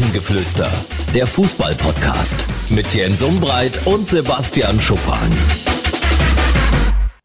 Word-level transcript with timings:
Rasengeflüster, 0.00 0.70
der 1.14 1.26
Fußball-Podcast 1.26 2.72
mit 2.72 2.94
Jens 2.94 3.22
Umbreit 3.22 3.86
und 3.86 4.06
Sebastian 4.06 4.80
Schuppan. 4.80 5.30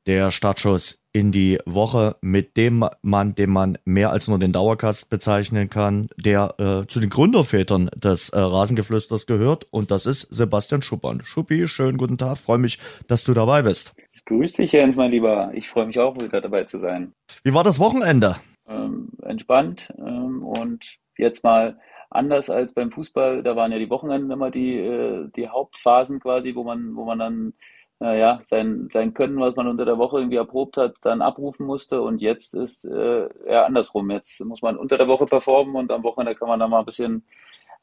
Der 0.05 0.29
Startschuss 0.29 1.01
in 1.13 1.31
die 1.31 1.57
Woche 1.65 2.17
mit 2.19 2.57
dem 2.57 2.83
Mann, 3.01 3.33
den 3.33 3.49
man 3.49 3.77
mehr 3.85 4.09
als 4.09 4.27
nur 4.27 4.39
den 4.39 4.51
Dauercast 4.51 5.09
bezeichnen 5.09 5.69
kann, 5.69 6.07
der 6.17 6.55
äh, 6.57 6.87
zu 6.87 6.99
den 6.99 7.09
Gründervätern 7.09 7.89
des 7.95 8.27
äh, 8.31 8.39
Rasengeflüsters 8.39 9.25
gehört 9.25 9.67
und 9.71 9.89
das 9.89 10.05
ist 10.05 10.27
Sebastian 10.29 10.81
Schuppan. 10.81 11.21
Schuppi, 11.23 11.69
schönen 11.69 11.97
guten 11.97 12.17
Tag, 12.17 12.39
freue 12.39 12.57
mich, 12.57 12.77
dass 13.07 13.23
du 13.23 13.33
dabei 13.33 13.61
bist. 13.61 13.95
Grüß 14.25 14.51
dich, 14.51 14.73
Jens, 14.73 14.97
mein 14.97 15.11
Lieber. 15.11 15.49
Ich 15.53 15.69
freue 15.69 15.85
mich 15.85 15.97
auch 15.97 16.17
wieder 16.17 16.41
dabei 16.41 16.65
zu 16.65 16.79
sein. 16.79 17.13
Wie 17.41 17.53
war 17.53 17.63
das 17.63 17.79
Wochenende? 17.79 18.35
Ähm, 18.67 19.11
entspannt 19.23 19.93
ähm, 19.97 20.43
und 20.43 20.97
jetzt 21.17 21.45
mal 21.45 21.77
anders 22.09 22.49
als 22.49 22.73
beim 22.73 22.91
Fußball, 22.91 23.43
da 23.43 23.55
waren 23.55 23.71
ja 23.71 23.79
die 23.79 23.89
Wochenenden 23.89 24.31
immer 24.31 24.51
die, 24.51 24.77
äh, 24.77 25.29
die 25.35 25.49
Hauptphasen 25.49 26.19
quasi, 26.19 26.55
wo 26.55 26.63
man, 26.63 26.95
wo 26.95 27.05
man 27.05 27.19
dann 27.19 27.53
ja, 28.01 28.39
sein, 28.43 28.89
sein 28.91 29.13
Können, 29.13 29.39
was 29.39 29.55
man 29.55 29.67
unter 29.67 29.85
der 29.85 29.97
Woche 29.97 30.17
irgendwie 30.17 30.37
erprobt 30.37 30.77
hat, 30.77 30.95
dann 31.01 31.21
abrufen 31.21 31.65
musste. 31.65 32.01
Und 32.01 32.21
jetzt 32.21 32.53
ist 32.53 32.85
äh, 32.85 33.29
eher 33.45 33.65
andersrum. 33.65 34.11
Jetzt 34.11 34.43
muss 34.43 34.61
man 34.61 34.77
unter 34.77 34.97
der 34.97 35.07
Woche 35.07 35.25
performen 35.25 35.75
und 35.75 35.91
am 35.91 36.03
Wochenende 36.03 36.35
kann 36.35 36.49
man 36.49 36.59
dann 36.59 36.69
mal 36.69 36.79
ein 36.79 36.85
bisschen, 36.85 37.23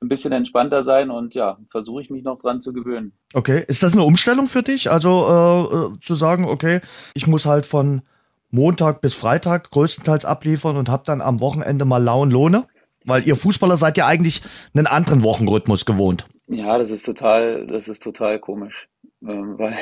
ein 0.00 0.08
bisschen 0.08 0.32
entspannter 0.32 0.82
sein. 0.82 1.10
Und 1.10 1.34
ja, 1.34 1.58
versuche 1.68 2.02
ich 2.02 2.10
mich 2.10 2.24
noch 2.24 2.38
dran 2.38 2.60
zu 2.60 2.72
gewöhnen. 2.72 3.12
Okay, 3.32 3.64
ist 3.66 3.82
das 3.82 3.94
eine 3.94 4.04
Umstellung 4.04 4.48
für 4.48 4.62
dich? 4.62 4.90
Also 4.90 5.26
äh, 5.26 5.76
äh 5.76 6.00
zu 6.00 6.14
sagen, 6.14 6.44
okay, 6.44 6.80
ich 7.14 7.26
muss 7.26 7.46
halt 7.46 7.64
von 7.64 8.02
Montag 8.50 9.00
bis 9.00 9.14
Freitag 9.14 9.70
größtenteils 9.70 10.26
abliefern 10.26 10.76
und 10.76 10.90
habe 10.90 11.04
dann 11.06 11.22
am 11.22 11.40
Wochenende 11.40 11.86
mal 11.86 12.02
lauen 12.02 12.30
Lohne? 12.30 12.66
Weil 13.06 13.26
ihr 13.26 13.36
Fußballer 13.36 13.76
seid 13.76 13.96
ja 13.96 14.06
eigentlich 14.06 14.42
einen 14.74 14.86
anderen 14.86 15.22
Wochenrhythmus 15.22 15.84
gewohnt. 15.84 16.26
Ja, 16.46 16.78
das 16.78 16.90
ist 16.90 17.04
total, 17.04 17.66
das 17.66 17.88
ist 17.88 18.02
total 18.02 18.38
komisch. 18.38 18.88
Ähm, 19.22 19.58
weil, 19.58 19.76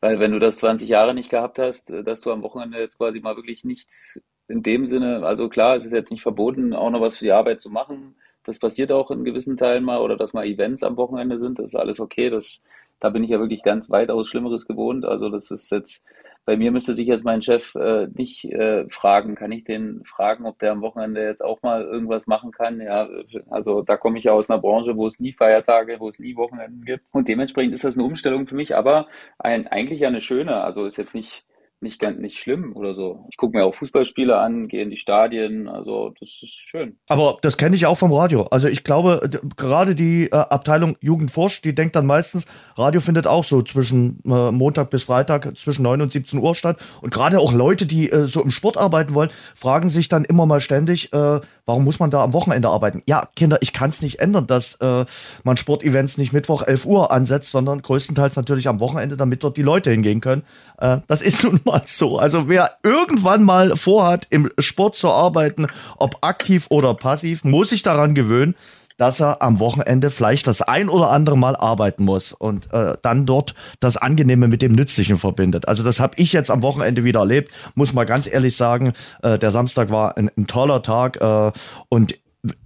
weil 0.00 0.20
wenn 0.20 0.32
du 0.32 0.38
das 0.38 0.58
20 0.58 0.88
Jahre 0.88 1.14
nicht 1.14 1.30
gehabt 1.30 1.58
hast, 1.58 1.90
äh, 1.90 2.04
dass 2.04 2.20
du 2.20 2.30
am 2.32 2.42
Wochenende 2.42 2.78
jetzt 2.78 2.98
quasi 2.98 3.20
mal 3.20 3.36
wirklich 3.36 3.64
nichts 3.64 4.20
in 4.48 4.62
dem 4.62 4.86
Sinne, 4.86 5.26
also 5.26 5.48
klar, 5.48 5.76
es 5.76 5.84
ist 5.84 5.92
jetzt 5.92 6.10
nicht 6.10 6.22
verboten, 6.22 6.72
auch 6.72 6.90
noch 6.90 7.00
was 7.00 7.18
für 7.18 7.24
die 7.24 7.32
Arbeit 7.32 7.60
zu 7.60 7.70
machen. 7.70 8.16
Das 8.44 8.58
passiert 8.58 8.92
auch 8.92 9.10
in 9.10 9.24
gewissen 9.24 9.58
Teilen 9.58 9.84
mal 9.84 9.98
oder 10.00 10.16
dass 10.16 10.32
mal 10.32 10.46
Events 10.46 10.82
am 10.82 10.96
Wochenende 10.96 11.38
sind, 11.38 11.58
das 11.58 11.70
ist 11.70 11.74
alles 11.74 12.00
okay. 12.00 12.30
Das, 12.30 12.62
da 12.98 13.10
bin 13.10 13.22
ich 13.22 13.30
ja 13.30 13.40
wirklich 13.40 13.62
ganz 13.62 13.90
weitaus 13.90 14.28
Schlimmeres 14.28 14.66
gewohnt. 14.66 15.04
Also 15.04 15.28
das 15.28 15.50
ist 15.50 15.70
jetzt 15.70 16.02
bei 16.48 16.56
mir 16.56 16.72
müsste 16.72 16.94
sich 16.94 17.06
jetzt 17.06 17.26
mein 17.26 17.42
Chef 17.42 17.74
äh, 17.74 18.06
nicht 18.16 18.46
äh, 18.46 18.88
fragen, 18.88 19.34
kann 19.34 19.52
ich 19.52 19.64
den 19.64 20.02
fragen, 20.06 20.46
ob 20.46 20.58
der 20.58 20.72
am 20.72 20.80
Wochenende 20.80 21.22
jetzt 21.22 21.44
auch 21.44 21.60
mal 21.60 21.82
irgendwas 21.82 22.26
machen 22.26 22.52
kann? 22.52 22.80
Ja, 22.80 23.06
also 23.50 23.82
da 23.82 23.98
komme 23.98 24.16
ich 24.16 24.24
ja 24.24 24.32
aus 24.32 24.48
einer 24.48 24.58
Branche, 24.58 24.96
wo 24.96 25.06
es 25.06 25.20
nie 25.20 25.34
Feiertage, 25.34 26.00
wo 26.00 26.08
es 26.08 26.18
nie 26.18 26.36
Wochenenden 26.36 26.86
gibt. 26.86 27.10
Und 27.12 27.28
dementsprechend 27.28 27.74
ist 27.74 27.84
das 27.84 27.98
eine 27.98 28.06
Umstellung 28.06 28.46
für 28.46 28.54
mich, 28.54 28.74
aber 28.74 29.08
ein, 29.38 29.66
eigentlich 29.66 30.06
eine 30.06 30.22
schöne. 30.22 30.62
Also 30.62 30.86
ist 30.86 30.96
jetzt 30.96 31.14
nicht 31.14 31.44
nicht 31.80 32.00
ganz 32.00 32.18
nicht 32.18 32.38
schlimm 32.38 32.74
oder 32.74 32.94
so. 32.94 33.26
Ich 33.30 33.36
gucke 33.36 33.56
mir 33.56 33.64
auch 33.64 33.74
Fußballspiele 33.74 34.36
an, 34.36 34.68
gehe 34.68 34.82
in 34.82 34.90
die 34.90 34.96
Stadien, 34.96 35.68
also 35.68 36.12
das 36.18 36.40
ist 36.42 36.54
schön. 36.54 36.98
Aber 37.08 37.38
das 37.42 37.56
kenne 37.56 37.76
ich 37.76 37.86
auch 37.86 37.94
vom 37.94 38.12
Radio. 38.12 38.44
Also 38.44 38.68
ich 38.68 38.84
glaube, 38.84 39.28
gerade 39.56 39.94
die 39.94 40.24
äh, 40.24 40.36
Abteilung 40.36 40.96
Jugend 41.00 41.30
forscht, 41.30 41.64
die 41.64 41.74
denkt 41.74 41.94
dann 41.94 42.06
meistens, 42.06 42.46
Radio 42.76 43.00
findet 43.00 43.26
auch 43.26 43.44
so 43.44 43.62
zwischen 43.62 44.20
äh, 44.24 44.50
Montag 44.50 44.90
bis 44.90 45.04
Freitag 45.04 45.56
zwischen 45.56 45.82
9 45.82 46.02
und 46.02 46.12
17 46.12 46.40
Uhr 46.40 46.54
statt. 46.54 46.78
Und 47.00 47.12
gerade 47.12 47.38
auch 47.38 47.52
Leute, 47.52 47.86
die 47.86 48.10
äh, 48.10 48.26
so 48.26 48.42
im 48.42 48.50
Sport 48.50 48.76
arbeiten 48.76 49.14
wollen, 49.14 49.30
fragen 49.54 49.90
sich 49.90 50.08
dann 50.08 50.24
immer 50.24 50.46
mal 50.46 50.60
ständig, 50.60 51.12
äh, 51.12 51.40
warum 51.68 51.84
muss 51.84 52.00
man 52.00 52.10
da 52.10 52.24
am 52.24 52.32
Wochenende 52.32 52.70
arbeiten? 52.70 53.02
Ja, 53.04 53.28
Kinder, 53.36 53.58
ich 53.60 53.74
kann 53.74 53.90
es 53.90 54.00
nicht 54.00 54.20
ändern, 54.20 54.46
dass 54.46 54.76
äh, 54.76 55.04
man 55.44 55.56
Sportevents 55.58 56.16
nicht 56.16 56.32
Mittwoch 56.32 56.62
11 56.62 56.86
Uhr 56.86 57.12
ansetzt, 57.12 57.50
sondern 57.50 57.82
größtenteils 57.82 58.36
natürlich 58.36 58.68
am 58.68 58.80
Wochenende, 58.80 59.18
damit 59.18 59.44
dort 59.44 59.58
die 59.58 59.62
Leute 59.62 59.90
hingehen 59.90 60.22
können. 60.22 60.42
Äh, 60.78 60.98
das 61.06 61.20
ist 61.20 61.42
nun 61.44 61.60
mal 61.64 61.82
so. 61.84 62.18
Also 62.18 62.48
wer 62.48 62.78
irgendwann 62.82 63.42
mal 63.42 63.76
vorhat, 63.76 64.26
im 64.30 64.50
Sport 64.58 64.96
zu 64.96 65.10
arbeiten, 65.10 65.66
ob 65.98 66.16
aktiv 66.22 66.66
oder 66.70 66.94
passiv, 66.94 67.44
muss 67.44 67.68
sich 67.68 67.82
daran 67.82 68.14
gewöhnen, 68.14 68.54
dass 68.98 69.20
er 69.20 69.40
am 69.40 69.60
Wochenende 69.60 70.10
vielleicht 70.10 70.46
das 70.46 70.60
ein 70.60 70.90
oder 70.90 71.10
andere 71.10 71.38
Mal 71.38 71.56
arbeiten 71.56 72.04
muss 72.04 72.32
und 72.32 72.70
äh, 72.72 72.96
dann 73.00 73.24
dort 73.24 73.54
das 73.80 73.96
Angenehme 73.96 74.48
mit 74.48 74.60
dem 74.60 74.72
Nützlichen 74.72 75.16
verbindet. 75.16 75.66
Also 75.66 75.82
das 75.82 76.00
habe 76.00 76.14
ich 76.16 76.34
jetzt 76.34 76.50
am 76.50 76.62
Wochenende 76.62 77.04
wieder 77.04 77.20
erlebt, 77.20 77.52
muss 77.74 77.94
mal 77.94 78.04
ganz 78.04 78.26
ehrlich 78.26 78.56
sagen. 78.56 78.92
Äh, 79.22 79.38
der 79.38 79.50
Samstag 79.50 79.90
war 79.90 80.16
ein, 80.18 80.30
ein 80.36 80.46
toller 80.46 80.82
Tag 80.82 81.20
äh, 81.20 81.52
und 81.88 82.14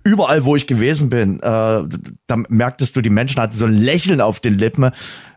überall, 0.05 0.45
wo 0.45 0.57
ich 0.57 0.67
gewesen 0.67 1.11
bin, 1.11 1.39
äh, 1.39 1.41
da 1.43 2.37
merktest 2.49 2.97
du, 2.97 3.01
die 3.01 3.11
Menschen 3.11 3.41
hatten 3.41 3.55
so 3.55 3.67
ein 3.67 3.75
Lächeln 3.75 4.21
auf 4.21 4.41
den 4.41 4.55
Lippen 4.55 4.93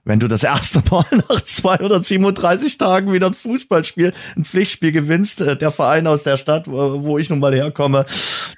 wenn 0.06 0.19
du 0.19 0.28
das 0.28 0.44
erste 0.44 0.81
Mal 0.90 1.06
nach 1.29 1.41
237 1.41 2.78
Tagen 2.78 3.12
wieder 3.12 3.28
ein 3.28 3.34
Fußballspiel, 3.34 4.13
ein 4.38 4.45
Pflichtspiel 4.45 4.91
gewinnst, 4.91 5.41
äh, 5.41 5.57
der 5.57 5.72
Verein 5.72 6.07
aus 6.07 6.24
der 6.24 6.38
Stadt, 6.38 6.68
wo 6.68 7.18
ich 7.18 7.29
nun 7.29 7.40
mal 7.40 7.53
herkomme, 7.53 8.06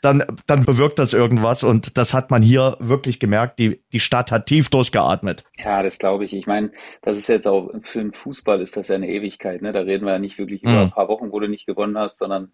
dann, 0.02 0.24
dann 0.46 0.66
bewirkt 0.66 1.00
das 1.00 1.14
irgendwas 1.14 1.64
und 1.64 1.98
das 1.98 2.14
hat 2.14 2.30
man 2.30 2.42
hier 2.42 2.78
wirklich 2.80 3.20
gemerkt. 3.20 3.58
Die, 3.60 3.82
die 3.94 4.00
Stadt 4.00 4.32
hat 4.32 4.46
tief 4.46 4.70
durchgeatmet. 4.70 5.46
Ja, 5.58 5.82
das 5.82 5.98
glaube 5.98 6.26
ich. 6.26 6.36
Ich 6.36 6.46
meine, 6.46 6.72
das 7.02 7.18
ist 7.18 7.28
jetzt 7.28 7.48
auch 7.48 7.72
für 7.82 8.00
den 8.00 8.12
Fußball 8.12 8.62
ist 8.62 8.76
das 8.78 8.90
ja 8.90 8.96
eine 8.96 9.10
Ewigkeit. 9.10 9.62
Ne? 9.62 9.72
Da 9.72 9.80
reden 9.80 10.06
wir 10.06 10.14
ja 10.14 10.20
nicht 10.20 10.38
wirklich 10.38 10.62
über 10.64 10.72
mhm. 10.72 10.78
ein 10.80 10.92
paar 10.92 11.08
Wochen, 11.08 11.32
wo 11.32 11.40
du 11.40 11.48
nicht 11.48 11.66
gewonnen 11.66 11.98
hast, 11.98 12.18
sondern 12.18 12.52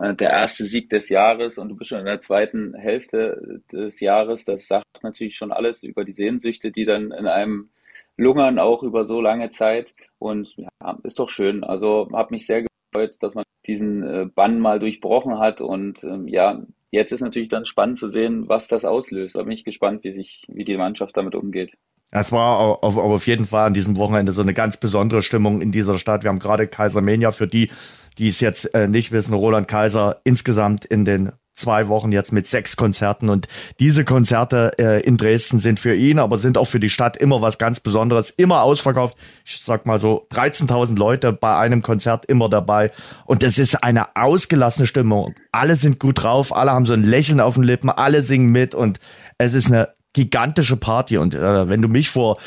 der 0.00 0.30
erste 0.30 0.64
Sieg 0.64 0.90
des 0.90 1.08
Jahres 1.08 1.58
und 1.58 1.68
du 1.68 1.76
bist 1.76 1.90
schon 1.90 2.00
in 2.00 2.06
der 2.06 2.20
zweiten 2.20 2.74
Hälfte 2.74 3.62
des 3.72 4.00
Jahres. 4.00 4.44
Das 4.44 4.66
sagt 4.66 5.02
natürlich 5.02 5.36
schon 5.36 5.52
alles 5.52 5.82
über 5.82 6.04
die 6.04 6.12
Sehnsüchte, 6.12 6.72
die 6.72 6.84
dann 6.84 7.12
in 7.12 7.26
einem 7.26 7.70
lungern 8.16 8.58
auch 8.58 8.82
über 8.82 9.04
so 9.04 9.20
lange 9.20 9.50
Zeit 9.50 9.92
und 10.18 10.56
ja, 10.56 10.98
ist 11.04 11.18
doch 11.18 11.28
schön. 11.28 11.64
Also 11.64 12.08
habe 12.12 12.34
mich 12.34 12.46
sehr 12.46 12.64
gefreut, 12.92 13.16
dass 13.20 13.34
man 13.34 13.44
diesen 13.66 14.06
äh, 14.06 14.26
Bann 14.26 14.58
mal 14.58 14.78
durchbrochen 14.78 15.38
hat 15.38 15.60
und 15.60 16.02
ähm, 16.04 16.28
ja, 16.28 16.62
jetzt 16.90 17.12
ist 17.12 17.20
natürlich 17.20 17.48
dann 17.48 17.64
spannend 17.64 17.98
zu 17.98 18.08
sehen, 18.08 18.48
was 18.48 18.68
das 18.68 18.84
auslöst. 18.84 19.36
Da 19.36 19.42
bin 19.42 19.52
ich 19.52 19.64
gespannt, 19.64 20.04
wie 20.04 20.12
sich, 20.12 20.44
wie 20.48 20.64
die 20.64 20.76
Mannschaft 20.76 21.16
damit 21.16 21.34
umgeht. 21.34 21.74
Es 22.14 22.30
war 22.30 22.84
auf, 22.84 22.96
auf 22.98 23.26
jeden 23.26 23.46
Fall 23.46 23.66
an 23.66 23.72
diesem 23.72 23.96
Wochenende 23.96 24.32
so 24.32 24.42
eine 24.42 24.52
ganz 24.52 24.76
besondere 24.76 25.22
Stimmung 25.22 25.62
in 25.62 25.72
dieser 25.72 25.98
Stadt. 25.98 26.24
Wir 26.24 26.28
haben 26.28 26.40
gerade 26.40 26.68
Kaisermania 26.68 27.30
für 27.30 27.48
die, 27.48 27.70
die 28.18 28.28
es 28.28 28.40
jetzt 28.40 28.74
äh, 28.74 28.88
nicht 28.88 29.12
wissen, 29.12 29.34
Roland 29.34 29.68
Kaiser 29.68 30.20
insgesamt 30.24 30.84
in 30.84 31.04
den 31.04 31.32
zwei 31.54 31.88
Wochen 31.88 32.12
jetzt 32.12 32.32
mit 32.32 32.46
sechs 32.46 32.76
Konzerten. 32.76 33.28
Und 33.28 33.46
diese 33.78 34.04
Konzerte 34.04 34.72
äh, 34.78 35.02
in 35.02 35.16
Dresden 35.16 35.58
sind 35.58 35.80
für 35.80 35.94
ihn, 35.94 36.18
aber 36.18 36.38
sind 36.38 36.56
auch 36.56 36.64
für 36.64 36.80
die 36.80 36.90
Stadt 36.90 37.16
immer 37.16 37.42
was 37.42 37.58
ganz 37.58 37.80
Besonderes, 37.80 38.30
immer 38.30 38.62
ausverkauft. 38.62 39.16
Ich 39.44 39.60
sag 39.60 39.86
mal 39.86 39.98
so 39.98 40.26
13.000 40.32 40.96
Leute 40.96 41.32
bei 41.32 41.56
einem 41.56 41.82
Konzert 41.82 42.26
immer 42.26 42.48
dabei. 42.48 42.90
Und 43.26 43.42
es 43.42 43.58
ist 43.58 43.84
eine 43.84 44.16
ausgelassene 44.16 44.86
Stimmung. 44.86 45.34
Alle 45.52 45.76
sind 45.76 46.00
gut 46.00 46.22
drauf, 46.22 46.54
alle 46.54 46.72
haben 46.72 46.86
so 46.86 46.94
ein 46.94 47.04
Lächeln 47.04 47.40
auf 47.40 47.54
den 47.54 47.64
Lippen, 47.64 47.90
alle 47.90 48.22
singen 48.22 48.50
mit. 48.50 48.74
Und 48.74 48.98
es 49.38 49.54
ist 49.54 49.68
eine 49.68 49.90
gigantische 50.14 50.76
Party. 50.76 51.18
Und 51.18 51.34
äh, 51.34 51.68
wenn 51.68 51.82
du 51.82 51.88
mich 51.88 52.08
vor 52.10 52.38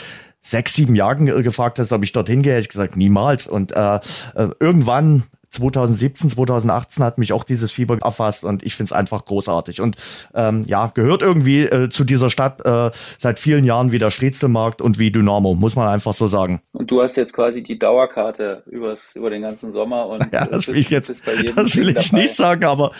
sechs, 0.41 0.73
sieben 0.73 0.95
Jahren 0.95 1.25
gefragt 1.25 1.79
hast, 1.79 1.91
ob 1.91 2.03
ich 2.03 2.11
dorthin 2.11 2.43
gehe, 2.43 2.53
hätte 2.53 2.61
ich 2.61 2.69
gesagt, 2.69 2.95
niemals. 2.97 3.47
Und 3.47 3.71
äh, 3.71 3.95
äh 4.35 4.49
irgendwann 4.59 5.23
2017, 5.55 6.29
2018 6.29 7.03
hat 7.03 7.17
mich 7.17 7.33
auch 7.33 7.43
dieses 7.43 7.71
Fieber 7.71 7.97
erfasst 8.01 8.43
und 8.43 8.63
ich 8.63 8.75
finde 8.75 8.89
es 8.89 8.93
einfach 8.93 9.25
großartig. 9.25 9.81
Und 9.81 9.97
ähm, 10.33 10.63
ja, 10.67 10.91
gehört 10.93 11.21
irgendwie 11.21 11.63
äh, 11.63 11.89
zu 11.89 12.03
dieser 12.03 12.29
Stadt 12.29 12.65
äh, 12.65 12.91
seit 13.17 13.39
vielen 13.39 13.63
Jahren 13.63 13.91
wie 13.91 13.99
der 13.99 14.09
Striezelmarkt 14.09 14.81
und 14.81 14.99
wie 14.99 15.11
Dynamo, 15.11 15.55
muss 15.55 15.75
man 15.75 15.87
einfach 15.87 16.13
so 16.13 16.27
sagen. 16.27 16.61
Und 16.73 16.91
du 16.91 17.01
hast 17.01 17.17
jetzt 17.17 17.33
quasi 17.33 17.63
die 17.63 17.79
Dauerkarte 17.79 18.63
übers, 18.67 19.15
über 19.15 19.29
den 19.29 19.41
ganzen 19.41 19.71
Sommer 19.71 20.07
und 20.07 20.27
ja, 20.31 20.45
das 20.45 20.67
will 20.67 20.77
ich 20.77 20.89
jetzt, 20.89 21.09
das 21.09 21.25
will 21.75 21.89
ich 21.89 22.09
dabei. 22.09 22.21
nicht 22.21 22.35
sagen, 22.35 22.65
aber 22.65 22.91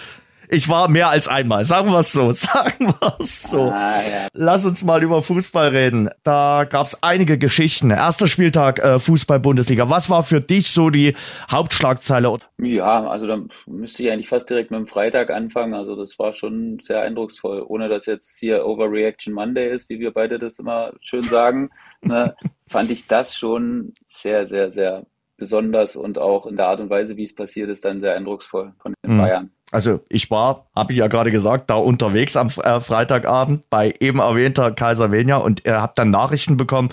ich 0.50 0.70
war 0.70 0.90
mehr 0.90 1.10
als 1.10 1.28
einmal. 1.28 1.66
Sagen 1.66 1.92
wir 1.92 2.00
es 2.00 2.12
so. 2.12 2.32
Sagen 2.32 2.88
wir 2.88 3.18
es 3.20 3.44
so. 3.44 3.72
Ah, 3.72 4.02
ja. 4.02 4.28
Lass 4.34 4.66
uns 4.66 4.84
mal 4.84 5.04
über 5.04 5.22
Fußball 5.22 5.70
reden. 5.70 6.10
Da 6.24 6.66
gab 6.70 6.88
es 6.88 7.02
einige 7.04 7.38
Geschichten. 7.38 7.92
Erster 7.92 8.28
Spieltag 8.28 8.80
äh, 8.80 9.00
Fußball-Bundesliga. 9.00 9.90
Was 9.90 10.10
war 10.10 10.24
für 10.24 10.42
dich 10.42 10.70
so 10.70 10.90
die 10.90 11.16
Hauptschlagzeile? 11.50 12.26
Ja, 12.58 13.08
also 13.08 13.28
da 13.28 13.40
müsste 13.68 14.04
ich 14.04 14.12
eigentlich 14.12 14.30
fast 14.30 14.50
direkt 14.50 14.72
mit 14.72 14.80
dem 14.80 14.88
Freitag 14.88 15.30
anfangen. 15.30 15.74
Also 15.74 15.96
das 15.96 16.18
war 16.18 16.34
schon 16.34 16.80
sehr 16.82 17.02
eindrucksvoll. 17.02 17.64
Ohne 17.68 17.90
dass 17.90 18.06
jetzt 18.06 18.38
hier 18.40 18.66
Overreaction 18.66 19.34
Monday 19.34 19.72
ist, 19.72 19.90
wie 19.90 20.00
wir 20.00 20.12
beide 20.12 20.40
das 20.40 20.60
immer 20.60 20.94
schön 21.02 21.22
sagen, 21.22 21.70
ne, 22.02 22.36
fand 22.68 22.90
ich 22.92 23.08
das 23.08 23.36
schon 23.36 23.94
sehr, 24.08 24.48
sehr, 24.48 24.72
sehr 24.72 25.06
besonders 25.38 25.96
und 25.96 26.18
auch 26.18 26.46
in 26.46 26.56
der 26.56 26.68
Art 26.68 26.80
und 26.80 26.90
Weise, 26.90 27.18
wie 27.18 27.24
es 27.24 27.36
passiert 27.36 27.70
ist, 27.70 27.86
dann 27.86 28.02
sehr 28.02 28.16
eindrucksvoll 28.16 28.74
von 28.80 28.94
den 29.04 29.16
mhm. 29.16 29.18
Bayern. 29.18 29.52
Also 29.76 30.00
ich 30.08 30.32
war, 30.32 30.68
habe 30.74 30.94
ich 30.94 31.00
ja 31.00 31.08
gerade 31.08 31.32
gesagt, 31.32 31.70
da 31.70 31.76
unterwegs 31.76 32.38
am 32.38 32.48
äh, 32.64 32.80
Freitagabend 32.80 33.70
bei 33.70 33.94
eben 34.00 34.20
erwähnter 34.20 34.72
Kaiser 34.72 35.12
Venja 35.12 35.36
und 35.36 35.66
er 35.66 35.76
äh, 35.76 35.80
habe 35.80 35.92
dann 35.98 36.12
Nachrichten 36.12 36.56
bekommen 36.56 36.92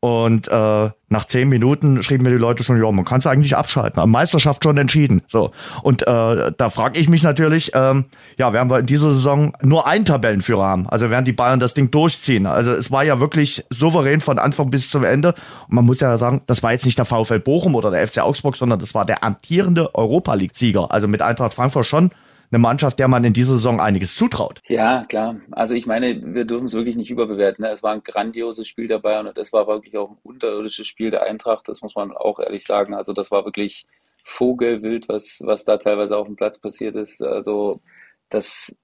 Und 0.00 0.48
äh, 0.48 0.90
nach 1.10 1.26
zehn 1.26 1.50
Minuten 1.50 2.02
schrieben 2.02 2.24
mir 2.24 2.30
die 2.30 2.36
Leute 2.36 2.64
schon, 2.64 2.82
ja, 2.82 2.90
man 2.90 3.04
kann 3.04 3.18
es 3.18 3.26
eigentlich 3.26 3.54
abschalten. 3.54 4.08
Meisterschaft 4.10 4.64
schon 4.64 4.78
entschieden. 4.78 5.20
So. 5.28 5.50
Und 5.82 6.02
äh, 6.06 6.52
da 6.56 6.70
frage 6.70 6.98
ich 6.98 7.10
mich 7.10 7.22
natürlich, 7.22 7.72
ähm, 7.74 8.06
ja, 8.38 8.54
werden 8.54 8.70
wir 8.70 8.78
in 8.78 8.86
dieser 8.86 9.12
Saison 9.12 9.52
nur 9.60 9.86
einen 9.86 10.06
Tabellenführer 10.06 10.64
haben? 10.64 10.88
Also 10.88 11.10
werden 11.10 11.26
die 11.26 11.34
Bayern 11.34 11.60
das 11.60 11.74
Ding 11.74 11.90
durchziehen? 11.90 12.46
Also 12.46 12.72
es 12.72 12.90
war 12.90 13.04
ja 13.04 13.20
wirklich 13.20 13.66
souverän 13.68 14.22
von 14.22 14.38
Anfang 14.38 14.70
bis 14.70 14.88
zum 14.88 15.04
Ende. 15.04 15.34
Und 15.68 15.74
man 15.74 15.84
muss 15.84 16.00
ja 16.00 16.16
sagen, 16.16 16.40
das 16.46 16.62
war 16.62 16.72
jetzt 16.72 16.86
nicht 16.86 16.96
der 16.96 17.04
VfL 17.04 17.40
Bochum 17.40 17.74
oder 17.74 17.90
der 17.90 18.06
FC 18.08 18.20
Augsburg, 18.20 18.56
sondern 18.56 18.78
das 18.78 18.94
war 18.94 19.04
der 19.04 19.22
amtierende 19.22 19.94
Europa 19.94 20.32
League-Sieger. 20.32 20.90
Also 20.90 21.08
mit 21.08 21.20
Eintracht 21.20 21.52
Frankfurt 21.52 21.84
schon 21.84 22.10
eine 22.52 22.58
Mannschaft, 22.58 22.98
der 22.98 23.08
man 23.08 23.24
in 23.24 23.32
dieser 23.32 23.54
Saison 23.54 23.80
einiges 23.80 24.16
zutraut. 24.16 24.60
Ja, 24.68 25.04
klar. 25.04 25.36
Also 25.52 25.74
ich 25.74 25.86
meine, 25.86 26.34
wir 26.34 26.44
dürfen 26.44 26.66
es 26.66 26.74
wirklich 26.74 26.96
nicht 26.96 27.10
überbewerten. 27.10 27.64
Ne? 27.64 27.70
Es 27.70 27.82
war 27.82 27.92
ein 27.92 28.02
grandioses 28.02 28.66
Spiel 28.66 28.88
dabei 28.88 29.20
und 29.20 29.38
es 29.38 29.52
war 29.52 29.66
wirklich 29.68 29.96
auch 29.96 30.10
ein 30.10 30.18
unterirdisches 30.22 30.86
Spiel 30.86 31.10
der 31.10 31.22
Eintracht. 31.22 31.68
Das 31.68 31.80
muss 31.80 31.94
man 31.94 32.12
auch 32.12 32.40
ehrlich 32.40 32.64
sagen. 32.64 32.94
Also 32.94 33.12
das 33.12 33.30
war 33.30 33.44
wirklich 33.44 33.86
Vogelwild, 34.24 35.08
was, 35.08 35.40
was 35.44 35.64
da 35.64 35.76
teilweise 35.76 36.16
auf 36.16 36.26
dem 36.26 36.36
Platz 36.36 36.58
passiert 36.58 36.96
ist. 36.96 37.22
Also 37.22 37.80
das, 38.28 38.76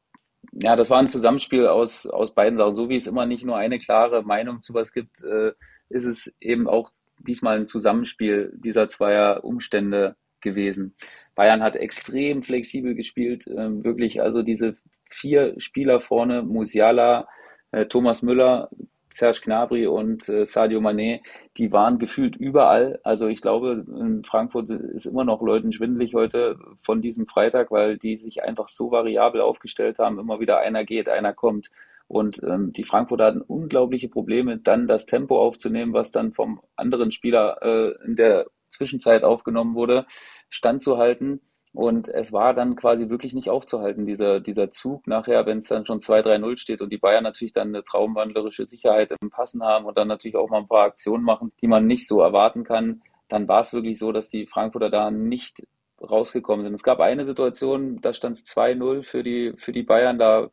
ja, 0.53 0.77
das 0.77 0.89
war 0.91 0.99
ein 0.99 1.11
Zusammenspiel 1.11 1.67
aus, 1.67 2.07
aus 2.07 2.35
beiden 2.35 2.59
Sachen. 2.59 2.75
So 2.75 2.89
wie 2.89 2.97
es 2.97 3.09
immer 3.09 3.27
nicht 3.27 3.45
nur 3.45 3.57
eine 3.57 3.79
klare 3.79 4.23
Meinung 4.23 4.63
zu 4.63 4.75
was 4.75 4.93
gibt, 4.93 5.23
äh, 5.25 5.53
ist 5.89 6.05
es 6.05 6.35
eben 6.41 6.69
auch 6.69 6.91
diesmal 7.19 7.59
ein 7.59 7.67
Zusammenspiel 7.67 8.53
dieser 8.57 8.89
zweier 8.89 9.45
Umstände 9.45 10.17
gewesen. 10.41 10.95
Bayern 11.37 11.63
hat 11.63 11.77
extrem 11.77 12.43
flexibel 12.43 12.97
gespielt, 12.97 13.47
ähm, 13.47 13.85
wirklich. 13.85 14.21
Also 14.21 14.43
diese 14.43 14.77
vier 15.09 15.55
Spieler 15.61 16.01
vorne, 16.01 16.43
Musiala, 16.43 17.29
äh, 17.71 17.87
Thomas 17.87 18.23
Müller, 18.23 18.71
Serge 19.13 19.41
Gnabry 19.45 19.87
und 19.87 20.29
äh, 20.29 20.45
Sadio 20.45 20.81
Mané, 20.81 21.21
die 21.57 21.73
waren 21.73 21.99
gefühlt 21.99 22.37
überall. 22.37 23.01
Also 23.03 23.29
ich 23.29 23.41
glaube, 23.41 23.85
in 23.89 24.25
Frankfurt 24.25 24.71
ist 24.71 25.07
immer 25.07 25.25
noch 25.25 25.41
Leuten 25.41 25.73
schwindelig 25.73 26.15
heute 26.15 26.59
von 26.83 27.01
diesem 27.01 27.27
Freitag, 27.27 27.71
weil 27.71 27.97
die 27.97 28.17
sich 28.17 28.43
einfach 28.43 28.69
so 28.69 28.91
variabel 28.91 29.41
aufgestellt 29.41 29.99
haben. 29.99 30.19
Immer 30.19 30.41
wieder 30.41 30.59
einer 30.59 30.85
geht, 30.85 31.09
einer 31.09 31.33
kommt. 31.33 31.71
Und 32.09 32.43
ähm, 32.45 32.73
die 32.73 32.85
Frankfurter 32.85 33.27
hatten 33.27 33.41
unglaubliche 33.41 34.09
Probleme, 34.09 34.59
dann 34.59 34.87
das 34.87 35.07
Tempo 35.07 35.41
aufzunehmen, 35.41 35.93
was 35.93 36.13
dann 36.13 36.33
vom 36.33 36.61
anderen 36.77 37.11
Spieler 37.11 37.59
äh, 37.63 38.07
in 38.07 38.17
der 38.17 38.47
Zwischenzeit 38.77 39.25
aufgenommen 39.25 39.75
wurde, 39.75 40.07
standzuhalten. 40.49 41.41
Und 41.73 42.09
es 42.09 42.33
war 42.33 42.55
dann 42.55 42.75
quasi 42.75 43.11
wirklich 43.11 43.35
nicht 43.35 43.51
aufzuhalten, 43.51 44.07
dieser, 44.07 44.41
dieser 44.41 44.71
Zug 44.71 45.07
nachher, 45.07 45.45
wenn 45.45 45.59
es 45.59 45.69
dann 45.69 45.85
schon 45.85 46.01
2-3-0 46.01 46.57
steht 46.57 46.81
und 46.81 46.91
die 46.91 46.97
Bayern 46.97 47.23
natürlich 47.23 47.53
dann 47.53 47.69
eine 47.69 47.85
traumwandlerische 47.85 48.67
Sicherheit 48.67 49.13
im 49.21 49.29
Passen 49.29 49.63
haben 49.63 49.85
und 49.85 49.99
dann 49.99 50.09
natürlich 50.09 50.37
auch 50.37 50.49
mal 50.49 50.61
ein 50.61 50.69
paar 50.69 50.87
Aktionen 50.87 51.23
machen, 51.23 51.53
die 51.61 51.69
man 51.69 51.87
nicht 51.87 52.09
so 52.09 52.23
erwarten 52.23 52.65
kann, 52.65 53.03
dann 53.29 53.47
war 53.47 53.61
es 53.61 53.75
wirklich 53.75 53.99
so, 53.99 54.11
dass 54.11 54.31
die 54.31 54.47
Frankfurter 54.47 54.89
da 54.89 55.11
nicht 55.11 55.67
rausgekommen 56.01 56.65
sind. 56.65 56.75
Es 56.75 56.83
gab 56.83 57.01
eine 57.01 57.27
Situation, 57.27 58.01
da 58.01 58.15
stand 58.15 58.37
es 58.37 58.45
2-0 58.45 59.03
für 59.03 59.23
die, 59.23 59.53
für 59.59 59.73
die 59.73 59.83
Bayern, 59.83 60.19
da 60.19 60.51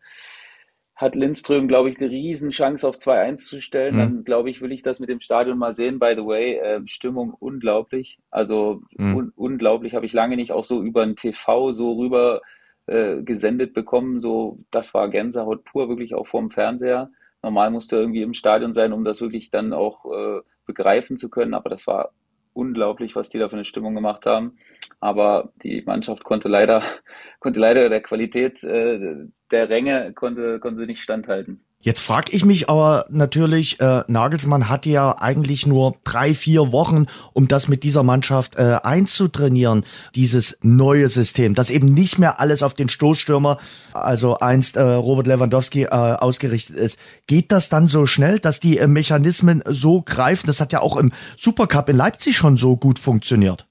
hat 0.96 1.16
Lindström, 1.16 1.68
glaube 1.68 1.90
ich, 1.90 2.00
eine 2.00 2.10
Riesenchance 2.10 2.88
auf 2.88 2.98
2-1 2.98 3.38
zu 3.38 3.62
stellen. 3.62 3.96
Mhm. 3.96 4.00
Dann, 4.00 4.24
glaube 4.24 4.50
ich, 4.50 4.62
will 4.62 4.72
ich 4.72 4.84
das 4.84 5.00
mit 5.00 5.10
dem 5.10 5.20
Stadion 5.20 5.58
mal 5.58 5.74
sehen. 5.74 6.00
By 6.00 6.14
the 6.16 6.26
way, 6.26 6.58
äh, 6.58 6.82
Stimmung 6.86 7.34
unglaublich. 7.34 8.20
Also 8.30 8.82
mhm. 8.96 9.16
un 9.16 9.34
unglaublich, 9.36 9.96
habe 9.96 10.06
ich 10.06 10.14
lange 10.14 10.36
nicht 10.36 10.52
auch 10.52 10.64
so 10.64 10.84
über 10.84 11.02
ein 11.02 11.16
TV 11.16 11.74
so 11.74 11.94
rüber 11.94 12.42
äh, 12.86 13.24
gesendet 13.24 13.74
bekommen. 13.74 14.20
So, 14.20 14.60
das 14.70 14.94
war 14.94 15.10
Gänsehaut 15.10 15.64
pur, 15.64 15.90
wirklich 15.90 16.14
auch 16.14 16.28
vorm 16.28 16.52
Fernseher. 16.52 17.10
Normal 17.42 17.72
musste 17.72 17.98
irgendwie 17.98 18.22
im 18.22 18.34
Stadion 18.34 18.74
sein, 18.74 18.94
um 18.94 19.04
das 19.04 19.20
wirklich 19.20 19.50
dann 19.50 19.74
auch 19.74 20.06
äh, 20.06 20.42
begreifen 20.66 21.18
zu 21.18 21.30
können. 21.30 21.56
Aber 21.56 21.70
das 21.70 21.88
war 21.88 22.12
unglaublich, 22.54 23.16
was 23.16 23.30
die 23.30 23.40
da 23.40 23.50
für 23.50 23.56
eine 23.56 23.66
Stimmung 23.66 23.96
gemacht 23.96 24.26
haben. 24.26 24.58
Aber 25.00 25.52
die 25.64 25.84
Mannschaft 25.86 26.24
konnte 26.24 26.48
leider, 26.48 26.82
konnte 27.40 27.60
leider 27.60 27.90
der 27.90 28.02
Qualität 28.02 28.64
äh, 28.64 29.28
der 29.52 29.70
Ränge 29.70 30.14
konnte, 30.14 30.60
konnte 30.60 30.80
sie 30.80 30.86
nicht 30.86 31.02
standhalten. 31.02 31.64
Jetzt 31.84 32.00
frage 32.00 32.32
ich 32.32 32.46
mich 32.46 32.70
aber 32.70 33.06
natürlich, 33.10 33.78
äh, 33.82 34.04
Nagelsmann 34.08 34.70
hatte 34.70 34.90
ja 34.90 35.18
eigentlich 35.20 35.68
nur 35.68 35.98
drei, 36.06 36.34
vier 36.34 36.72
Wochen, 36.72 37.08
um 37.34 37.50
das 37.50 37.68
mit 37.68 37.84
dieser 37.84 38.04
Mannschaft 38.04 38.56
äh, 38.56 38.78
einzutrainieren, 38.82 39.84
dieses 40.16 40.58
neue 40.62 41.10
System, 41.10 41.56
das 41.56 41.70
eben 41.70 41.88
nicht 41.88 42.20
mehr 42.20 42.40
alles 42.40 42.64
auf 42.64 42.74
den 42.74 42.88
Stoßstürmer, 42.88 43.58
also 43.92 44.40
einst 44.40 44.78
äh, 44.78 44.82
Robert 44.82 45.28
Lewandowski, 45.28 45.84
äh, 45.84 45.88
ausgerichtet 45.90 46.78
ist. 46.78 46.98
Geht 47.28 47.52
das 47.52 47.68
dann 47.68 47.90
so 47.90 48.06
schnell, 48.06 48.40
dass 48.40 48.62
die 48.62 48.78
äh, 48.78 48.88
Mechanismen 48.88 49.62
so 49.68 50.02
greifen? 50.04 50.48
Das 50.48 50.62
hat 50.62 50.72
ja 50.72 50.80
auch 50.80 50.96
im 50.96 51.12
Supercup 51.36 51.90
in 51.90 51.98
Leipzig 51.98 52.38
schon 52.38 52.56
so 52.56 52.78
gut 52.78 52.98
funktioniert. 52.98 53.68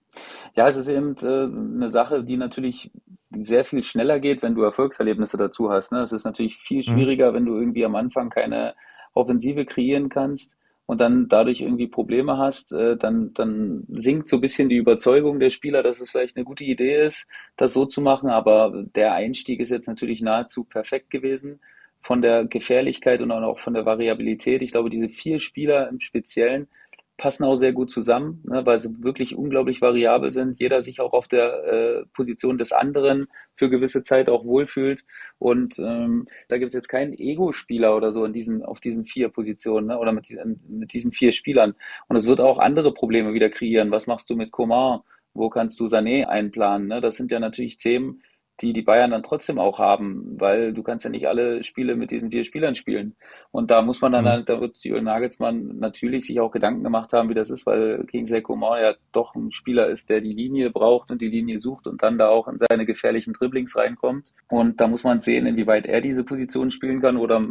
Ja, 0.54 0.68
es 0.68 0.76
ist 0.76 0.88
eben 0.88 1.16
äh, 1.22 1.26
eine 1.26 1.88
Sache, 1.88 2.24
die 2.24 2.36
natürlich 2.36 2.90
sehr 3.30 3.64
viel 3.64 3.82
schneller 3.82 4.20
geht, 4.20 4.42
wenn 4.42 4.54
du 4.54 4.62
Erfolgserlebnisse 4.62 5.36
dazu 5.36 5.70
hast. 5.70 5.92
Ne? 5.92 6.00
Es 6.00 6.12
ist 6.12 6.24
natürlich 6.24 6.58
viel 6.58 6.78
mhm. 6.78 6.82
schwieriger, 6.82 7.30
mhm. 7.30 7.34
wenn 7.34 7.44
du 7.46 7.56
irgendwie 7.56 7.84
am 7.84 7.96
Anfang 7.96 8.28
keine 8.28 8.74
Offensive 9.14 9.64
kreieren 9.64 10.08
kannst 10.08 10.58
und 10.86 11.00
dann 11.00 11.28
dadurch 11.28 11.60
irgendwie 11.62 11.86
Probleme 11.86 12.36
hast, 12.36 12.72
äh, 12.72 12.96
dann, 12.96 13.32
dann 13.32 13.84
sinkt 13.88 14.28
so 14.28 14.36
ein 14.36 14.40
bisschen 14.42 14.68
die 14.68 14.76
Überzeugung 14.76 15.40
der 15.40 15.50
Spieler, 15.50 15.82
dass 15.82 16.00
es 16.00 16.10
vielleicht 16.10 16.36
eine 16.36 16.44
gute 16.44 16.64
Idee 16.64 17.02
ist, 17.04 17.28
das 17.56 17.72
so 17.72 17.86
zu 17.86 18.02
machen. 18.02 18.28
Aber 18.28 18.84
der 18.94 19.14
Einstieg 19.14 19.60
ist 19.60 19.70
jetzt 19.70 19.88
natürlich 19.88 20.20
nahezu 20.20 20.64
perfekt 20.64 21.10
gewesen 21.10 21.60
von 22.02 22.20
der 22.20 22.44
Gefährlichkeit 22.44 23.22
und 23.22 23.30
auch 23.30 23.58
von 23.58 23.74
der 23.74 23.86
Variabilität. 23.86 24.62
Ich 24.62 24.72
glaube, 24.72 24.90
diese 24.90 25.08
vier 25.08 25.38
Spieler 25.38 25.88
im 25.88 26.00
Speziellen 26.00 26.68
passen 27.16 27.44
auch 27.44 27.54
sehr 27.56 27.72
gut 27.72 27.90
zusammen, 27.90 28.42
ne, 28.44 28.64
weil 28.66 28.80
sie 28.80 29.02
wirklich 29.02 29.36
unglaublich 29.36 29.80
variabel 29.80 30.30
sind. 30.30 30.58
Jeder 30.58 30.82
sich 30.82 31.00
auch 31.00 31.12
auf 31.12 31.28
der 31.28 31.64
äh, 31.64 32.06
Position 32.14 32.58
des 32.58 32.72
anderen 32.72 33.28
für 33.54 33.70
gewisse 33.70 34.02
Zeit 34.02 34.28
auch 34.28 34.44
wohlfühlt. 34.44 35.04
Und 35.38 35.78
ähm, 35.78 36.26
da 36.48 36.58
gibt 36.58 36.68
es 36.70 36.74
jetzt 36.74 36.88
keinen 36.88 37.12
Ego-Spieler 37.12 37.96
oder 37.96 38.12
so 38.12 38.24
in 38.24 38.32
diesen, 38.32 38.64
auf 38.64 38.80
diesen 38.80 39.04
vier 39.04 39.28
Positionen 39.28 39.88
ne, 39.88 39.98
oder 39.98 40.12
mit 40.12 40.28
diesen, 40.28 40.60
mit 40.68 40.92
diesen 40.92 41.12
vier 41.12 41.32
Spielern. 41.32 41.74
Und 42.08 42.16
es 42.16 42.26
wird 42.26 42.40
auch 42.40 42.58
andere 42.58 42.92
Probleme 42.92 43.34
wieder 43.34 43.50
kreieren. 43.50 43.90
Was 43.90 44.06
machst 44.06 44.28
du 44.30 44.36
mit 44.36 44.50
Coman? 44.50 45.00
Wo 45.34 45.48
kannst 45.48 45.80
du 45.80 45.84
Sané 45.84 46.26
einplanen? 46.26 46.88
Ne? 46.88 47.00
Das 47.00 47.16
sind 47.16 47.30
ja 47.30 47.40
natürlich 47.40 47.78
Themen, 47.78 48.22
die 48.62 48.72
die 48.72 48.82
Bayern 48.82 49.10
dann 49.10 49.22
trotzdem 49.22 49.58
auch 49.58 49.78
haben, 49.78 50.40
weil 50.40 50.72
du 50.72 50.82
kannst 50.82 51.04
ja 51.04 51.10
nicht 51.10 51.28
alle 51.28 51.64
Spiele 51.64 51.96
mit 51.96 52.10
diesen 52.10 52.30
vier 52.30 52.44
Spielern 52.44 52.74
spielen. 52.74 53.16
Und 53.50 53.70
da 53.70 53.82
muss 53.82 54.00
man 54.00 54.12
dann, 54.12 54.24
mhm. 54.24 54.28
halt, 54.28 54.48
da 54.48 54.60
wird 54.60 54.78
Jürgen 54.84 55.04
Nagelsmann 55.04 55.78
natürlich 55.78 56.26
sich 56.26 56.40
auch 56.40 56.52
Gedanken 56.52 56.84
gemacht 56.84 57.12
haben, 57.12 57.28
wie 57.28 57.34
das 57.34 57.50
ist, 57.50 57.66
weil 57.66 58.04
Kingsley 58.06 58.40
Coman 58.40 58.80
ja 58.80 58.94
doch 59.10 59.34
ein 59.34 59.52
Spieler 59.52 59.88
ist, 59.88 60.08
der 60.08 60.20
die 60.20 60.32
Linie 60.32 60.70
braucht 60.70 61.10
und 61.10 61.20
die 61.20 61.28
Linie 61.28 61.58
sucht 61.58 61.86
und 61.86 62.02
dann 62.02 62.18
da 62.18 62.28
auch 62.28 62.48
in 62.48 62.58
seine 62.58 62.86
gefährlichen 62.86 63.32
Dribblings 63.32 63.76
reinkommt. 63.76 64.32
Und 64.48 64.80
da 64.80 64.86
muss 64.86 65.04
man 65.04 65.20
sehen, 65.20 65.46
inwieweit 65.46 65.86
er 65.86 66.00
diese 66.00 66.24
Position 66.24 66.70
spielen 66.70 67.00
kann 67.00 67.16
oder 67.16 67.44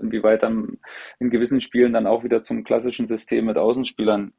inwieweit 0.00 0.42
dann 0.42 0.78
in 1.18 1.30
gewissen 1.30 1.60
Spielen 1.60 1.92
dann 1.92 2.06
auch 2.06 2.24
wieder 2.24 2.42
zum 2.42 2.64
klassischen 2.64 3.08
System 3.08 3.46
mit 3.46 3.58
Außenspielern 3.58 4.32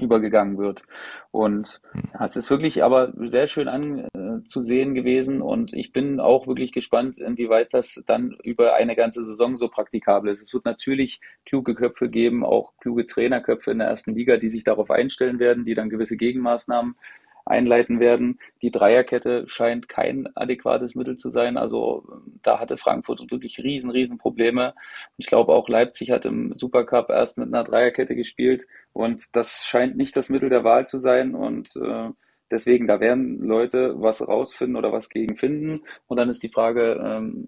übergegangen 0.00 0.58
wird. 0.58 0.84
Und 1.30 1.80
hm. 1.92 2.02
ja, 2.14 2.24
es 2.24 2.36
ist 2.36 2.50
wirklich 2.50 2.82
aber 2.82 3.12
sehr 3.16 3.46
schön 3.46 3.68
anzusehen 3.68 4.94
gewesen 4.94 5.42
und 5.42 5.72
ich 5.72 5.92
bin 5.92 6.20
auch 6.20 6.46
wirklich 6.46 6.72
gespannt, 6.72 7.18
inwieweit 7.18 7.74
das 7.74 8.02
dann 8.06 8.36
über 8.42 8.74
eine 8.74 8.96
ganze 8.96 9.24
Saison 9.24 9.56
so 9.56 9.68
praktikabel 9.68 10.32
ist. 10.32 10.42
Es 10.42 10.54
wird 10.54 10.64
natürlich 10.64 11.20
kluge 11.44 11.74
Köpfe 11.74 12.08
geben, 12.08 12.44
auch 12.44 12.72
kluge 12.78 13.06
Trainerköpfe 13.06 13.70
in 13.70 13.78
der 13.78 13.88
ersten 13.88 14.14
Liga, 14.14 14.36
die 14.36 14.48
sich 14.48 14.64
darauf 14.64 14.90
einstellen 14.90 15.38
werden, 15.38 15.64
die 15.64 15.74
dann 15.74 15.90
gewisse 15.90 16.16
Gegenmaßnahmen 16.16 16.96
einleiten 17.50 18.00
werden. 18.00 18.38
Die 18.62 18.70
Dreierkette 18.70 19.46
scheint 19.48 19.88
kein 19.88 20.28
adäquates 20.36 20.94
Mittel 20.94 21.16
zu 21.16 21.28
sein. 21.28 21.56
Also 21.56 22.04
da 22.42 22.58
hatte 22.60 22.76
Frankfurt 22.76 23.30
wirklich 23.30 23.58
riesen, 23.58 23.90
riesen 23.90 24.18
Probleme. 24.18 24.74
Ich 25.18 25.26
glaube 25.26 25.52
auch 25.52 25.68
Leipzig 25.68 26.10
hat 26.10 26.24
im 26.24 26.54
Supercup 26.54 27.10
erst 27.10 27.36
mit 27.38 27.48
einer 27.48 27.64
Dreierkette 27.64 28.14
gespielt 28.14 28.66
und 28.92 29.36
das 29.36 29.64
scheint 29.66 29.96
nicht 29.96 30.16
das 30.16 30.30
Mittel 30.30 30.48
der 30.48 30.64
Wahl 30.64 30.88
zu 30.88 30.98
sein 30.98 31.34
und 31.34 31.74
äh, 31.76 32.10
Deswegen, 32.50 32.88
da 32.88 32.98
werden 32.98 33.40
Leute 33.40 33.94
was 34.02 34.26
rausfinden 34.26 34.76
oder 34.76 34.92
was 34.92 35.08
gegen 35.08 35.36
finden. 35.36 35.82
Und 36.08 36.18
dann 36.18 36.28
ist 36.28 36.42
die 36.42 36.48
Frage, 36.48 37.00
ähm, 37.00 37.46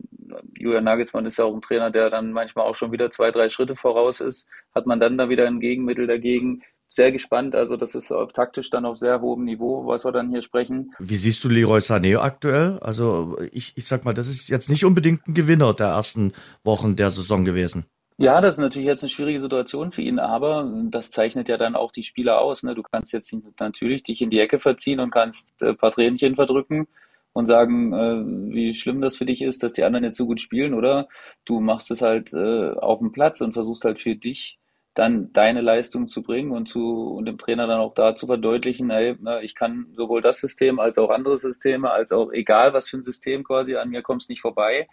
Julian 0.56 0.84
Nagelsmann 0.84 1.26
ist 1.26 1.38
ja 1.38 1.44
auch 1.44 1.54
ein 1.54 1.60
Trainer, 1.60 1.90
der 1.90 2.08
dann 2.08 2.30
manchmal 2.30 2.66
auch 2.66 2.76
schon 2.76 2.92
wieder 2.92 3.10
zwei, 3.10 3.32
drei 3.32 3.48
Schritte 3.48 3.74
voraus 3.74 4.20
ist. 4.20 4.48
Hat 4.72 4.86
man 4.86 5.00
dann 5.00 5.18
da 5.18 5.28
wieder 5.28 5.46
ein 5.46 5.58
Gegenmittel 5.58 6.06
dagegen? 6.06 6.62
Sehr 6.92 7.10
gespannt. 7.10 7.54
Also 7.54 7.78
das 7.78 7.94
ist 7.94 8.12
auf 8.12 8.34
taktisch 8.34 8.68
dann 8.68 8.84
auf 8.84 8.98
sehr 8.98 9.22
hohem 9.22 9.44
Niveau, 9.44 9.86
was 9.86 10.04
wir 10.04 10.12
dann 10.12 10.28
hier 10.28 10.42
sprechen. 10.42 10.92
Wie 10.98 11.16
siehst 11.16 11.42
du 11.42 11.48
Leroy 11.48 11.78
Sané 11.78 12.18
aktuell? 12.18 12.78
Also 12.82 13.38
ich, 13.50 13.72
ich 13.76 13.86
sag 13.86 14.04
mal, 14.04 14.12
das 14.12 14.28
ist 14.28 14.48
jetzt 14.50 14.68
nicht 14.68 14.84
unbedingt 14.84 15.26
ein 15.26 15.32
Gewinner 15.32 15.72
der 15.72 15.88
ersten 15.88 16.34
Wochen 16.64 16.94
der 16.94 17.08
Saison 17.08 17.46
gewesen. 17.46 17.86
Ja, 18.18 18.42
das 18.42 18.56
ist 18.56 18.60
natürlich 18.60 18.86
jetzt 18.86 19.02
eine 19.02 19.08
schwierige 19.08 19.38
Situation 19.38 19.90
für 19.90 20.02
ihn, 20.02 20.18
aber 20.18 20.70
das 20.90 21.10
zeichnet 21.10 21.48
ja 21.48 21.56
dann 21.56 21.76
auch 21.76 21.92
die 21.92 22.02
Spieler 22.02 22.40
aus. 22.42 22.62
Ne? 22.62 22.74
Du 22.74 22.82
kannst 22.82 23.14
jetzt 23.14 23.34
natürlich 23.58 24.02
dich 24.02 24.20
in 24.20 24.28
die 24.28 24.40
Ecke 24.40 24.58
verziehen 24.58 25.00
und 25.00 25.10
kannst 25.10 25.62
ein 25.62 25.70
äh, 25.70 25.74
paar 25.74 25.92
Tränchen 25.92 26.36
verdrücken 26.36 26.88
und 27.32 27.46
sagen, 27.46 27.94
äh, 27.94 28.54
wie 28.54 28.74
schlimm 28.74 29.00
das 29.00 29.16
für 29.16 29.24
dich 29.24 29.40
ist, 29.40 29.62
dass 29.62 29.72
die 29.72 29.82
anderen 29.82 30.04
jetzt 30.04 30.18
so 30.18 30.26
gut 30.26 30.40
spielen, 30.40 30.74
oder 30.74 31.08
du 31.46 31.60
machst 31.60 31.90
es 31.90 32.02
halt 32.02 32.34
äh, 32.34 32.72
auf 32.72 32.98
dem 32.98 33.12
Platz 33.12 33.40
und 33.40 33.54
versuchst 33.54 33.86
halt 33.86 33.98
für 33.98 34.14
dich 34.14 34.58
dann 34.94 35.32
deine 35.32 35.62
Leistung 35.62 36.06
zu 36.06 36.22
bringen 36.22 36.50
und 36.50 36.68
zu 36.68 37.14
und 37.14 37.24
dem 37.24 37.38
Trainer 37.38 37.66
dann 37.66 37.80
auch 37.80 37.94
da 37.94 38.14
zu 38.14 38.26
verdeutlichen, 38.26 38.90
ey, 38.90 39.16
ich 39.42 39.54
kann 39.54 39.86
sowohl 39.94 40.20
das 40.20 40.40
System 40.40 40.78
als 40.78 40.98
auch 40.98 41.10
andere 41.10 41.38
Systeme, 41.38 41.90
als 41.90 42.12
auch 42.12 42.30
egal 42.32 42.74
was 42.74 42.88
für 42.88 42.98
ein 42.98 43.02
System 43.02 43.42
quasi 43.42 43.76
an 43.76 43.88
mir 43.88 44.02
kommt 44.02 44.22
es 44.22 44.28
nicht 44.28 44.42
vorbei. 44.42 44.88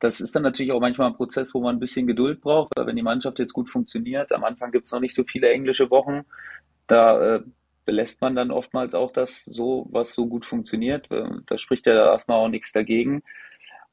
Das 0.00 0.20
ist 0.20 0.34
dann 0.34 0.42
natürlich 0.42 0.72
auch 0.72 0.80
manchmal 0.80 1.08
ein 1.08 1.16
Prozess, 1.16 1.54
wo 1.54 1.60
man 1.60 1.76
ein 1.76 1.80
bisschen 1.80 2.06
Geduld 2.06 2.40
braucht, 2.40 2.72
weil 2.76 2.86
wenn 2.86 2.96
die 2.96 3.02
Mannschaft 3.02 3.38
jetzt 3.38 3.52
gut 3.52 3.68
funktioniert, 3.68 4.32
am 4.32 4.44
Anfang 4.44 4.72
gibt 4.72 4.86
es 4.86 4.92
noch 4.92 5.00
nicht 5.00 5.14
so 5.14 5.22
viele 5.22 5.50
englische 5.50 5.90
Wochen, 5.90 6.22
da 6.88 7.36
äh, 7.36 7.42
belässt 7.84 8.20
man 8.20 8.34
dann 8.34 8.50
oftmals 8.50 8.94
auch 8.94 9.12
das 9.12 9.44
so, 9.44 9.86
was 9.90 10.14
so 10.14 10.26
gut 10.26 10.44
funktioniert. 10.44 11.10
Äh, 11.10 11.28
da 11.46 11.58
spricht 11.58 11.86
ja 11.86 12.12
erstmal 12.12 12.38
auch 12.38 12.48
nichts 12.48 12.72
dagegen. 12.72 13.22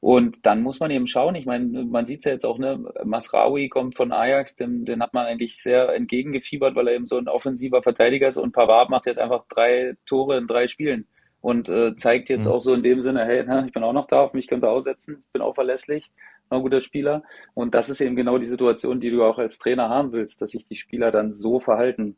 Und 0.02 0.46
dann 0.46 0.62
muss 0.62 0.80
man 0.80 0.90
eben 0.90 1.06
schauen. 1.06 1.36
Ich 1.36 1.46
meine, 1.46 1.84
man 1.84 2.06
sieht 2.06 2.18
es 2.18 2.24
ja 2.24 2.32
jetzt 2.32 2.44
auch, 2.44 2.58
ne, 2.58 2.84
Masraoui 3.04 3.68
kommt 3.68 3.96
von 3.96 4.10
Ajax, 4.10 4.56
den, 4.56 4.84
den 4.84 5.00
hat 5.00 5.14
man 5.14 5.26
eigentlich 5.26 5.62
sehr 5.62 5.94
entgegengefiebert, 5.94 6.74
weil 6.74 6.88
er 6.88 6.94
eben 6.94 7.06
so 7.06 7.18
ein 7.18 7.28
offensiver 7.28 7.82
Verteidiger 7.82 8.26
ist 8.26 8.36
und 8.36 8.50
Pavard 8.50 8.90
macht 8.90 9.06
jetzt 9.06 9.20
einfach 9.20 9.44
drei 9.48 9.94
Tore 10.04 10.38
in 10.38 10.48
drei 10.48 10.66
Spielen 10.66 11.06
und 11.40 11.68
äh, 11.68 11.94
zeigt 11.94 12.30
jetzt 12.30 12.46
mhm. 12.46 12.52
auch 12.52 12.60
so 12.60 12.74
in 12.74 12.82
dem 12.82 13.00
Sinne, 13.00 13.24
hey, 13.26 13.44
na, 13.46 13.64
ich 13.64 13.72
bin 13.72 13.84
auch 13.84 13.92
noch 13.92 14.06
da, 14.06 14.22
auf 14.22 14.32
mich 14.32 14.48
könnt 14.48 14.64
ihr 14.64 14.70
aussetzen, 14.70 15.22
ich 15.24 15.32
bin 15.32 15.40
auch 15.40 15.54
verlässlich, 15.54 16.10
noch 16.50 16.58
ein 16.58 16.64
guter 16.64 16.80
Spieler. 16.80 17.22
Und 17.54 17.76
das 17.76 17.88
ist 17.88 18.00
eben 18.00 18.16
genau 18.16 18.38
die 18.38 18.48
Situation, 18.48 18.98
die 18.98 19.10
du 19.12 19.22
auch 19.22 19.38
als 19.38 19.60
Trainer 19.60 19.88
haben 19.88 20.10
willst, 20.10 20.42
dass 20.42 20.50
sich 20.50 20.66
die 20.66 20.74
Spieler 20.74 21.12
dann 21.12 21.32
so 21.32 21.60
verhalten, 21.60 22.16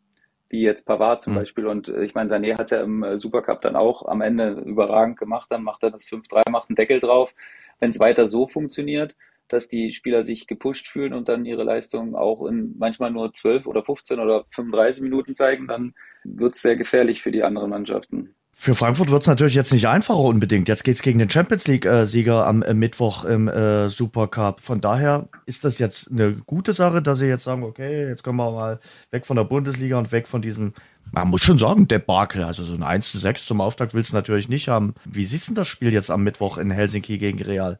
wie 0.48 0.62
jetzt 0.62 0.86
Pavard 0.86 1.20
zum 1.20 1.34
mhm. 1.34 1.38
Beispiel. 1.40 1.66
Und 1.66 1.88
äh, 1.88 2.02
ich 2.04 2.14
meine, 2.14 2.30
Sané 2.30 2.56
hat 2.56 2.70
ja 2.70 2.80
im 2.80 3.02
äh, 3.02 3.18
Supercup 3.18 3.60
dann 3.60 3.76
auch 3.76 4.06
am 4.06 4.22
Ende 4.22 4.52
überragend 4.64 5.18
gemacht, 5.18 5.48
dann 5.50 5.62
macht 5.62 5.82
er 5.82 5.90
das 5.90 6.06
5-3, 6.06 6.50
macht 6.50 6.70
einen 6.70 6.76
Deckel 6.76 7.00
drauf 7.00 7.34
wenn 7.80 7.90
es 7.90 8.00
weiter 8.00 8.26
so 8.26 8.46
funktioniert, 8.46 9.16
dass 9.48 9.68
die 9.68 9.92
Spieler 9.92 10.22
sich 10.22 10.46
gepusht 10.46 10.88
fühlen 10.88 11.12
und 11.12 11.28
dann 11.28 11.44
ihre 11.44 11.64
Leistung 11.64 12.14
auch 12.14 12.46
in 12.46 12.74
manchmal 12.78 13.10
nur 13.10 13.32
12 13.32 13.66
oder 13.66 13.84
15 13.84 14.18
oder 14.18 14.44
35 14.50 15.02
Minuten 15.02 15.34
zeigen, 15.34 15.66
dann 15.68 15.94
wird 16.24 16.56
es 16.56 16.62
sehr 16.62 16.76
gefährlich 16.76 17.22
für 17.22 17.30
die 17.30 17.42
anderen 17.42 17.70
Mannschaften. 17.70 18.34
Für 18.56 18.76
Frankfurt 18.76 19.10
wird 19.10 19.22
es 19.22 19.26
natürlich 19.26 19.56
jetzt 19.56 19.72
nicht 19.72 19.88
einfacher 19.88 20.20
unbedingt. 20.20 20.68
Jetzt 20.68 20.84
geht 20.84 20.94
es 20.94 21.02
gegen 21.02 21.18
den 21.18 21.28
Champions 21.28 21.66
League-Sieger 21.66 22.46
am 22.46 22.62
äh, 22.62 22.72
Mittwoch 22.72 23.24
im 23.24 23.48
äh, 23.48 23.88
Supercup. 23.90 24.62
Von 24.62 24.80
daher 24.80 25.28
ist 25.44 25.64
das 25.64 25.80
jetzt 25.80 26.08
eine 26.12 26.34
gute 26.46 26.72
Sache, 26.72 27.02
dass 27.02 27.18
sie 27.18 27.26
jetzt 27.26 27.42
sagen, 27.42 27.64
okay, 27.64 28.08
jetzt 28.08 28.22
kommen 28.22 28.38
wir 28.38 28.52
mal 28.52 28.78
weg 29.10 29.26
von 29.26 29.36
der 29.36 29.42
Bundesliga 29.42 29.98
und 29.98 30.12
weg 30.12 30.28
von 30.28 30.40
diesem, 30.40 30.72
man 31.14 31.28
muss 31.28 31.42
schon 31.42 31.58
sagen, 31.58 31.88
Debakel. 31.88 32.44
Also 32.44 32.64
so 32.64 32.74
ein 32.74 32.82
1 32.82 33.12
zu 33.12 33.18
6 33.18 33.46
zum 33.46 33.60
Auftakt 33.60 33.94
willst 33.94 34.12
du 34.12 34.16
natürlich 34.16 34.48
nicht 34.48 34.68
haben. 34.68 34.94
Wie 35.04 35.24
siehst 35.24 35.48
du 35.48 35.54
das 35.54 35.68
Spiel 35.68 35.92
jetzt 35.92 36.10
am 36.10 36.24
Mittwoch 36.24 36.58
in 36.58 36.70
Helsinki 36.70 37.18
gegen 37.18 37.40
Real? 37.40 37.78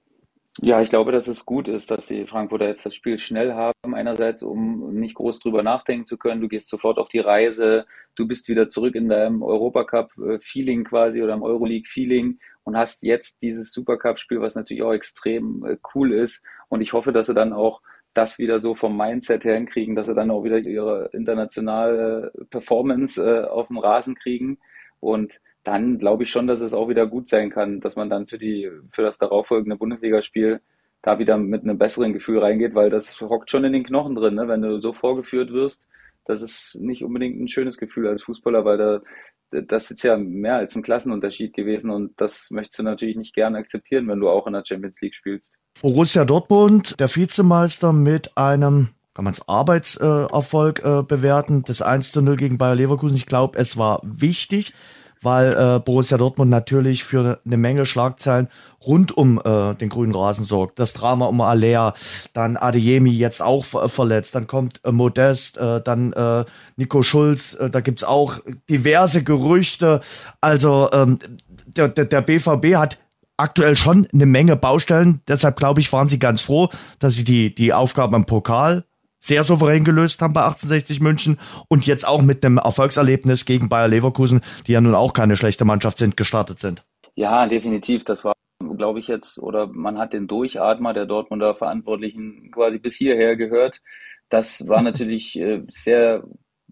Ja, 0.60 0.80
ich 0.80 0.88
glaube, 0.88 1.10
dass 1.10 1.26
es 1.26 1.44
gut 1.44 1.66
ist, 1.66 1.90
dass 1.90 2.06
die 2.06 2.26
Frankfurter 2.26 2.68
jetzt 2.68 2.86
das 2.86 2.94
Spiel 2.94 3.18
schnell 3.18 3.54
haben. 3.54 3.92
Einerseits, 3.92 4.40
um 4.44 4.94
nicht 4.94 5.16
groß 5.16 5.40
drüber 5.40 5.64
nachdenken 5.64 6.06
zu 6.06 6.16
können. 6.16 6.40
Du 6.40 6.48
gehst 6.48 6.68
sofort 6.68 6.98
auf 6.98 7.08
die 7.08 7.18
Reise. 7.18 7.86
Du 8.14 8.28
bist 8.28 8.46
wieder 8.46 8.68
zurück 8.68 8.94
in 8.94 9.08
deinem 9.08 9.42
Europacup-Feeling 9.42 10.84
quasi 10.84 11.24
oder 11.24 11.34
im 11.34 11.42
Euroleague-Feeling 11.42 12.38
und 12.62 12.76
hast 12.76 13.02
jetzt 13.02 13.42
dieses 13.42 13.72
Supercup-Spiel, 13.72 14.40
was 14.40 14.54
natürlich 14.54 14.84
auch 14.84 14.92
extrem 14.92 15.64
äh, 15.64 15.76
cool 15.92 16.12
ist. 16.12 16.44
Und 16.68 16.82
ich 16.82 16.92
hoffe, 16.92 17.10
dass 17.10 17.26
sie 17.26 17.34
dann 17.34 17.52
auch 17.52 17.82
das 18.14 18.38
wieder 18.38 18.60
so 18.62 18.74
vom 18.74 18.96
Mindset 18.96 19.44
her 19.44 19.56
hinkriegen, 19.56 19.94
dass 19.96 20.06
sie 20.06 20.14
dann 20.14 20.30
auch 20.30 20.44
wieder 20.44 20.58
ihre 20.58 21.10
internationale 21.12 22.32
Performance 22.50 23.22
äh, 23.22 23.44
auf 23.44 23.68
dem 23.68 23.78
Rasen 23.78 24.14
kriegen. 24.14 24.58
Und 25.00 25.40
dann 25.64 25.98
glaube 25.98 26.22
ich 26.22 26.30
schon, 26.30 26.46
dass 26.46 26.60
es 26.60 26.74
auch 26.74 26.88
wieder 26.88 27.06
gut 27.06 27.28
sein 27.28 27.50
kann, 27.50 27.80
dass 27.80 27.96
man 27.96 28.08
dann 28.08 28.26
für 28.26 28.38
die, 28.38 28.70
für 28.92 29.02
das 29.02 29.18
darauffolgende 29.18 29.76
Bundesligaspiel 29.76 30.60
da 31.02 31.18
wieder 31.18 31.36
mit 31.36 31.62
einem 31.62 31.78
besseren 31.78 32.12
Gefühl 32.12 32.38
reingeht, 32.38 32.74
weil 32.74 32.88
das 32.90 33.20
hockt 33.20 33.50
schon 33.50 33.64
in 33.64 33.72
den 33.72 33.84
Knochen 33.84 34.14
drin, 34.14 34.34
ne? 34.34 34.48
wenn 34.48 34.62
du 34.62 34.80
so 34.80 34.92
vorgeführt 34.92 35.52
wirst. 35.52 35.88
Das 36.24 36.40
ist 36.40 36.76
nicht 36.80 37.04
unbedingt 37.04 37.38
ein 37.38 37.48
schönes 37.48 37.76
Gefühl 37.76 38.06
als 38.08 38.22
Fußballer, 38.22 38.64
weil 38.64 38.78
da, 38.78 39.02
das 39.50 39.90
ist 39.90 40.02
ja 40.02 40.16
mehr 40.16 40.56
als 40.56 40.74
ein 40.74 40.82
Klassenunterschied 40.82 41.52
gewesen 41.52 41.90
und 41.90 42.18
das 42.18 42.50
möchtest 42.50 42.78
du 42.78 42.82
natürlich 42.84 43.16
nicht 43.16 43.34
gerne 43.34 43.58
akzeptieren, 43.58 44.08
wenn 44.08 44.20
du 44.20 44.30
auch 44.30 44.46
in 44.46 44.54
der 44.54 44.64
Champions 44.64 45.00
League 45.02 45.14
spielst. 45.14 45.56
Borussia 45.80 46.24
Dortmund, 46.24 46.98
der 46.98 47.14
Vizemeister 47.14 47.92
mit 47.92 48.36
einem 48.36 48.88
kann 49.14 49.24
man 49.24 49.32
es 49.32 49.48
Arbeitserfolg 49.48 50.84
äh, 50.84 51.02
bewerten. 51.02 51.62
Das 51.64 51.82
1 51.82 52.10
zu 52.10 52.20
0 52.20 52.36
gegen 52.36 52.58
Bayer 52.58 52.74
Leverkusen. 52.74 53.16
Ich 53.16 53.26
glaube, 53.26 53.56
es 53.58 53.76
war 53.76 54.00
wichtig, 54.02 54.74
weil 55.22 55.52
äh, 55.54 55.78
Borussia 55.78 56.18
Dortmund 56.18 56.50
natürlich 56.50 57.04
für 57.04 57.38
eine 57.44 57.56
Menge 57.56 57.86
Schlagzeilen 57.86 58.48
rund 58.84 59.16
um 59.16 59.40
äh, 59.42 59.74
den 59.74 59.88
grünen 59.88 60.14
Rasen 60.14 60.44
sorgt. 60.44 60.78
Das 60.78 60.92
Drama 60.92 61.26
um 61.26 61.40
Alea, 61.40 61.94
dann 62.32 62.56
Adeyemi 62.56 63.10
jetzt 63.10 63.40
auch 63.40 63.64
ver 63.64 63.88
verletzt, 63.88 64.34
dann 64.34 64.46
kommt 64.46 64.80
äh, 64.84 64.92
Modest, 64.92 65.56
äh, 65.56 65.80
dann 65.80 66.12
äh, 66.12 66.44
Nico 66.76 67.02
Schulz, 67.02 67.54
äh, 67.54 67.70
da 67.70 67.80
gibt's 67.80 68.04
auch 68.04 68.40
diverse 68.68 69.22
Gerüchte. 69.22 70.00
Also 70.40 70.90
ähm, 70.92 71.18
der, 71.66 71.88
der, 71.88 72.04
der 72.04 72.20
BVB 72.20 72.74
hat 72.74 72.98
aktuell 73.36 73.76
schon 73.76 74.08
eine 74.12 74.26
Menge 74.26 74.56
Baustellen. 74.56 75.20
Deshalb 75.28 75.56
glaube 75.56 75.80
ich, 75.80 75.92
waren 75.92 76.08
sie 76.08 76.18
ganz 76.18 76.42
froh, 76.42 76.68
dass 76.98 77.14
sie 77.14 77.24
die, 77.24 77.54
die 77.54 77.72
Aufgaben 77.72 78.14
im 78.14 78.26
Pokal 78.26 78.84
sehr 79.24 79.42
souverän 79.42 79.84
gelöst 79.84 80.20
haben 80.20 80.34
bei 80.34 80.42
1860 80.42 81.00
München 81.00 81.38
und 81.68 81.86
jetzt 81.86 82.06
auch 82.06 82.20
mit 82.20 82.44
einem 82.44 82.58
Erfolgserlebnis 82.58 83.46
gegen 83.46 83.70
Bayer 83.70 83.88
Leverkusen, 83.88 84.42
die 84.66 84.72
ja 84.72 84.82
nun 84.82 84.94
auch 84.94 85.14
keine 85.14 85.36
schlechte 85.36 85.64
Mannschaft 85.64 85.96
sind, 85.96 86.16
gestartet 86.16 86.60
sind. 86.60 86.84
Ja, 87.14 87.46
definitiv. 87.46 88.04
Das 88.04 88.22
war, 88.24 88.34
glaube 88.76 88.98
ich, 88.98 89.08
jetzt, 89.08 89.38
oder 89.38 89.66
man 89.66 89.98
hat 89.98 90.12
den 90.12 90.26
Durchatmer 90.26 90.92
der 90.92 91.06
Dortmunder 91.06 91.54
Verantwortlichen 91.54 92.50
quasi 92.52 92.78
bis 92.78 92.96
hierher 92.96 93.36
gehört. 93.36 93.80
Das 94.28 94.68
war 94.68 94.82
natürlich 94.82 95.38
äh, 95.40 95.62
sehr, 95.68 96.24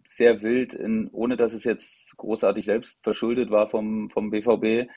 sehr 0.07 0.43
wild, 0.43 0.75
in, 0.75 1.09
ohne 1.11 1.37
dass 1.37 1.55
es 1.55 1.65
jetzt 1.65 2.19
großartig 2.19 2.67
selbst 2.67 3.03
verschuldet 3.03 3.51
war 3.51 3.67
vom, 3.67 4.11
vom 4.11 4.31
BVB. 4.31 4.91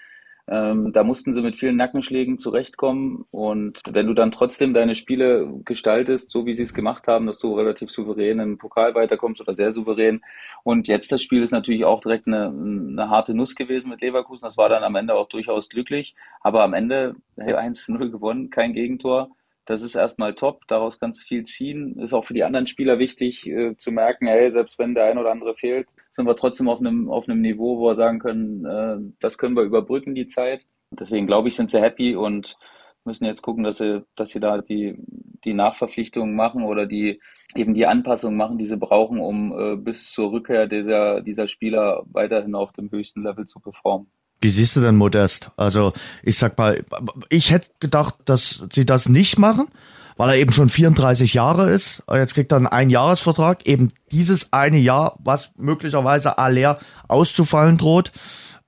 Ähm, 0.47 0.93
da 0.93 1.03
mussten 1.03 1.33
sie 1.33 1.41
mit 1.41 1.57
vielen 1.57 1.75
Nackenschlägen 1.75 2.37
zurechtkommen. 2.37 3.25
Und 3.31 3.81
wenn 3.89 4.05
du 4.05 4.13
dann 4.13 4.31
trotzdem 4.31 4.73
deine 4.73 4.93
Spiele 4.93 5.51
gestaltest, 5.65 6.29
so 6.29 6.45
wie 6.45 6.55
sie 6.55 6.63
es 6.63 6.73
gemacht 6.73 7.07
haben, 7.07 7.25
dass 7.25 7.39
du 7.39 7.55
relativ 7.55 7.89
souverän 7.89 8.39
im 8.39 8.57
Pokal 8.57 8.93
weiterkommst 8.93 9.41
oder 9.41 9.55
sehr 9.55 9.71
souverän. 9.71 10.21
Und 10.63 10.87
jetzt 10.87 11.11
das 11.11 11.23
Spiel 11.23 11.41
ist 11.41 11.51
natürlich 11.51 11.85
auch 11.85 12.01
direkt 12.01 12.27
eine, 12.27 12.47
eine 12.47 13.09
harte 13.09 13.33
Nuss 13.33 13.55
gewesen 13.55 13.89
mit 13.89 14.01
Leverkusen. 14.01 14.43
Das 14.43 14.57
war 14.57 14.69
dann 14.69 14.83
am 14.83 14.95
Ende 14.95 15.15
auch 15.15 15.27
durchaus 15.29 15.69
glücklich. 15.69 16.15
Aber 16.41 16.63
am 16.63 16.73
Ende 16.73 17.15
hey, 17.37 17.55
1-0 17.55 18.09
gewonnen, 18.09 18.49
kein 18.51 18.73
Gegentor. 18.73 19.29
Das 19.65 19.81
ist 19.81 19.95
erstmal 19.95 20.35
top, 20.35 20.67
daraus 20.67 20.99
kannst 20.99 21.23
du 21.23 21.27
viel 21.27 21.43
ziehen. 21.45 21.99
Ist 21.99 22.13
auch 22.13 22.23
für 22.23 22.35
die 22.35 22.43
anderen 22.43 22.67
Spieler 22.67 22.99
wichtig 22.99 23.47
äh, 23.47 23.75
zu 23.77 23.91
merken, 23.91 24.27
hey, 24.27 24.51
selbst 24.51 24.77
wenn 24.77 24.93
der 24.93 25.05
ein 25.05 25.17
oder 25.17 25.31
andere 25.31 25.55
fehlt, 25.55 25.89
sind 26.11 26.27
wir 26.27 26.35
trotzdem 26.35 26.69
auf 26.69 26.79
einem, 26.79 27.09
auf 27.09 27.27
einem 27.27 27.41
Niveau, 27.41 27.79
wo 27.79 27.87
wir 27.87 27.95
sagen 27.95 28.19
können, 28.19 28.65
äh, 28.65 28.97
das 29.19 29.37
können 29.37 29.55
wir 29.55 29.63
überbrücken, 29.63 30.15
die 30.15 30.27
Zeit. 30.27 30.65
deswegen 30.91 31.27
glaube 31.27 31.47
ich, 31.47 31.55
sind 31.55 31.71
sie 31.71 31.81
happy 31.81 32.15
und 32.15 32.57
müssen 33.05 33.25
jetzt 33.25 33.41
gucken, 33.41 33.63
dass 33.63 33.77
sie, 33.77 34.03
dass 34.15 34.29
sie 34.29 34.39
da 34.39 34.59
die, 34.59 34.95
die 34.97 35.53
Nachverpflichtungen 35.53 36.35
machen 36.35 36.63
oder 36.63 36.85
die 36.85 37.19
eben 37.55 37.73
die 37.73 37.85
Anpassungen 37.85 38.37
machen, 38.37 38.57
die 38.57 38.65
sie 38.65 38.77
brauchen, 38.77 39.19
um 39.19 39.57
äh, 39.57 39.75
bis 39.77 40.11
zur 40.11 40.31
Rückkehr 40.31 40.67
dieser, 40.67 41.21
dieser 41.21 41.47
Spieler 41.47 42.03
weiterhin 42.07 42.55
auf 42.55 42.71
dem 42.71 42.91
höchsten 42.91 43.23
Level 43.23 43.45
zu 43.45 43.59
performen. 43.59 44.07
Wie 44.45 44.49
siehst 44.49 44.75
du 44.75 44.81
denn 44.81 44.95
Modest? 44.95 45.49
Also 45.57 45.91
ich 46.21 46.37
sag 46.37 46.55
mal, 46.59 46.85
ich 47.29 47.49
hätte 47.49 47.69
gedacht, 47.79 48.13
dass 48.25 48.63
sie 48.71 48.85
das 48.85 49.09
nicht 49.09 49.39
machen, 49.39 49.69
weil 50.17 50.29
er 50.29 50.35
eben 50.35 50.51
schon 50.51 50.69
34 50.69 51.33
Jahre 51.33 51.71
ist. 51.71 52.03
Jetzt 52.13 52.35
kriegt 52.35 52.51
er 52.51 52.57
einen 52.57 52.67
Einjahresvertrag, 52.67 53.65
eben 53.65 53.87
dieses 54.11 54.53
eine 54.53 54.77
Jahr, 54.77 55.17
was 55.23 55.49
möglicherweise 55.57 56.37
aller 56.37 56.77
auszufallen 57.07 57.79
droht. 57.79 58.11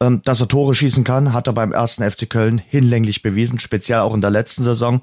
Ähm, 0.01 0.23
dass 0.23 0.41
er 0.41 0.47
Tore 0.47 0.73
schießen 0.73 1.03
kann, 1.03 1.31
hat 1.31 1.45
er 1.45 1.53
beim 1.53 1.71
ersten 1.71 2.09
FC 2.09 2.27
Köln 2.27 2.57
hinlänglich 2.57 3.21
bewiesen, 3.21 3.59
speziell 3.59 3.99
auch 3.99 4.15
in 4.15 4.21
der 4.21 4.31
letzten 4.31 4.63
Saison. 4.63 5.01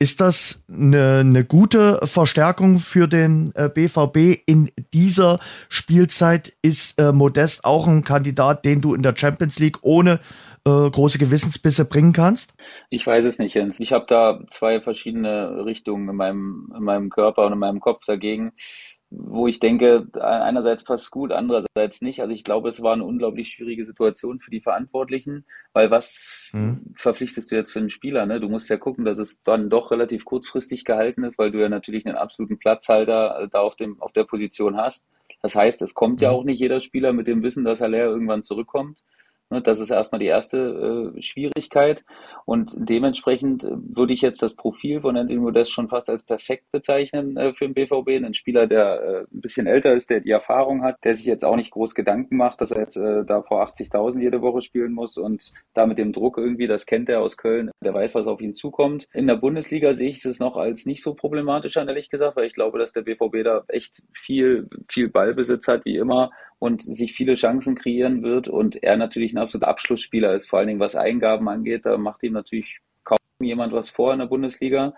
Ist 0.00 0.20
das 0.20 0.62
eine, 0.72 1.18
eine 1.20 1.44
gute 1.44 1.98
Verstärkung 2.06 2.78
für 2.78 3.08
den 3.08 3.52
äh, 3.56 3.68
BVB 3.68 4.40
in 4.46 4.70
dieser 4.94 5.40
Spielzeit? 5.68 6.52
Ist 6.62 7.00
äh, 7.00 7.10
Modest 7.10 7.64
auch 7.64 7.88
ein 7.88 8.04
Kandidat, 8.04 8.64
den 8.64 8.80
du 8.80 8.94
in 8.94 9.02
der 9.02 9.16
Champions 9.16 9.58
League 9.58 9.78
ohne 9.82 10.20
äh, 10.64 10.90
große 10.90 11.18
Gewissensbisse 11.18 11.84
bringen 11.84 12.12
kannst? 12.12 12.54
Ich 12.90 13.04
weiß 13.04 13.24
es 13.24 13.40
nicht, 13.40 13.54
Jens. 13.54 13.80
Ich 13.80 13.92
habe 13.92 14.06
da 14.06 14.38
zwei 14.50 14.80
verschiedene 14.80 15.64
Richtungen 15.64 16.08
in 16.08 16.14
meinem, 16.14 16.72
in 16.76 16.84
meinem 16.84 17.10
Körper 17.10 17.46
und 17.46 17.54
in 17.54 17.58
meinem 17.58 17.80
Kopf 17.80 18.04
dagegen 18.04 18.52
wo 19.10 19.46
ich 19.46 19.58
denke, 19.58 20.06
einerseits 20.20 20.84
passt 20.84 21.04
es 21.04 21.10
gut, 21.10 21.32
andererseits 21.32 22.02
nicht. 22.02 22.20
Also 22.20 22.34
ich 22.34 22.44
glaube, 22.44 22.68
es 22.68 22.82
war 22.82 22.92
eine 22.92 23.04
unglaublich 23.04 23.48
schwierige 23.48 23.84
Situation 23.84 24.40
für 24.40 24.50
die 24.50 24.60
Verantwortlichen, 24.60 25.46
weil 25.72 25.90
was 25.90 26.50
mhm. 26.52 26.92
verpflichtest 26.94 27.50
du 27.50 27.56
jetzt 27.56 27.72
für 27.72 27.78
einen 27.78 27.88
Spieler? 27.88 28.26
Ne? 28.26 28.38
Du 28.38 28.50
musst 28.50 28.68
ja 28.68 28.76
gucken, 28.76 29.06
dass 29.06 29.18
es 29.18 29.42
dann 29.42 29.70
doch 29.70 29.90
relativ 29.90 30.26
kurzfristig 30.26 30.84
gehalten 30.84 31.24
ist, 31.24 31.38
weil 31.38 31.50
du 31.50 31.58
ja 31.58 31.70
natürlich 31.70 32.04
einen 32.04 32.16
absoluten 32.16 32.58
Platzhalter 32.58 33.40
äh, 33.40 33.48
da 33.48 33.60
auf, 33.60 33.76
dem, 33.76 34.00
auf 34.02 34.12
der 34.12 34.24
Position 34.24 34.76
hast. 34.76 35.06
Das 35.40 35.54
heißt, 35.54 35.80
es 35.80 35.94
kommt 35.94 36.20
mhm. 36.20 36.24
ja 36.24 36.30
auch 36.30 36.44
nicht 36.44 36.60
jeder 36.60 36.80
Spieler 36.80 37.14
mit 37.14 37.26
dem 37.26 37.42
Wissen, 37.42 37.64
dass 37.64 37.80
Haller 37.80 38.04
irgendwann 38.04 38.42
zurückkommt. 38.42 39.04
Ne, 39.50 39.62
das 39.62 39.80
ist 39.80 39.90
erstmal 39.90 40.18
die 40.18 40.26
erste 40.26 41.14
äh, 41.16 41.22
Schwierigkeit. 41.22 42.04
Und 42.44 42.72
dementsprechend 42.76 43.64
äh, 43.64 43.70
würde 43.72 44.12
ich 44.12 44.20
jetzt 44.20 44.42
das 44.42 44.54
Profil 44.54 45.00
von 45.00 45.16
Anthony 45.16 45.40
Modest 45.40 45.72
schon 45.72 45.88
fast 45.88 46.10
als 46.10 46.22
perfekt 46.22 46.70
bezeichnen 46.70 47.36
äh, 47.38 47.54
für 47.54 47.66
den 47.66 47.72
BVB. 47.72 48.24
Ein 48.24 48.34
Spieler, 48.34 48.66
der 48.66 49.00
äh, 49.00 49.20
ein 49.20 49.40
bisschen 49.40 49.66
älter 49.66 49.94
ist, 49.94 50.10
der 50.10 50.20
die 50.20 50.32
Erfahrung 50.32 50.82
hat, 50.82 50.96
der 51.02 51.14
sich 51.14 51.24
jetzt 51.24 51.46
auch 51.46 51.56
nicht 51.56 51.70
groß 51.70 51.94
Gedanken 51.94 52.36
macht, 52.36 52.60
dass 52.60 52.72
er 52.72 52.80
jetzt 52.80 52.98
äh, 52.98 53.24
da 53.24 53.42
vor 53.42 53.64
80.000 53.64 54.20
jede 54.20 54.42
Woche 54.42 54.60
spielen 54.60 54.92
muss 54.92 55.16
und 55.16 55.52
da 55.72 55.86
mit 55.86 55.96
dem 55.96 56.12
Druck 56.12 56.36
irgendwie, 56.36 56.66
das 56.66 56.84
kennt 56.84 57.08
er 57.08 57.22
aus 57.22 57.38
Köln, 57.38 57.70
der 57.82 57.94
weiß, 57.94 58.14
was 58.14 58.26
auf 58.26 58.42
ihn 58.42 58.52
zukommt. 58.52 59.08
In 59.14 59.26
der 59.26 59.36
Bundesliga 59.36 59.94
sehe 59.94 60.10
ich 60.10 60.22
es 60.26 60.40
noch 60.40 60.58
als 60.58 60.84
nicht 60.84 61.02
so 61.02 61.14
problematisch 61.14 61.76
ehrlich 61.76 62.10
gesagt, 62.10 62.36
weil 62.36 62.46
ich 62.46 62.54
glaube, 62.54 62.78
dass 62.78 62.92
der 62.92 63.02
BVB 63.02 63.44
da 63.44 63.64
echt 63.68 64.02
viel, 64.12 64.68
viel 64.90 65.08
Ballbesitz 65.08 65.68
hat, 65.68 65.86
wie 65.86 65.96
immer 65.96 66.30
und 66.58 66.82
sich 66.82 67.12
viele 67.12 67.34
Chancen 67.34 67.74
kreieren 67.74 68.22
wird 68.22 68.48
und 68.48 68.82
er 68.82 68.96
natürlich 68.96 69.32
ein 69.32 69.38
absoluter 69.38 69.68
Abschlussspieler 69.68 70.34
ist, 70.34 70.48
vor 70.48 70.58
allen 70.58 70.68
Dingen 70.68 70.80
was 70.80 70.96
Eingaben 70.96 71.48
angeht. 71.48 71.86
Da 71.86 71.96
macht 71.98 72.22
ihm 72.24 72.32
natürlich 72.32 72.80
kaum 73.04 73.18
jemand 73.40 73.72
was 73.72 73.90
vor 73.90 74.12
in 74.12 74.18
der 74.18 74.26
Bundesliga. 74.26 74.94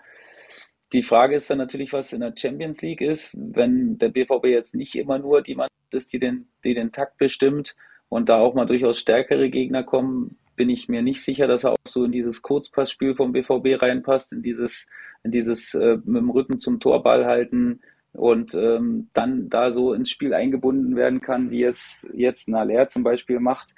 Die 0.93 1.03
Frage 1.03 1.35
ist 1.35 1.49
dann 1.49 1.59
natürlich, 1.59 1.93
was 1.93 2.13
in 2.13 2.21
der 2.21 2.33
Champions 2.35 2.81
League 2.81 3.01
ist, 3.01 3.37
wenn 3.37 3.97
der 3.97 4.09
BVB 4.09 4.45
jetzt 4.47 4.75
nicht 4.75 4.95
immer 4.95 5.19
nur 5.19 5.41
die 5.41 5.55
Mannschaft 5.55 5.93
ist, 5.93 6.11
die 6.11 6.19
den, 6.19 6.47
die 6.63 6.73
den 6.73 6.91
Takt 6.91 7.17
bestimmt 7.17 7.75
und 8.09 8.27
da 8.27 8.39
auch 8.39 8.55
mal 8.55 8.65
durchaus 8.65 8.99
stärkere 8.99 9.49
Gegner 9.49 9.83
kommen, 9.83 10.37
bin 10.55 10.69
ich 10.69 10.89
mir 10.89 11.01
nicht 11.01 11.21
sicher, 11.21 11.47
dass 11.47 11.63
er 11.63 11.71
auch 11.71 11.77
so 11.87 12.03
in 12.03 12.11
dieses 12.11 12.41
Kurzpassspiel 12.41 13.15
vom 13.15 13.31
BVB 13.31 13.81
reinpasst, 13.81 14.33
in 14.33 14.43
dieses, 14.43 14.87
in 15.23 15.31
dieses 15.31 15.73
äh, 15.75 15.97
mit 16.03 16.21
dem 16.21 16.29
Rücken 16.29 16.59
zum 16.59 16.79
Torball 16.79 17.25
halten, 17.25 17.79
und 18.13 18.53
ähm, 18.55 19.09
dann 19.13 19.49
da 19.49 19.71
so 19.71 19.93
ins 19.93 20.09
Spiel 20.09 20.33
eingebunden 20.33 20.95
werden 20.95 21.21
kann, 21.21 21.49
wie 21.49 21.63
es 21.63 22.09
jetzt 22.13 22.49
Naler 22.49 22.89
zum 22.89 23.03
Beispiel 23.03 23.39
macht. 23.39 23.73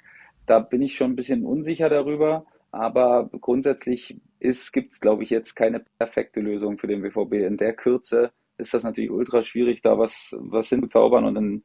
Da 0.46 0.58
bin 0.58 0.82
ich 0.82 0.96
schon 0.96 1.12
ein 1.12 1.16
bisschen 1.16 1.44
unsicher 1.44 1.88
darüber, 1.88 2.44
aber 2.70 3.30
grundsätzlich 3.40 4.20
gibt 4.40 4.92
es, 4.92 5.00
glaube 5.00 5.22
ich, 5.22 5.30
jetzt 5.30 5.54
keine 5.54 5.84
perfekte 5.98 6.40
Lösung 6.40 6.78
für 6.78 6.86
den 6.86 7.02
BVB. 7.02 7.34
In 7.34 7.56
der 7.56 7.72
Kürze 7.72 8.32
ist 8.58 8.74
das 8.74 8.82
natürlich 8.82 9.10
ultra 9.10 9.42
schwierig, 9.42 9.82
da 9.82 9.98
was, 9.98 10.36
was 10.38 10.68
hinzuzaubern 10.68 11.24
und 11.24 11.36
in, 11.36 11.64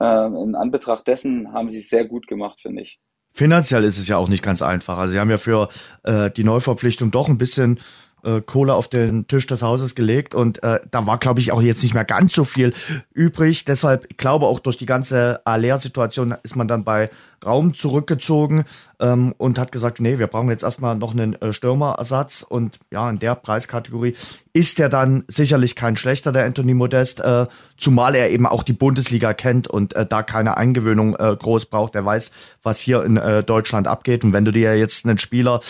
äh, 0.00 0.26
in 0.26 0.54
Anbetracht 0.54 1.06
dessen 1.06 1.52
haben 1.52 1.70
sie 1.70 1.80
es 1.80 1.88
sehr 1.88 2.04
gut 2.04 2.26
gemacht, 2.26 2.60
finde 2.60 2.82
ich. 2.82 3.00
Finanziell 3.32 3.84
ist 3.84 3.98
es 3.98 4.08
ja 4.08 4.16
auch 4.16 4.28
nicht 4.28 4.42
ganz 4.42 4.62
einfach. 4.62 4.96
Also 4.96 5.12
sie 5.12 5.20
haben 5.20 5.30
ja 5.30 5.36
für 5.36 5.68
äh, 6.04 6.30
die 6.30 6.44
Neuverpflichtung 6.44 7.10
doch 7.10 7.28
ein 7.28 7.36
bisschen 7.36 7.78
äh, 8.26 8.40
Kohle 8.40 8.74
auf 8.74 8.88
den 8.88 9.26
Tisch 9.28 9.46
des 9.46 9.62
Hauses 9.62 9.94
gelegt 9.94 10.34
und 10.34 10.62
äh, 10.62 10.80
da 10.90 11.06
war, 11.06 11.18
glaube 11.18 11.40
ich, 11.40 11.52
auch 11.52 11.62
jetzt 11.62 11.82
nicht 11.82 11.94
mehr 11.94 12.04
ganz 12.04 12.34
so 12.34 12.44
viel 12.44 12.74
übrig. 13.14 13.64
Deshalb, 13.64 14.06
ich 14.10 14.16
glaube, 14.16 14.46
auch 14.46 14.58
durch 14.58 14.76
die 14.76 14.86
ganze 14.86 15.40
Aller-Situation 15.44 16.34
ist 16.42 16.56
man 16.56 16.68
dann 16.68 16.84
bei 16.84 17.10
Raum 17.44 17.74
zurückgezogen 17.74 18.64
ähm, 19.00 19.34
und 19.36 19.58
hat 19.58 19.72
gesagt, 19.72 20.00
nee, 20.00 20.18
wir 20.18 20.26
brauchen 20.26 20.50
jetzt 20.50 20.62
erstmal 20.62 20.96
noch 20.96 21.12
einen 21.12 21.40
äh, 21.40 21.52
Stürmerersatz 21.52 22.42
und 22.42 22.78
ja, 22.90 23.08
in 23.10 23.18
der 23.18 23.34
Preiskategorie 23.34 24.14
ist 24.52 24.80
er 24.80 24.88
dann 24.88 25.24
sicherlich 25.28 25.76
kein 25.76 25.96
schlechter, 25.96 26.32
der 26.32 26.44
Anthony 26.44 26.74
Modest, 26.74 27.20
äh, 27.20 27.46
zumal 27.76 28.14
er 28.14 28.30
eben 28.30 28.46
auch 28.46 28.62
die 28.62 28.72
Bundesliga 28.72 29.34
kennt 29.34 29.68
und 29.68 29.94
äh, 29.94 30.06
da 30.06 30.22
keine 30.22 30.56
Eingewöhnung 30.56 31.14
äh, 31.16 31.36
groß 31.38 31.66
braucht. 31.66 31.94
Er 31.94 32.04
weiß, 32.04 32.30
was 32.62 32.80
hier 32.80 33.04
in 33.04 33.16
äh, 33.16 33.42
Deutschland 33.42 33.86
abgeht 33.86 34.24
und 34.24 34.32
wenn 34.32 34.44
du 34.44 34.52
dir 34.52 34.76
jetzt 34.78 35.04
einen 35.04 35.18
Spieler, 35.18 35.60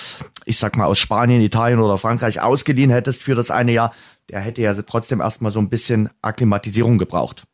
ich 0.45 0.59
sag 0.59 0.77
mal 0.77 0.87
aus 0.87 0.99
Spanien, 0.99 1.43
Italien 1.43 1.81
oder 1.81 1.99
Frankreich 1.99 2.41
ausgeliehen 2.41 2.91
hättest 2.91 3.23
für 3.23 3.35
das 3.35 3.51
eine 3.51 3.73
Jahr, 3.73 3.93
der 4.31 4.41
hätte 4.41 4.63
ja 4.63 4.75
trotzdem 4.75 5.21
erstmal 5.21 5.53
so 5.53 5.59
ein 5.59 5.69
bisschen 5.69 6.11
Akklimatisierung 6.23 6.99
gebraucht. 6.99 7.45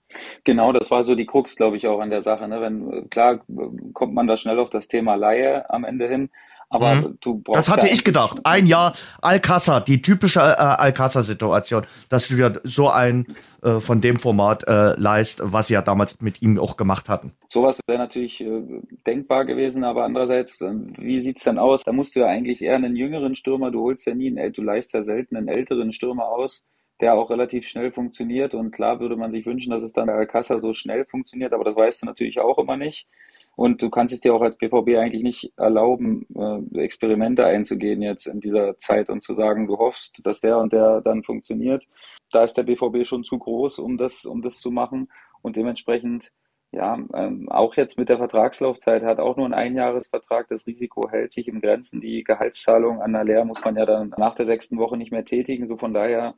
Genau, 0.45 0.73
das 0.73 0.91
war 0.91 1.05
so 1.05 1.15
die 1.15 1.27
Krux, 1.27 1.57
glaube 1.57 1.77
ich, 1.77 1.87
auch 1.87 2.01
an 2.01 2.11
der 2.11 2.23
Sache. 2.23 2.49
Ne? 2.49 2.61
Wenn, 2.61 3.09
klar 3.11 3.41
kommt 3.93 4.15
man 4.15 4.27
da 4.27 4.37
schnell 4.37 4.59
auf 4.59 4.71
das 4.71 4.89
Thema 4.89 5.15
Laie 5.15 5.69
am 5.71 5.85
Ende 5.85 6.09
hin, 6.09 6.31
aber 6.73 6.95
mhm. 6.95 7.19
du 7.21 7.39
brauchst. 7.39 7.59
Das 7.59 7.69
hatte 7.69 7.87
ich 7.87 8.03
gedacht. 8.03 8.41
Ein 8.45 8.67
Jahr 8.67 8.95
Alcázar, 9.21 9.85
die 9.85 10.01
typische 10.01 10.41
äh, 10.41 10.43
Alcázar-Situation, 10.43 11.85
dass 12.09 12.29
du 12.29 12.35
ja 12.35 12.51
so 12.65 12.89
ein 12.89 13.27
äh, 13.63 13.79
von 13.79 14.01
dem 14.01 14.19
Format 14.19 14.67
äh, 14.67 14.99
leist, 14.99 15.41
was 15.43 15.67
sie 15.67 15.75
ja 15.75 15.83
damals 15.83 16.21
mit 16.21 16.41
ihm 16.41 16.59
auch 16.59 16.77
gemacht 16.77 17.09
hatten. 17.09 17.33
Sowas 17.47 17.79
wäre 17.87 17.99
natürlich 17.99 18.41
äh, 18.41 18.63
denkbar 19.07 19.45
gewesen, 19.45 19.85
aber 19.85 20.05
andererseits, 20.05 20.61
äh, 20.63 20.73
wie 20.97 21.21
sieht's 21.21 21.45
dann 21.45 21.59
aus? 21.59 21.83
Da 21.85 21.93
musst 21.93 22.17
du 22.17 22.21
ja 22.21 22.27
eigentlich 22.27 22.63
eher 22.63 22.77
einen 22.77 22.97
jüngeren 22.97 23.35
Stürmer, 23.35 23.71
du 23.71 23.83
holst 23.83 24.07
ja 24.07 24.15
nie 24.15 24.29
einen, 24.29 24.53
du 24.53 24.63
leist 24.63 24.95
ja 24.95 25.05
selten 25.05 25.37
einen 25.37 25.49
älteren 25.49 25.93
Stürmer 25.93 26.27
aus 26.27 26.65
der 27.01 27.15
auch 27.15 27.31
relativ 27.31 27.67
schnell 27.67 27.93
funktioniert. 27.93 28.55
Und 28.55 28.71
klar 28.71 29.01
würde 29.01 29.17
man 29.17 29.33
sich 29.33 29.47
wünschen, 29.47 29.71
dass 29.71 29.83
es 29.83 29.93
dann 29.93 30.07
bei 30.07 30.15
Alcázar 30.15 30.61
so 30.61 30.73
schnell 30.73 31.05
funktioniert, 31.05 31.53
aber 31.53 31.65
das 31.65 31.77
weißt 31.77 32.03
du 32.03 32.07
natürlich 32.07 32.41
auch 32.41 32.59
immer 32.59 32.77
nicht. 32.77 33.07
Und 33.55 33.83
du 33.83 33.91
kannst 33.91 34.15
es 34.15 34.21
dir 34.21 34.35
auch 34.35 34.41
als 34.41 34.57
BVB 34.57 34.97
eigentlich 34.97 35.23
nicht 35.23 35.53
erlauben, 35.57 36.27
äh, 36.35 36.81
Experimente 36.81 37.45
einzugehen 37.45 38.01
jetzt 38.01 38.27
in 38.27 38.41
dieser 38.41 38.79
Zeit 38.79 39.11
und 39.11 39.23
zu 39.23 39.35
sagen, 39.35 39.67
du 39.67 39.77
hoffst, 39.77 40.21
dass 40.25 40.41
der 40.41 40.59
und 40.59 40.73
der 40.73 41.03
dann 41.03 41.23
funktioniert. 41.23 41.87
Da 42.31 42.45
ist 42.45 42.55
der 42.55 42.63
BVB 42.63 43.07
schon 43.07 43.25
zu 43.25 43.39
groß, 43.39 43.79
um 43.79 43.99
das, 43.99 44.25
um 44.25 44.41
das 44.41 44.59
zu 44.59 44.71
machen. 44.71 45.11
Und 45.43 45.57
dementsprechend, 45.57 46.33
ja, 46.71 46.99
ähm, 47.15 47.49
auch 47.51 47.77
jetzt 47.77 47.99
mit 47.99 48.09
der 48.09 48.17
Vertragslaufzeit 48.17 49.03
hat 49.03 49.19
auch 49.21 49.37
nur 49.37 49.45
ein 49.45 49.55
Einjahresvertrag. 49.55 50.49
Das 50.49 50.67
Risiko 50.67 51.11
hält 51.11 51.35
sich 51.35 51.47
im 51.49 51.61
Grenzen. 51.61 52.01
Die 52.01 52.25
Gehaltszahlung 52.25 53.03
an 53.03 53.13
der 53.13 53.25
Lehr 53.25 53.45
muss 53.45 53.63
man 53.63 53.77
ja 53.77 53.85
dann 53.85 54.15
nach 54.17 54.35
der 54.35 54.47
sechsten 54.47 54.79
Woche 54.79 54.97
nicht 54.97 55.13
mehr 55.13 55.27
tätigen. 55.27 55.69
So 55.69 55.77
von 55.77 55.93
daher 55.93 56.35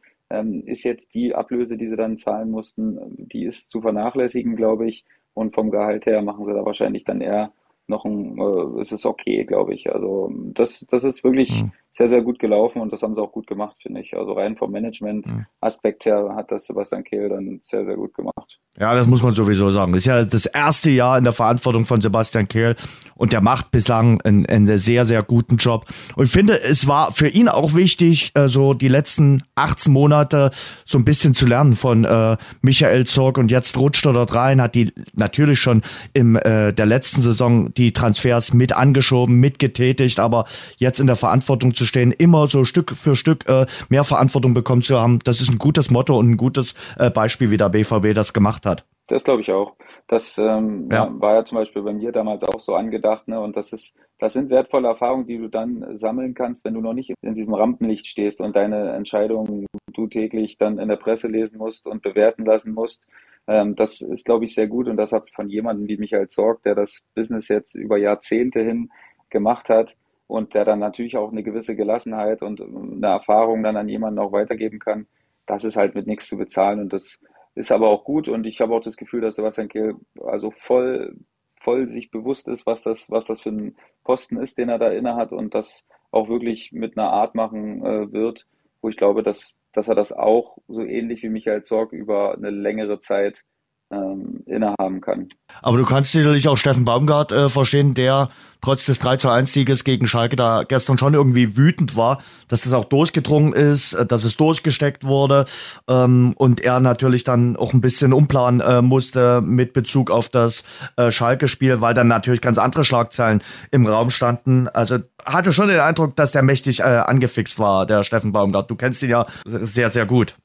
ist 0.66 0.84
jetzt 0.84 1.12
die 1.14 1.34
Ablöse, 1.34 1.76
die 1.76 1.88
sie 1.88 1.96
dann 1.96 2.18
zahlen 2.18 2.50
mussten, 2.50 2.98
die 3.16 3.44
ist 3.44 3.70
zu 3.70 3.80
vernachlässigen, 3.80 4.56
glaube 4.56 4.88
ich. 4.88 5.04
Und 5.32 5.54
vom 5.54 5.70
Gehalt 5.70 6.06
her 6.06 6.22
machen 6.22 6.44
sie 6.44 6.54
da 6.54 6.64
wahrscheinlich 6.64 7.04
dann 7.04 7.20
eher 7.20 7.52
noch 7.86 8.04
ein, 8.04 8.38
äh, 8.38 8.80
ist 8.80 8.92
es 8.92 9.04
okay, 9.04 9.44
glaube 9.44 9.74
ich. 9.74 9.92
Also 9.92 10.32
das, 10.52 10.86
das 10.90 11.04
ist 11.04 11.22
wirklich 11.22 11.62
mhm. 11.62 11.72
sehr, 11.92 12.08
sehr 12.08 12.22
gut 12.22 12.38
gelaufen 12.38 12.80
und 12.80 12.92
das 12.92 13.02
haben 13.02 13.14
sie 13.14 13.22
auch 13.22 13.32
gut 13.32 13.46
gemacht, 13.46 13.76
finde 13.82 14.00
ich. 14.00 14.16
Also 14.16 14.32
rein 14.32 14.56
vom 14.56 14.70
Management-Aspekt 14.70 16.06
her 16.06 16.34
hat 16.34 16.50
das 16.50 16.66
Sebastian 16.66 17.04
Kehl 17.04 17.28
dann 17.28 17.60
sehr, 17.62 17.84
sehr 17.84 17.96
gut 17.96 18.14
gemacht. 18.14 18.60
Ja, 18.78 18.92
das 18.92 19.06
muss 19.06 19.22
man 19.22 19.34
sowieso 19.34 19.70
sagen. 19.70 19.92
Das 19.92 20.00
ist 20.00 20.06
ja 20.06 20.24
das 20.24 20.46
erste 20.46 20.90
Jahr 20.90 21.16
in 21.16 21.22
der 21.22 21.32
Verantwortung 21.32 21.84
von 21.84 22.00
Sebastian 22.00 22.48
Kehl 22.48 22.74
und 23.14 23.32
der 23.32 23.40
macht 23.40 23.70
bislang 23.70 24.20
einen, 24.22 24.46
einen 24.46 24.78
sehr, 24.78 25.04
sehr 25.04 25.22
guten 25.22 25.58
Job. 25.58 25.86
Und 26.16 26.24
ich 26.24 26.32
finde, 26.32 26.60
es 26.60 26.88
war 26.88 27.12
für 27.12 27.28
ihn 27.28 27.48
auch 27.48 27.74
wichtig, 27.74 28.32
äh, 28.34 28.48
so 28.48 28.74
die 28.74 28.88
letzten 28.88 29.42
18 29.54 29.92
Monate 29.92 30.50
so 30.84 30.98
ein 30.98 31.04
bisschen 31.04 31.34
zu 31.34 31.46
lernen 31.46 31.76
von 31.76 32.04
äh, 32.04 32.36
Michael 32.62 33.06
Zorg 33.06 33.38
und 33.38 33.52
jetzt 33.52 33.76
rutscht 33.76 34.04
er 34.06 34.12
dort 34.12 34.34
rein, 34.34 34.60
hat 34.60 34.74
die 34.74 34.92
natürlich 35.14 35.60
schon 35.60 35.82
im 36.12 36.34
äh, 36.34 36.72
der 36.72 36.86
letzten 36.86 37.22
Saison 37.22 37.72
die 37.74 37.92
Transfers 37.92 38.52
mit 38.52 38.72
angeschoben, 38.72 39.38
mitgetätigt, 39.38 40.18
aber 40.18 40.46
jetzt 40.78 40.98
in 40.98 41.06
der 41.06 41.16
Verantwortung 41.16 41.74
zu 41.74 41.84
stehen, 41.84 42.10
immer 42.10 42.48
so 42.48 42.64
Stück 42.64 42.96
für 42.96 43.14
Stück 43.14 43.48
äh, 43.48 43.66
mehr 43.88 44.02
Verantwortung 44.02 44.54
bekommen 44.54 44.82
zu 44.82 44.98
haben, 44.98 45.20
das 45.22 45.40
ist 45.40 45.50
ein 45.50 45.58
gutes 45.58 45.90
Motto 45.90 46.18
und 46.18 46.30
ein 46.30 46.36
gutes 46.36 46.74
äh, 46.98 47.10
Beispiel, 47.10 47.52
wie 47.52 47.56
der 47.56 47.68
BVB 47.68 48.14
das 48.14 48.32
gemacht 48.32 48.63
gemacht 48.64 48.82
hat. 48.82 48.86
Das 49.06 49.22
glaube 49.22 49.42
ich 49.42 49.52
auch. 49.52 49.76
Das 50.08 50.38
ähm, 50.38 50.88
ja. 50.90 51.08
war 51.20 51.34
ja 51.34 51.44
zum 51.44 51.58
Beispiel 51.58 51.82
bei 51.82 51.92
mir 51.92 52.10
damals 52.10 52.42
auch 52.44 52.58
so 52.58 52.74
angedacht, 52.74 53.28
ne? 53.28 53.38
Und 53.40 53.56
das 53.56 53.72
ist, 53.72 53.96
das 54.18 54.32
sind 54.32 54.50
wertvolle 54.50 54.88
Erfahrungen, 54.88 55.26
die 55.26 55.38
du 55.38 55.48
dann 55.48 55.98
sammeln 55.98 56.34
kannst, 56.34 56.64
wenn 56.64 56.74
du 56.74 56.80
noch 56.80 56.94
nicht 56.94 57.12
in 57.20 57.34
diesem 57.34 57.54
Rampenlicht 57.54 58.06
stehst 58.06 58.40
und 58.40 58.56
deine 58.56 58.92
Entscheidungen 58.92 59.66
du 59.92 60.06
täglich 60.06 60.56
dann 60.56 60.78
in 60.78 60.88
der 60.88 60.96
Presse 60.96 61.28
lesen 61.28 61.58
musst 61.58 61.86
und 61.86 62.02
bewerten 62.02 62.44
lassen 62.44 62.72
musst. 62.72 63.06
Ähm, 63.46 63.74
das 63.74 64.00
ist, 64.00 64.24
glaube 64.24 64.46
ich, 64.46 64.54
sehr 64.54 64.68
gut 64.68 64.88
und 64.88 64.96
das 64.96 65.12
hat 65.12 65.30
von 65.34 65.50
jemandem 65.50 65.86
wie 65.86 65.98
Michael 65.98 66.28
Zorg, 66.28 66.62
der 66.62 66.74
das 66.74 67.02
Business 67.14 67.48
jetzt 67.48 67.74
über 67.74 67.98
Jahrzehnte 67.98 68.60
hin 68.60 68.90
gemacht 69.28 69.68
hat 69.68 69.96
und 70.26 70.54
der 70.54 70.64
dann 70.64 70.78
natürlich 70.78 71.18
auch 71.18 71.30
eine 71.30 71.42
gewisse 71.42 71.76
Gelassenheit 71.76 72.42
und 72.42 72.60
eine 72.60 73.06
Erfahrung 73.06 73.62
dann 73.62 73.76
an 73.76 73.88
jemanden 73.88 74.18
auch 74.18 74.32
weitergeben 74.32 74.78
kann. 74.78 75.06
Das 75.46 75.64
ist 75.64 75.76
halt 75.76 75.94
mit 75.94 76.06
nichts 76.06 76.28
zu 76.28 76.38
bezahlen 76.38 76.80
und 76.80 76.92
das 76.94 77.20
ist 77.54 77.72
aber 77.72 77.88
auch 77.88 78.04
gut 78.04 78.28
und 78.28 78.46
ich 78.46 78.60
habe 78.60 78.74
auch 78.74 78.82
das 78.82 78.96
Gefühl, 78.96 79.20
dass 79.20 79.36
Sebastian 79.36 79.68
Kehl 79.68 79.94
also 80.22 80.50
voll, 80.50 81.16
voll 81.60 81.86
sich 81.86 82.10
bewusst 82.10 82.48
ist, 82.48 82.66
was 82.66 82.82
das, 82.82 83.10
was 83.10 83.26
das 83.26 83.40
für 83.40 83.50
ein 83.50 83.76
Posten 84.02 84.38
ist, 84.38 84.58
den 84.58 84.68
er 84.68 84.78
da 84.78 84.90
inne 84.90 85.16
hat 85.16 85.32
und 85.32 85.54
das 85.54 85.86
auch 86.10 86.28
wirklich 86.28 86.72
mit 86.72 86.96
einer 86.96 87.10
Art 87.10 87.34
machen 87.34 87.84
äh, 87.84 88.12
wird, 88.12 88.46
wo 88.82 88.88
ich 88.88 88.96
glaube, 88.96 89.22
dass, 89.22 89.54
dass 89.72 89.88
er 89.88 89.94
das 89.94 90.12
auch 90.12 90.58
so 90.68 90.82
ähnlich 90.82 91.22
wie 91.22 91.28
Michael 91.28 91.62
Zorg 91.62 91.92
über 91.92 92.34
eine 92.34 92.50
längere 92.50 93.00
Zeit 93.00 93.44
ähm, 93.90 94.42
innehaben 94.46 95.00
kann. 95.00 95.28
Aber 95.62 95.78
du 95.78 95.84
kannst 95.84 96.12
sicherlich 96.12 96.48
auch 96.48 96.56
Steffen 96.56 96.84
Baumgart 96.84 97.32
äh, 97.32 97.48
verstehen, 97.48 97.94
der 97.94 98.30
trotz 98.60 98.86
des 98.86 98.98
3 98.98 99.18
zu 99.18 99.28
1 99.28 99.52
Sieges 99.52 99.84
gegen 99.84 100.06
Schalke 100.06 100.36
da 100.36 100.62
gestern 100.62 100.96
schon 100.96 101.14
irgendwie 101.14 101.56
wütend 101.56 101.96
war, 101.96 102.18
dass 102.48 102.62
das 102.62 102.72
auch 102.72 102.86
durchgedrungen 102.86 103.52
ist, 103.52 103.92
äh, 103.92 104.06
dass 104.06 104.24
es 104.24 104.36
durchgesteckt 104.36 105.04
wurde 105.04 105.44
ähm, 105.88 106.34
und 106.36 106.60
er 106.60 106.80
natürlich 106.80 107.24
dann 107.24 107.56
auch 107.56 107.72
ein 107.72 107.80
bisschen 107.80 108.12
umplanen 108.12 108.60
äh, 108.60 108.82
musste 108.82 109.42
mit 109.42 109.72
Bezug 109.72 110.10
auf 110.10 110.28
das 110.28 110.64
äh, 110.96 111.10
Schalke-Spiel, 111.10 111.80
weil 111.80 111.94
dann 111.94 112.08
natürlich 112.08 112.40
ganz 112.40 112.58
andere 112.58 112.84
Schlagzeilen 112.84 113.42
im 113.70 113.86
Raum 113.86 114.10
standen. 114.10 114.68
Also 114.68 114.98
hatte 115.24 115.52
schon 115.52 115.68
den 115.68 115.80
Eindruck, 115.80 116.16
dass 116.16 116.32
der 116.32 116.42
mächtig 116.42 116.80
äh, 116.80 116.82
angefixt 116.82 117.58
war, 117.58 117.86
der 117.86 118.02
Steffen 118.04 118.32
Baumgart. 118.32 118.70
Du 118.70 118.76
kennst 118.76 119.02
ihn 119.02 119.10
ja 119.10 119.26
sehr, 119.44 119.88
sehr 119.90 120.06
gut. 120.06 120.36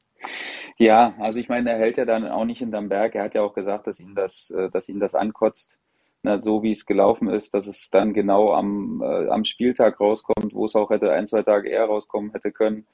Ja, 0.77 1.13
also 1.19 1.39
ich 1.39 1.49
meine, 1.49 1.71
er 1.71 1.77
hält 1.77 1.97
ja 1.97 2.05
dann 2.05 2.27
auch 2.27 2.45
nicht 2.45 2.59
hinterm 2.59 2.89
Berg. 2.89 3.15
Er 3.15 3.23
hat 3.23 3.35
ja 3.35 3.41
auch 3.41 3.53
gesagt, 3.53 3.87
dass 3.87 3.99
ihn 3.99 4.15
das, 4.15 4.51
äh, 4.51 4.69
dass 4.69 4.89
ihn 4.89 4.99
das 4.99 5.15
ankotzt, 5.15 5.77
na, 6.23 6.41
so 6.41 6.63
wie 6.63 6.71
es 6.71 6.85
gelaufen 6.85 7.29
ist, 7.29 7.53
dass 7.53 7.67
es 7.67 7.89
dann 7.89 8.13
genau 8.13 8.53
am, 8.53 9.01
äh, 9.01 9.27
am 9.29 9.45
Spieltag 9.45 9.99
rauskommt, 9.99 10.53
wo 10.53 10.65
es 10.65 10.75
auch 10.75 10.89
hätte 10.89 11.11
ein, 11.11 11.27
zwei 11.27 11.43
Tage 11.43 11.69
eher 11.69 11.85
rauskommen 11.85 12.31
hätte 12.31 12.51
können. 12.51 12.85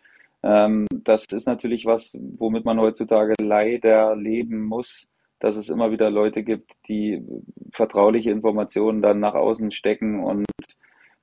Ähm, 0.43 0.88
das 0.91 1.25
ist 1.31 1.47
natürlich 1.47 1.85
was, 1.85 2.17
womit 2.38 2.65
man 2.65 2.79
heutzutage 2.79 3.33
leider 3.41 4.15
leben 4.15 4.63
muss, 4.65 5.07
dass 5.39 5.55
es 5.57 5.69
immer 5.69 5.91
wieder 5.91 6.09
Leute 6.11 6.43
gibt, 6.43 6.71
die 6.88 7.23
vertrauliche 7.71 8.31
Informationen 8.31 9.01
dann 9.01 9.19
nach 9.19 9.33
außen 9.33 9.71
stecken 9.71 10.23
und 10.23 10.45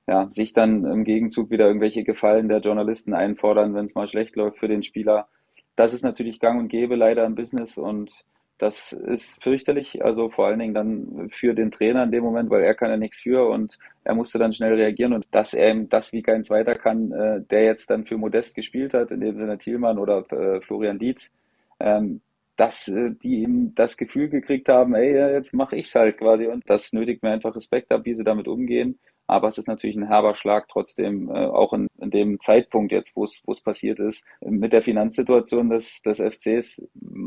ja, 0.07 0.29
sich 0.29 0.53
dann 0.53 0.85
im 0.85 1.03
Gegenzug 1.05 1.49
wieder 1.49 1.67
irgendwelche 1.67 2.03
Gefallen 2.03 2.49
der 2.49 2.59
Journalisten 2.59 3.13
einfordern, 3.13 3.73
wenn 3.73 3.85
es 3.85 3.95
mal 3.95 4.07
schlecht 4.07 4.35
läuft 4.35 4.59
für 4.59 4.67
den 4.67 4.83
Spieler. 4.83 5.27
Das 5.75 5.93
ist 5.93 6.03
natürlich 6.03 6.39
gang 6.39 6.59
und 6.59 6.67
gäbe 6.67 6.95
leider 6.95 7.25
im 7.25 7.35
Business 7.35 7.77
und 7.77 8.25
das 8.59 8.93
ist 8.93 9.43
fürchterlich, 9.43 10.03
also 10.05 10.29
vor 10.29 10.47
allen 10.47 10.59
Dingen 10.59 10.73
dann 10.73 11.29
für 11.31 11.53
den 11.53 11.71
Trainer 11.71 12.03
in 12.03 12.11
dem 12.11 12.23
Moment, 12.23 12.49
weil 12.49 12.63
er 12.63 12.75
kann 12.75 12.91
ja 12.91 12.97
nichts 12.97 13.19
für 13.19 13.49
und 13.49 13.77
er 14.03 14.15
musste 14.15 14.39
dann 14.39 14.53
schnell 14.53 14.75
reagieren 14.75 15.13
und 15.13 15.33
dass 15.33 15.53
er 15.53 15.73
das 15.75 16.13
wie 16.13 16.21
kein 16.21 16.45
zweiter 16.45 16.75
kann, 16.75 17.11
äh, 17.11 17.41
der 17.41 17.63
jetzt 17.63 17.89
dann 17.89 18.05
für 18.05 18.17
Modest 18.17 18.55
gespielt 18.55 18.93
hat, 18.93 19.11
in 19.11 19.19
dem 19.21 19.37
Sinne 19.37 19.57
Thielmann 19.57 19.97
oder 19.97 20.19
äh, 20.31 20.61
Florian 20.61 20.99
Dietz, 20.99 21.31
ähm, 21.79 22.21
dass 22.55 22.87
äh, 22.87 23.11
die 23.23 23.41
ihm 23.41 23.73
das 23.75 23.97
Gefühl 23.97 24.29
gekriegt 24.29 24.69
haben, 24.69 24.93
ey, 24.93 25.33
jetzt 25.33 25.53
mache 25.53 25.75
ich's 25.75 25.95
halt 25.95 26.17
quasi 26.17 26.47
und 26.47 26.63
das 26.69 26.93
nötigt 26.93 27.23
mir 27.23 27.31
einfach 27.31 27.55
Respekt 27.55 27.91
ab, 27.91 28.01
wie 28.05 28.13
sie 28.13 28.23
damit 28.23 28.47
umgehen. 28.47 28.99
Aber 29.27 29.47
es 29.47 29.57
ist 29.57 29.67
natürlich 29.67 29.95
ein 29.95 30.07
herber 30.07 30.35
Schlag 30.35 30.67
trotzdem, 30.67 31.29
äh, 31.29 31.45
auch 31.45 31.73
in, 31.73 31.87
in 31.99 32.11
dem 32.11 32.39
Zeitpunkt 32.41 32.91
jetzt, 32.91 33.15
wo 33.15 33.23
es 33.23 33.61
passiert 33.61 33.99
ist. 33.99 34.25
Mit 34.41 34.73
der 34.73 34.81
Finanzsituation 34.81 35.69
des, 35.69 36.01
des 36.01 36.19
FCs 36.19 36.81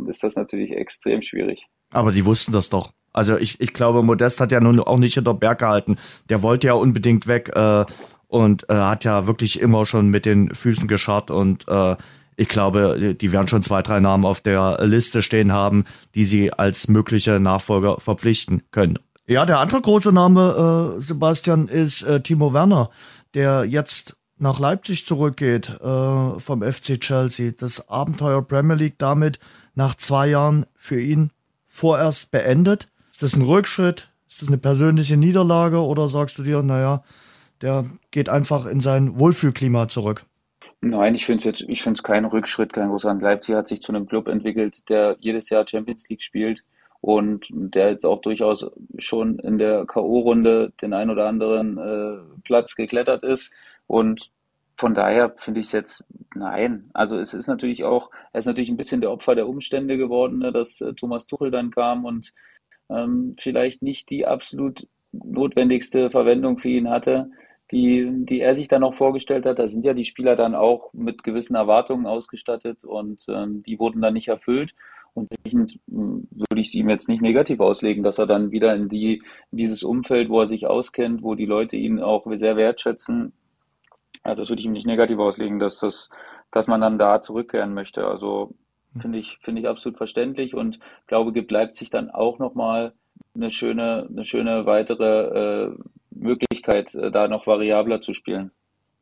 ist 0.09 0.22
das 0.22 0.37
natürlich 0.37 0.72
extrem 0.72 1.22
schwierig. 1.22 1.66
Aber 1.92 2.12
die 2.12 2.24
wussten 2.24 2.52
das 2.52 2.68
doch. 2.68 2.92
Also 3.12 3.38
ich, 3.38 3.61
ich 3.61 3.72
glaube, 3.72 4.02
Modest 4.02 4.40
hat 4.40 4.52
ja 4.52 4.61
nun 4.61 4.78
auch 4.78 4.98
nicht 4.98 5.14
hinter 5.14 5.32
Berg 5.32 5.61
gehalten. 5.61 5.96
Der 6.28 6.42
wollte 6.42 6.66
ja 6.66 6.74
unbedingt 6.74 7.26
weg 7.26 7.50
äh, 7.54 7.87
und 8.28 8.68
äh, 8.68 8.74
hat 8.74 9.04
ja 9.04 9.26
wirklich 9.26 9.59
immer 9.61 9.87
schon 9.87 10.11
mit 10.11 10.26
den 10.26 10.54
Füßen 10.54 10.87
gescharrt 10.87 11.30
und 11.30 11.66
äh, 11.66 11.96
ich 12.37 12.48
glaube, 12.48 13.16
die 13.18 13.32
werden 13.32 13.48
schon 13.48 13.62
zwei, 13.62 13.80
drei 13.80 13.98
Namen 13.98 14.26
auf 14.26 14.42
der 14.42 14.78
Liste 14.82 15.22
stehen 15.22 15.52
haben, 15.52 15.85
die 16.14 16.24
sie 16.24 16.52
als 16.52 16.87
mögliche 16.87 17.40
Nachfolger 17.40 17.98
verpflichten 17.98 18.62
können. 18.70 18.98
Ja, 19.28 19.44
der 19.44 19.58
andere 19.58 19.80
große 19.80 20.12
Name, 20.12 20.94
äh, 20.96 21.00
Sebastian, 21.00 21.66
ist 21.66 22.04
äh, 22.04 22.20
Timo 22.20 22.52
Werner, 22.52 22.90
der 23.34 23.64
jetzt 23.64 24.16
nach 24.38 24.60
Leipzig 24.60 25.04
zurückgeht 25.04 25.68
äh, 25.80 26.38
vom 26.38 26.62
FC 26.62 27.00
Chelsea. 27.00 27.50
Das 27.58 27.88
Abenteuer 27.88 28.46
Premier 28.46 28.76
League 28.76 28.98
damit 28.98 29.40
nach 29.74 29.96
zwei 29.96 30.28
Jahren 30.28 30.64
für 30.76 31.00
ihn 31.00 31.30
vorerst 31.66 32.30
beendet. 32.30 32.86
Ist 33.10 33.24
das 33.24 33.34
ein 33.34 33.42
Rückschritt? 33.42 34.08
Ist 34.28 34.42
das 34.42 34.48
eine 34.48 34.58
persönliche 34.58 35.16
Niederlage 35.16 35.80
oder 35.80 36.08
sagst 36.08 36.38
du 36.38 36.44
dir, 36.44 36.62
naja, 36.62 37.02
der 37.62 37.84
geht 38.12 38.28
einfach 38.28 38.64
in 38.66 38.80
sein 38.80 39.18
Wohlfühlklima 39.18 39.88
zurück? 39.88 40.24
Nein, 40.82 41.16
ich 41.16 41.26
finde 41.26 41.38
es 41.38 41.44
jetzt, 41.44 41.68
ich 41.68 41.84
Rückschritt, 41.84 42.72
kein 42.72 42.90
großer. 42.90 43.12
Leipzig 43.14 43.56
hat 43.56 43.66
sich 43.66 43.82
zu 43.82 43.90
einem 43.90 44.06
Club 44.06 44.28
entwickelt, 44.28 44.88
der 44.88 45.16
jedes 45.18 45.50
Jahr 45.50 45.66
Champions 45.66 46.08
League 46.08 46.22
spielt 46.22 46.62
und 47.07 47.47
der 47.53 47.90
jetzt 47.90 48.05
auch 48.05 48.21
durchaus 48.21 48.69
schon 48.99 49.38
in 49.38 49.59
der 49.59 49.87
K.O.-Runde 49.87 50.73
den 50.83 50.92
ein 50.92 51.09
oder 51.09 51.29
anderen 51.29 51.79
äh, 51.79 52.40
Platz 52.42 52.75
geklettert 52.75 53.23
ist. 53.23 53.53
Und 53.87 54.33
von 54.77 54.92
daher 54.92 55.33
finde 55.37 55.61
ich 55.61 55.66
es 55.66 55.73
jetzt, 55.73 56.05
nein. 56.35 56.90
Also 56.95 57.16
es 57.16 57.33
ist 57.33 57.47
natürlich 57.47 57.85
auch, 57.85 58.11
er 58.33 58.40
ist 58.40 58.47
natürlich 58.47 58.71
ein 58.71 58.77
bisschen 58.77 59.01
der 59.01 59.12
Opfer 59.12 59.37
der 59.37 59.49
Umstände 59.49 59.99
geworden, 59.99 60.38
ne, 60.38 60.51
dass 60.51 60.81
äh, 60.81 60.95
Thomas 60.95 61.29
Tuchel 61.29 61.53
dann 61.53 61.71
kam 61.71 62.05
und 62.05 62.35
ähm, 62.90 63.37
vielleicht 63.38 63.83
nicht 63.83 64.11
die 64.11 64.27
absolut 64.27 64.88
notwendigste 65.12 66.11
Verwendung 66.11 66.59
für 66.59 66.71
ihn 66.71 66.90
hatte, 66.90 67.31
die, 67.71 68.11
die 68.11 68.40
er 68.40 68.57
sich 68.57 68.66
dann 68.66 68.83
auch 68.83 68.95
vorgestellt 68.95 69.47
hat. 69.47 69.61
Da 69.61 69.69
sind 69.69 69.85
ja 69.85 69.95
die 69.95 70.05
Spieler 70.05 70.35
dann 70.35 70.57
auch 70.57 70.92
mit 70.92 71.23
gewissen 71.23 71.55
Erwartungen 71.55 72.07
ausgestattet 72.07 72.85
und 72.85 73.27
ähm, 73.29 73.62
die 73.62 73.79
wurden 73.79 74.03
dann 74.03 74.14
nicht 74.14 74.27
erfüllt. 74.27 74.75
Und 75.16 75.31
hm, 75.48 75.66
würde 75.87 76.61
ich 76.61 76.68
es 76.68 76.74
ihm 76.74 76.90
jetzt 76.90 77.09
nicht 77.09 77.22
negativ 77.22 77.61
auslegen, 77.61 78.05
dass 78.05 78.18
er 78.18 78.26
dann 78.26 78.50
wieder 78.50 78.74
in 78.74 78.88
die, 78.88 79.22
in 79.50 79.59
dieses 79.59 79.83
Umfeld, 79.83 80.29
wo 80.29 80.40
er 80.40 80.46
sich 80.46 80.66
auskennt, 80.66 81.22
wo 81.22 81.35
die 81.35 81.46
Leute 81.46 81.76
ihn 81.76 82.00
auch 82.00 82.26
sehr 82.37 82.57
wertschätzen, 82.57 83.33
also 84.22 84.42
das 84.42 84.48
würde 84.50 84.61
ich 84.61 84.66
ihm 84.66 84.72
nicht 84.72 84.87
negativ 84.87 85.18
auslegen, 85.18 85.59
dass 85.59 85.79
das, 85.79 86.11
dass 86.50 86.66
man 86.66 86.81
dann 86.81 86.98
da 86.98 87.22
zurückkehren 87.22 87.74
möchte. 87.74 88.07
Also 88.07 88.55
finde 88.98 89.18
ich, 89.18 89.38
finde 89.40 89.62
ich 89.62 89.68
absolut 89.68 89.98
verständlich 89.98 90.55
und 90.55 90.79
glaube, 91.07 91.33
gibt 91.33 91.50
Leipzig 91.50 91.90
dann 91.90 92.11
auch 92.11 92.38
nochmal 92.38 92.92
eine 93.35 93.50
schöne, 93.50 94.07
eine 94.11 94.24
schöne 94.24 94.66
weitere 94.66 95.68
äh, 95.68 95.76
Möglichkeit, 96.11 96.94
äh, 96.94 97.11
da 97.11 97.29
noch 97.29 97.46
variabler 97.46 98.00
zu 98.00 98.14
spielen. 98.14 98.50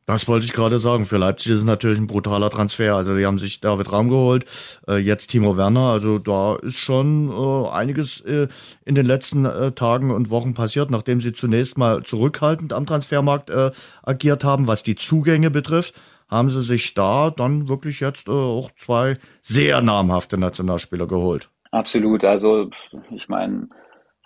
Das 0.06 0.28
wollte 0.28 0.44
ich 0.44 0.52
gerade 0.52 0.78
sagen. 0.78 1.04
Für 1.04 1.16
Leipzig 1.16 1.52
ist 1.52 1.60
es 1.60 1.64
natürlich 1.64 1.98
ein 1.98 2.06
brutaler 2.06 2.50
Transfer. 2.50 2.94
Also 2.94 3.16
die 3.16 3.24
haben 3.24 3.38
sich 3.38 3.60
David 3.60 3.90
Raum 3.90 4.10
geholt, 4.10 4.44
äh, 4.86 4.96
jetzt 4.96 5.28
Timo 5.28 5.56
Werner. 5.56 5.92
Also 5.92 6.18
da 6.18 6.56
ist 6.56 6.78
schon 6.78 7.30
äh, 7.30 7.68
einiges 7.70 8.20
äh, 8.20 8.48
in 8.84 8.94
den 8.94 9.06
letzten 9.06 9.46
äh, 9.46 9.72
Tagen 9.72 10.10
und 10.10 10.30
Wochen 10.30 10.52
passiert, 10.52 10.90
nachdem 10.90 11.20
sie 11.20 11.32
zunächst 11.32 11.78
mal 11.78 12.02
zurückhaltend 12.02 12.72
am 12.74 12.84
Transfermarkt 12.84 13.48
äh, 13.48 13.70
agiert 14.02 14.44
haben, 14.44 14.66
was 14.66 14.82
die 14.82 14.94
Zugänge 14.94 15.50
betrifft. 15.50 15.94
Haben 16.28 16.50
sie 16.50 16.62
sich 16.62 16.94
da 16.94 17.30
dann 17.30 17.68
wirklich 17.68 18.00
jetzt 18.00 18.28
äh, 18.28 18.32
auch 18.32 18.70
zwei 18.76 19.18
sehr 19.40 19.80
namhafte 19.80 20.36
Nationalspieler 20.36 21.06
geholt. 21.06 21.48
Absolut. 21.70 22.24
Also 22.24 22.70
ich 23.10 23.28
meine, 23.28 23.68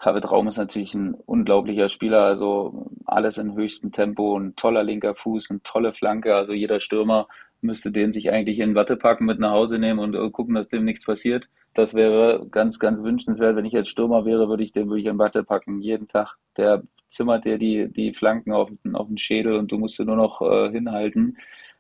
David 0.02 0.30
Raum 0.30 0.46
ist 0.48 0.58
natürlich 0.58 0.94
ein 0.94 1.14
unglaublicher 1.14 1.88
Spieler, 1.88 2.22
also 2.22 2.90
alles 3.04 3.38
in 3.38 3.54
höchstem 3.54 3.90
Tempo, 3.90 4.38
ein 4.38 4.54
toller 4.54 4.84
linker 4.84 5.14
Fuß, 5.14 5.50
eine 5.50 5.62
tolle 5.62 5.92
Flanke, 5.92 6.34
also 6.34 6.52
jeder 6.52 6.80
Stürmer 6.80 7.26
müsste 7.60 7.90
den 7.90 8.12
sich 8.12 8.30
eigentlich 8.30 8.60
in 8.60 8.74
Watte 8.74 8.96
packen, 8.96 9.24
mit 9.24 9.38
nach 9.38 9.50
Hause 9.50 9.78
nehmen 9.78 9.98
und 9.98 10.14
äh, 10.14 10.30
gucken, 10.30 10.54
dass 10.54 10.68
dem 10.68 10.84
nichts 10.84 11.04
passiert. 11.04 11.48
Das 11.74 11.94
wäre 11.94 12.46
ganz, 12.50 12.78
ganz 12.78 13.02
wünschenswert. 13.02 13.56
Wenn 13.56 13.64
ich 13.64 13.72
jetzt 13.72 13.88
Stürmer 13.90 14.24
wäre, 14.24 14.48
würde 14.48 14.62
ich 14.62 14.72
den 14.72 14.88
wirklich 14.88 15.06
in 15.06 15.18
Watte 15.18 15.42
packen, 15.42 15.80
jeden 15.80 16.08
Tag. 16.08 16.36
Der 16.56 16.82
zimmert 17.08 17.44
dir 17.44 17.58
die, 17.58 17.88
die 17.88 18.14
Flanken 18.14 18.52
auf, 18.52 18.70
auf 18.92 19.08
den 19.08 19.18
Schädel 19.18 19.56
und 19.56 19.72
du 19.72 19.78
musst 19.78 19.98
nur 19.98 20.16
noch 20.16 20.40
äh, 20.40 20.70
hinhalten. 20.70 21.38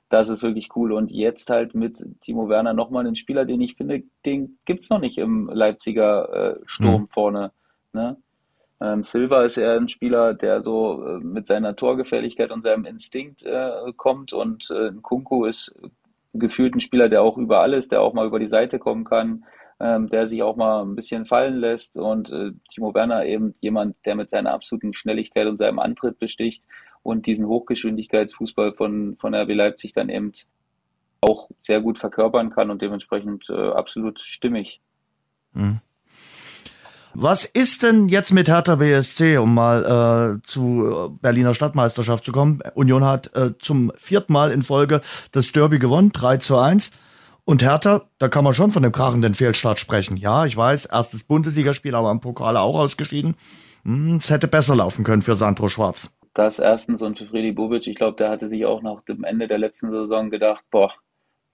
Das 0.08 0.28
ist 0.28 0.42
wirklich 0.42 0.70
cool. 0.74 0.92
Und 0.92 1.10
jetzt 1.10 1.50
halt 1.50 1.74
mit 1.74 2.04
Timo 2.20 2.48
Werner 2.48 2.72
nochmal 2.72 3.06
einen 3.06 3.16
Spieler, 3.16 3.44
den 3.44 3.60
ich 3.60 3.76
finde, 3.76 4.02
den 4.24 4.58
gibt's 4.64 4.88
noch 4.88 5.00
nicht 5.00 5.18
im 5.18 5.50
Leipziger 5.52 6.56
äh, 6.56 6.60
Sturm 6.64 7.02
mhm. 7.02 7.08
vorne. 7.08 7.52
Ne? 7.92 8.16
Ähm, 8.80 9.02
Silva 9.02 9.42
ist 9.42 9.56
eher 9.56 9.76
ein 9.76 9.88
Spieler, 9.88 10.34
der 10.34 10.60
so 10.60 11.04
äh, 11.04 11.18
mit 11.18 11.46
seiner 11.46 11.74
Torgefährlichkeit 11.74 12.50
und 12.50 12.62
seinem 12.62 12.84
Instinkt 12.84 13.42
äh, 13.44 13.92
kommt 13.96 14.32
und 14.32 14.70
äh, 14.70 14.92
Kunku 15.02 15.46
ist 15.46 15.74
gefühlt 16.32 16.74
ein 16.74 16.80
Spieler, 16.80 17.08
der 17.08 17.22
auch 17.22 17.38
über 17.38 17.60
alles, 17.60 17.88
der 17.88 18.02
auch 18.02 18.12
mal 18.12 18.26
über 18.26 18.38
die 18.38 18.46
Seite 18.46 18.78
kommen 18.78 19.04
kann, 19.04 19.44
ähm, 19.80 20.08
der 20.08 20.26
sich 20.26 20.42
auch 20.42 20.56
mal 20.56 20.82
ein 20.82 20.94
bisschen 20.94 21.24
fallen 21.24 21.56
lässt 21.56 21.96
und 21.96 22.30
äh, 22.30 22.52
Timo 22.70 22.94
Werner 22.94 23.24
eben 23.24 23.54
jemand, 23.60 23.96
der 24.04 24.14
mit 24.14 24.30
seiner 24.30 24.52
absoluten 24.52 24.92
Schnelligkeit 24.92 25.46
und 25.46 25.58
seinem 25.58 25.80
Antritt 25.80 26.18
besticht 26.18 26.62
und 27.02 27.26
diesen 27.26 27.46
Hochgeschwindigkeitsfußball 27.46 28.74
von, 28.74 29.16
von 29.16 29.34
RB 29.34 29.54
Leipzig 29.54 29.92
dann 29.92 30.08
eben 30.08 30.32
auch 31.20 31.48
sehr 31.58 31.80
gut 31.80 31.98
verkörpern 31.98 32.50
kann 32.50 32.70
und 32.70 32.80
dementsprechend 32.80 33.48
äh, 33.50 33.70
absolut 33.70 34.20
stimmig. 34.20 34.80
Mhm. 35.52 35.80
Was 37.20 37.44
ist 37.44 37.82
denn 37.82 38.08
jetzt 38.08 38.32
mit 38.32 38.48
Hertha 38.48 38.76
BSC, 38.76 39.38
um 39.38 39.52
mal 39.52 40.38
äh, 40.38 40.46
zu 40.46 41.18
Berliner 41.20 41.52
Stadtmeisterschaft 41.52 42.24
zu 42.24 42.30
kommen? 42.30 42.62
Union 42.76 43.04
hat 43.04 43.34
äh, 43.34 43.58
zum 43.58 43.90
vierten 43.96 44.32
Mal 44.32 44.52
in 44.52 44.62
Folge 44.62 45.00
das 45.32 45.50
Derby 45.50 45.80
gewonnen, 45.80 46.12
3 46.12 46.36
zu 46.36 46.56
1. 46.58 46.92
Und 47.44 47.60
Hertha, 47.60 48.02
da 48.18 48.28
kann 48.28 48.44
man 48.44 48.54
schon 48.54 48.70
von 48.70 48.84
dem 48.84 48.92
krachenden 48.92 49.34
Fehlstart 49.34 49.80
sprechen. 49.80 50.16
Ja, 50.16 50.46
ich 50.46 50.56
weiß, 50.56 50.84
erstes 50.86 51.24
Bundesligaspiel, 51.24 51.96
aber 51.96 52.12
im 52.12 52.20
Pokal 52.20 52.56
auch 52.56 52.76
ausgeschieden. 52.76 53.34
Hm, 53.82 54.18
es 54.18 54.30
hätte 54.30 54.46
besser 54.46 54.76
laufen 54.76 55.02
können 55.02 55.22
für 55.22 55.34
Sandro 55.34 55.68
Schwarz. 55.68 56.12
Das 56.34 56.60
erstens 56.60 57.02
und 57.02 57.18
für 57.18 57.26
Freddy 57.26 57.50
Bobic, 57.50 57.88
ich 57.88 57.96
glaube, 57.96 58.16
der 58.16 58.30
hatte 58.30 58.48
sich 58.48 58.64
auch 58.64 58.80
nach 58.80 59.00
dem 59.00 59.24
Ende 59.24 59.48
der 59.48 59.58
letzten 59.58 59.90
Saison 59.90 60.30
gedacht, 60.30 60.62
boah, 60.70 60.92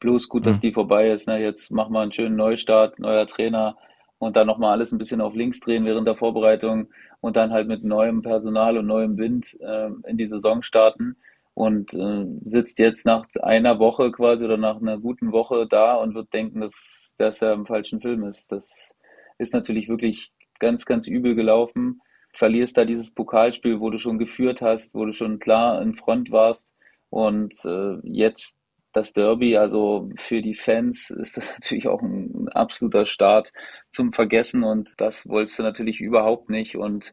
bloß 0.01 0.29
gut, 0.29 0.45
dass 0.45 0.59
hm. 0.59 0.61
die 0.61 0.73
vorbei 0.73 1.09
ist. 1.09 1.27
Ne? 1.27 1.41
Jetzt 1.41 1.71
machen 1.71 1.95
wir 1.95 2.01
einen 2.01 2.13
schönen 2.13 2.37
Neustart, 2.37 2.99
neuer 2.99 3.27
Trainer 3.27 3.79
und 4.25 4.37
dann 4.37 4.47
nochmal 4.47 4.73
alles 4.73 4.91
ein 4.91 4.99
bisschen 4.99 5.21
auf 5.21 5.35
links 5.35 5.61
drehen 5.61 5.85
während 5.85 6.09
der 6.09 6.17
Vorbereitung 6.17 6.89
und 7.21 7.37
dann 7.37 7.53
halt 7.53 7.69
mit 7.69 7.85
neuem 7.85 8.23
Personal 8.23 8.79
und 8.79 8.87
neuem 8.87 9.19
Wind 9.19 9.55
äh, 9.61 9.91
in 10.07 10.17
die 10.17 10.27
Saison 10.27 10.63
starten 10.63 11.17
und 11.53 11.93
äh, 11.93 12.25
sitzt 12.47 12.79
jetzt 12.79 13.05
nach 13.05 13.27
einer 13.43 13.79
Woche 13.79 14.11
quasi 14.13 14.47
oder 14.47 14.57
nach 14.57 14.81
einer 14.81 14.99
guten 14.99 15.33
Woche 15.33 15.67
da 15.69 15.97
und 15.97 16.15
wird 16.15 16.33
denken, 16.33 16.63
dass, 16.63 17.15
dass 17.19 17.43
er 17.43 17.53
im 17.53 17.67
falschen 17.67 18.01
Film 18.01 18.25
ist. 18.25 18.51
Das 18.51 18.97
ist 19.37 19.53
natürlich 19.53 19.91
wirklich 19.91 20.33
ganz, 20.59 20.87
ganz 20.87 21.07
übel 21.07 21.35
gelaufen. 21.35 22.01
Verlierst 22.33 22.79
da 22.79 22.87
dieses 22.87 23.13
Pokalspiel, 23.13 23.79
wo 23.79 23.91
du 23.91 23.99
schon 23.99 24.19
geführt 24.19 24.63
hast, 24.63 24.95
wo 24.95 25.05
du 25.05 25.13
schon 25.13 25.39
klar 25.39 25.83
in 25.83 25.95
Front 25.95 26.31
warst 26.31 26.67
und 27.11 27.55
äh, 27.67 27.99
jetzt 28.05 28.57
das 28.97 29.13
Derby. 29.13 29.57
Also 29.57 30.11
für 30.19 30.41
die 30.41 30.55
Fans 30.55 31.11
ist 31.11 31.37
das 31.37 31.53
natürlich 31.61 31.89
auch 31.89 32.03
ein, 32.03 32.49
absoluter 32.49 33.07
Start 33.07 33.53
zum 33.91 34.13
Vergessen 34.13 34.65
und 34.65 34.95
das 34.99 35.29
wolltest 35.29 35.59
du 35.59 35.63
natürlich 35.63 36.01
überhaupt 36.01 36.51
nicht. 36.51 36.77
Und 36.77 37.13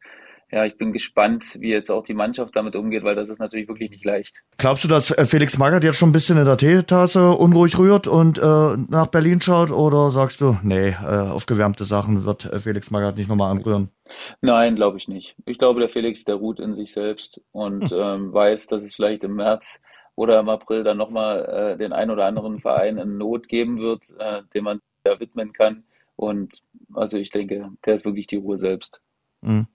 ja, 0.51 0.65
ich 0.65 0.77
bin 0.77 0.91
gespannt, 0.91 1.57
wie 1.59 1.69
jetzt 1.69 1.89
auch 1.89 2.03
die 2.03 2.13
Mannschaft 2.13 2.55
damit 2.57 2.75
umgeht, 2.75 3.03
weil 3.03 3.15
das 3.15 3.29
ist 3.29 3.39
natürlich 3.39 3.69
wirklich 3.69 3.89
nicht 3.89 4.03
leicht. 4.03 4.43
Glaubst 4.57 4.83
du, 4.83 4.89
dass 4.89 5.13
Felix 5.23 5.57
Magath 5.57 5.83
jetzt 5.85 5.95
schon 5.95 6.09
ein 6.09 6.11
bisschen 6.11 6.37
in 6.37 6.43
der 6.43 6.57
Teetasse 6.57 7.31
unruhig 7.31 7.77
rührt 7.77 8.05
und 8.05 8.37
äh, 8.37 8.41
nach 8.41 9.07
Berlin 9.07 9.39
schaut? 9.39 9.71
Oder 9.71 10.11
sagst 10.11 10.41
du, 10.41 10.57
nee, 10.61 10.89
äh, 10.89 11.05
aufgewärmte 11.05 11.85
Sachen 11.85 12.25
wird 12.25 12.49
Felix 12.61 12.91
Magath 12.91 13.17
nicht 13.17 13.29
nochmal 13.29 13.51
anrühren? 13.51 13.91
Nein, 14.41 14.75
glaube 14.75 14.97
ich 14.97 15.07
nicht. 15.07 15.35
Ich 15.45 15.57
glaube, 15.57 15.79
der 15.79 15.87
Felix, 15.87 16.25
der 16.25 16.35
ruht 16.35 16.59
in 16.59 16.73
sich 16.73 16.91
selbst 16.91 17.39
und 17.53 17.89
hm. 17.89 17.97
ähm, 17.97 18.33
weiß, 18.33 18.67
dass 18.67 18.83
es 18.83 18.95
vielleicht 18.95 19.23
im 19.23 19.35
März 19.35 19.79
oder 20.15 20.39
im 20.39 20.49
April 20.49 20.83
dann 20.83 20.97
nochmal 20.97 21.45
äh, 21.45 21.77
den 21.77 21.93
ein 21.93 22.09
oder 22.09 22.25
anderen 22.25 22.59
Verein 22.59 22.97
in 22.97 23.17
Not 23.17 23.47
geben 23.47 23.79
wird, 23.79 24.15
äh, 24.19 24.41
dem 24.53 24.65
man 24.65 24.81
ja 25.05 25.19
widmen 25.19 25.53
kann. 25.53 25.83
Und 26.15 26.61
also 26.93 27.17
ich 27.17 27.29
denke, 27.31 27.69
der 27.85 27.95
ist 27.95 28.05
wirklich 28.05 28.27
die 28.27 28.35
Ruhe 28.37 28.57
selbst. 28.57 29.01
Mhm. 29.41 29.67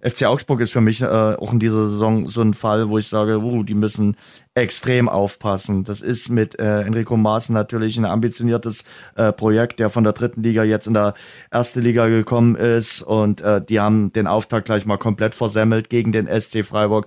FC 0.00 0.26
Augsburg 0.26 0.60
ist 0.60 0.72
für 0.72 0.80
mich 0.80 1.00
äh, 1.02 1.06
auch 1.06 1.52
in 1.52 1.58
dieser 1.58 1.88
Saison 1.88 2.28
so 2.28 2.42
ein 2.42 2.54
Fall, 2.54 2.90
wo 2.90 2.98
ich 2.98 3.08
sage, 3.08 3.38
uh, 3.38 3.62
die 3.62 3.74
müssen 3.74 4.16
extrem 4.54 5.08
aufpassen. 5.08 5.82
Das 5.82 6.00
ist 6.00 6.28
mit 6.28 6.58
äh, 6.58 6.82
Enrico 6.82 7.16
Maaßen 7.16 7.54
natürlich 7.54 7.96
ein 7.96 8.04
ambitioniertes 8.04 8.84
äh, 9.16 9.32
Projekt, 9.32 9.80
der 9.80 9.90
von 9.90 10.04
der 10.04 10.12
dritten 10.12 10.42
Liga 10.42 10.62
jetzt 10.62 10.86
in 10.86 10.94
der 10.94 11.14
erste 11.50 11.80
Liga 11.80 12.06
gekommen 12.06 12.54
ist 12.54 13.02
und 13.02 13.40
äh, 13.40 13.64
die 13.64 13.80
haben 13.80 14.12
den 14.12 14.26
Auftakt 14.26 14.66
gleich 14.66 14.84
mal 14.86 14.98
komplett 14.98 15.34
versemmelt 15.34 15.88
gegen 15.90 16.12
den 16.12 16.28
SC 16.28 16.64
Freiburg. 16.64 17.06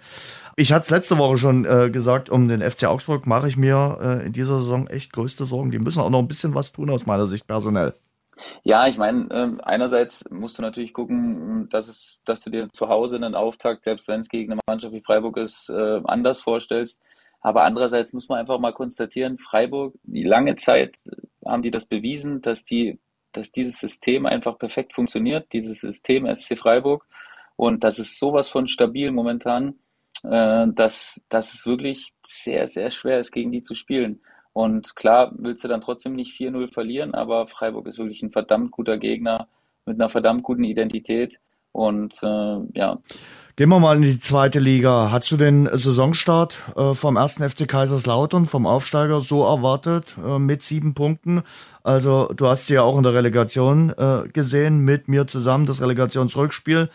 Ich 0.60 0.74
hatte 0.74 0.86
es 0.86 0.90
letzte 0.90 1.20
Woche 1.20 1.38
schon 1.38 1.66
äh, 1.66 1.92
gesagt, 1.92 2.32
um 2.32 2.48
den 2.48 2.68
FC 2.68 2.86
Augsburg 2.86 3.28
mache 3.28 3.48
ich 3.48 3.58
mir 3.58 4.00
äh, 4.02 4.26
in 4.26 4.34
dieser 4.34 4.58
Saison 4.58 4.88
echt 4.88 5.14
größte 5.14 5.46
Sorgen. 5.46 5.70
Die 5.70 5.78
müssen 5.78 6.02
auch 6.02 6.10
noch 6.10 6.18
ein 6.18 6.28
bisschen 6.28 6.56
was 6.56 6.72
tun 6.72 6.90
aus 6.90 7.06
meiner 7.06 7.28
Sicht 7.28 7.46
personell. 7.46 7.94
Ja, 8.64 8.88
ich 8.88 8.98
meine, 8.98 9.30
äh, 9.30 9.62
einerseits 9.62 10.28
musst 10.32 10.58
du 10.58 10.64
natürlich 10.64 10.96
gucken, 10.96 11.70
dass 11.70 11.88
es, 11.88 12.22
dass 12.26 12.42
du 12.42 12.50
dir 12.50 12.70
zu 12.74 12.90
Hause 12.90 13.18
einen 13.18 13.36
Auftakt, 13.36 13.84
selbst 13.84 14.08
wenn 14.08 14.22
es 14.22 14.30
gegen 14.30 14.52
eine 14.52 14.62
Mannschaft 14.68 14.96
wie 14.96 15.04
Freiburg 15.04 15.38
ist, 15.38 15.70
äh, 15.70 16.02
anders 16.06 16.42
vorstellst. 16.42 17.04
Aber 17.40 17.64
andererseits 17.64 18.12
muss 18.14 18.28
man 18.28 18.40
einfach 18.40 18.58
mal 18.58 18.74
konstatieren, 18.74 19.38
Freiburg, 19.38 19.94
die 20.02 20.24
lange 20.24 20.56
Zeit 20.56 20.96
haben 21.46 21.62
die 21.62 21.72
das 21.72 21.86
bewiesen, 21.86 22.42
dass 22.42 22.66
die, 22.66 23.00
dass 23.32 23.52
dieses 23.52 23.80
System 23.80 24.26
einfach 24.26 24.58
perfekt 24.58 24.96
funktioniert, 24.96 25.54
dieses 25.54 25.82
System 25.82 26.26
SC 26.36 26.58
Freiburg. 26.58 27.06
Und 27.56 27.84
das 27.84 28.00
ist 28.00 28.18
sowas 28.18 28.50
von 28.50 28.66
stabil 28.66 29.12
momentan, 29.12 29.76
äh, 30.24 30.68
dass, 30.68 31.22
dass 31.30 31.54
es 31.54 31.66
wirklich 31.66 32.14
sehr, 32.26 32.68
sehr 32.68 32.92
schwer 32.92 33.20
ist, 33.20 33.32
gegen 33.32 33.52
die 33.52 33.64
zu 33.64 33.76
spielen. 33.76 34.22
Und 34.54 34.96
klar 34.96 35.32
willst 35.38 35.64
du 35.64 35.68
dann 35.68 35.82
trotzdem 35.82 36.16
nicht 36.16 36.40
4-0 36.40 36.74
verlieren, 36.74 37.14
aber 37.14 37.48
Freiburg 37.48 37.88
ist 37.88 38.00
wirklich 38.00 38.24
ein 38.24 38.32
verdammt 38.32 38.72
guter 38.72 38.98
Gegner 38.98 39.48
mit 39.86 40.00
einer 40.00 40.10
verdammt 40.10 40.44
guten 40.44 40.64
Identität. 40.64 41.40
Und 41.72 42.22
äh, 42.24 42.58
ja. 42.74 43.00
Gehen 43.58 43.70
wir 43.70 43.80
mal 43.80 43.96
in 43.96 44.04
die 44.04 44.20
zweite 44.20 44.60
Liga. 44.60 45.10
Hast 45.12 45.32
du 45.32 45.36
den 45.36 45.68
Saisonstart 45.74 46.60
äh, 46.76 46.94
vom 46.94 47.16
ersten 47.16 47.50
FC 47.50 47.68
Kaiserslautern, 47.68 48.46
vom 48.46 48.68
Aufsteiger, 48.68 49.20
so 49.20 49.44
erwartet 49.44 50.16
äh, 50.24 50.38
mit 50.38 50.62
sieben 50.62 50.94
Punkten? 50.94 51.42
Also 51.82 52.32
du 52.36 52.46
hast 52.46 52.68
sie 52.68 52.76
ja 52.76 52.84
auch 52.84 52.98
in 52.98 53.02
der 53.02 53.16
Relegation 53.16 53.92
äh, 53.98 54.28
gesehen, 54.32 54.82
mit 54.82 55.08
mir 55.08 55.26
zusammen, 55.26 55.66
das 55.66 55.82
Relegationsrückspiel 55.82 56.90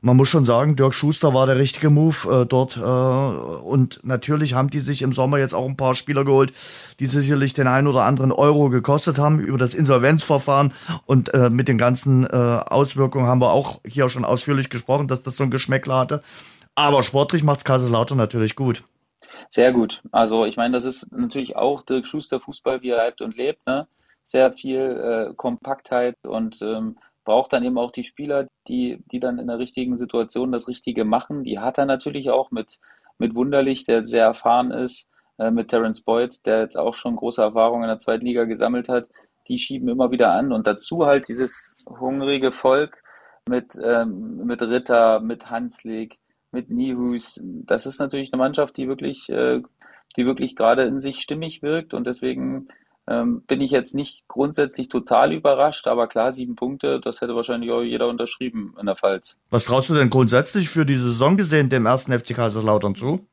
man 0.00 0.16
muss 0.16 0.28
schon 0.28 0.44
sagen, 0.44 0.76
Dirk 0.76 0.94
Schuster 0.94 1.34
war 1.34 1.46
der 1.46 1.58
richtige 1.58 1.90
Move 1.90 2.46
dort. 2.48 2.76
Und 2.76 4.00
natürlich 4.04 4.54
haben 4.54 4.70
die 4.70 4.78
sich 4.78 5.02
im 5.02 5.12
Sommer 5.12 5.38
jetzt 5.38 5.54
auch 5.54 5.66
ein 5.66 5.76
paar 5.76 5.94
Spieler 5.94 6.24
geholt, 6.24 6.52
die 7.00 7.06
sicherlich 7.06 7.52
den 7.52 7.66
einen 7.66 7.86
oder 7.86 8.04
anderen 8.04 8.30
Euro 8.32 8.70
gekostet 8.70 9.18
haben 9.18 9.40
über 9.40 9.58
das 9.58 9.74
Insolvenzverfahren. 9.74 10.72
Und 11.06 11.32
mit 11.50 11.68
den 11.68 11.78
ganzen 11.78 12.28
Auswirkungen 12.28 13.26
haben 13.26 13.40
wir 13.40 13.50
auch 13.50 13.80
hier 13.84 14.08
schon 14.08 14.24
ausführlich 14.24 14.70
gesprochen, 14.70 15.08
dass 15.08 15.22
das 15.22 15.36
so 15.36 15.44
ein 15.44 15.50
Geschmäckler 15.50 16.06
hatte. 16.10 16.22
Aber 16.74 17.02
sportlich 17.02 17.42
macht's 17.42 17.64
Kaiserslautern 17.64 18.18
natürlich 18.18 18.54
gut. 18.54 18.84
Sehr 19.50 19.72
gut. 19.72 20.02
Also 20.12 20.44
ich 20.44 20.56
meine, 20.56 20.74
das 20.74 20.84
ist 20.84 21.10
natürlich 21.12 21.56
auch 21.56 21.82
Dirk 21.82 22.06
Schuster 22.06 22.40
Fußball, 22.40 22.82
wie 22.82 22.90
er 22.90 23.04
lebt 23.04 23.22
und 23.22 23.36
lebt. 23.36 23.66
Ne? 23.66 23.88
Sehr 24.24 24.52
viel 24.52 24.78
äh, 24.78 25.34
Kompaktheit 25.34 26.16
und 26.26 26.60
ähm, 26.62 26.98
braucht 27.24 27.52
dann 27.52 27.64
eben 27.64 27.78
auch 27.78 27.90
die 27.90 28.04
Spieler, 28.04 28.46
die, 28.68 29.02
die 29.10 29.20
dann 29.20 29.38
in 29.38 29.48
der 29.48 29.58
richtigen 29.58 29.98
Situation 29.98 30.52
das 30.52 30.68
Richtige 30.68 31.04
machen. 31.04 31.44
Die 31.44 31.58
hat 31.58 31.78
er 31.78 31.86
natürlich 31.86 32.30
auch 32.30 32.50
mit, 32.50 32.78
mit 33.18 33.34
Wunderlich, 33.34 33.84
der 33.84 34.06
sehr 34.06 34.24
erfahren 34.24 34.70
ist, 34.70 35.08
äh, 35.38 35.50
mit 35.50 35.68
Terence 35.68 36.02
Boyd, 36.02 36.46
der 36.46 36.60
jetzt 36.60 36.78
auch 36.78 36.94
schon 36.94 37.16
große 37.16 37.42
Erfahrungen 37.42 37.84
in 37.84 37.88
der 37.88 37.98
zweiten 37.98 38.24
Liga 38.24 38.44
gesammelt 38.44 38.88
hat. 38.88 39.08
Die 39.48 39.58
schieben 39.58 39.88
immer 39.88 40.10
wieder 40.10 40.32
an 40.32 40.52
und 40.52 40.66
dazu 40.66 41.06
halt 41.06 41.28
dieses 41.28 41.84
hungrige 41.88 42.52
Volk 42.52 43.02
mit, 43.48 43.78
ähm, 43.82 44.44
mit 44.44 44.62
Ritter, 44.62 45.20
mit 45.20 45.50
Hanslik, 45.50 46.18
mit 46.52 46.70
Nihus. 46.70 47.40
Das 47.42 47.86
ist 47.86 47.98
natürlich 47.98 48.32
eine 48.32 48.42
Mannschaft, 48.42 48.76
die 48.76 48.88
wirklich, 48.88 49.28
äh, 49.28 49.62
die 50.16 50.26
wirklich 50.26 50.56
gerade 50.56 50.84
in 50.84 51.00
sich 51.00 51.20
stimmig 51.20 51.62
wirkt 51.62 51.94
und 51.94 52.06
deswegen 52.06 52.68
ähm, 53.08 53.42
bin 53.46 53.60
ich 53.60 53.70
jetzt 53.70 53.94
nicht 53.94 54.28
grundsätzlich 54.28 54.88
total 54.88 55.32
überrascht, 55.32 55.86
aber 55.86 56.08
klar, 56.08 56.32
sieben 56.32 56.56
Punkte, 56.56 57.00
das 57.00 57.20
hätte 57.20 57.34
wahrscheinlich 57.34 57.70
auch 57.70 57.82
jeder 57.82 58.08
unterschrieben 58.08 58.74
in 58.78 58.86
der 58.86 58.96
Pfalz. 58.96 59.38
Was 59.50 59.64
traust 59.64 59.88
du 59.88 59.94
denn 59.94 60.10
grundsätzlich 60.10 60.68
für 60.68 60.84
die 60.84 60.96
Saison 60.96 61.36
gesehen 61.36 61.70
dem 61.70 61.86
ersten 61.86 62.16
FC 62.16 62.34
Kaiserslautern 62.34 62.94
zu? 62.94 63.26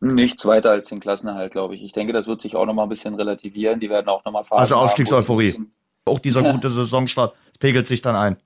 Nichts 0.00 0.44
weiter 0.46 0.70
als 0.70 0.88
den 0.88 1.00
Klassenerhalt, 1.00 1.52
glaube 1.52 1.74
ich. 1.74 1.82
Ich 1.82 1.92
denke, 1.92 2.12
das 2.12 2.28
wird 2.28 2.40
sich 2.40 2.54
auch 2.54 2.66
nochmal 2.66 2.86
ein 2.86 2.90
bisschen 2.90 3.14
relativieren. 3.14 3.80
Die 3.80 3.88
werden 3.88 4.08
auch 4.08 4.24
nochmal 4.24 4.44
fahren. 4.44 4.60
Also 4.60 4.76
Aufstiegseuphorie. 4.76 5.56
Auch 6.04 6.18
dieser 6.18 6.42
gute 6.52 6.70
Saisonstart 6.70 7.34
pegelt 7.58 7.86
sich 7.86 8.02
dann 8.02 8.14
ein. 8.14 8.36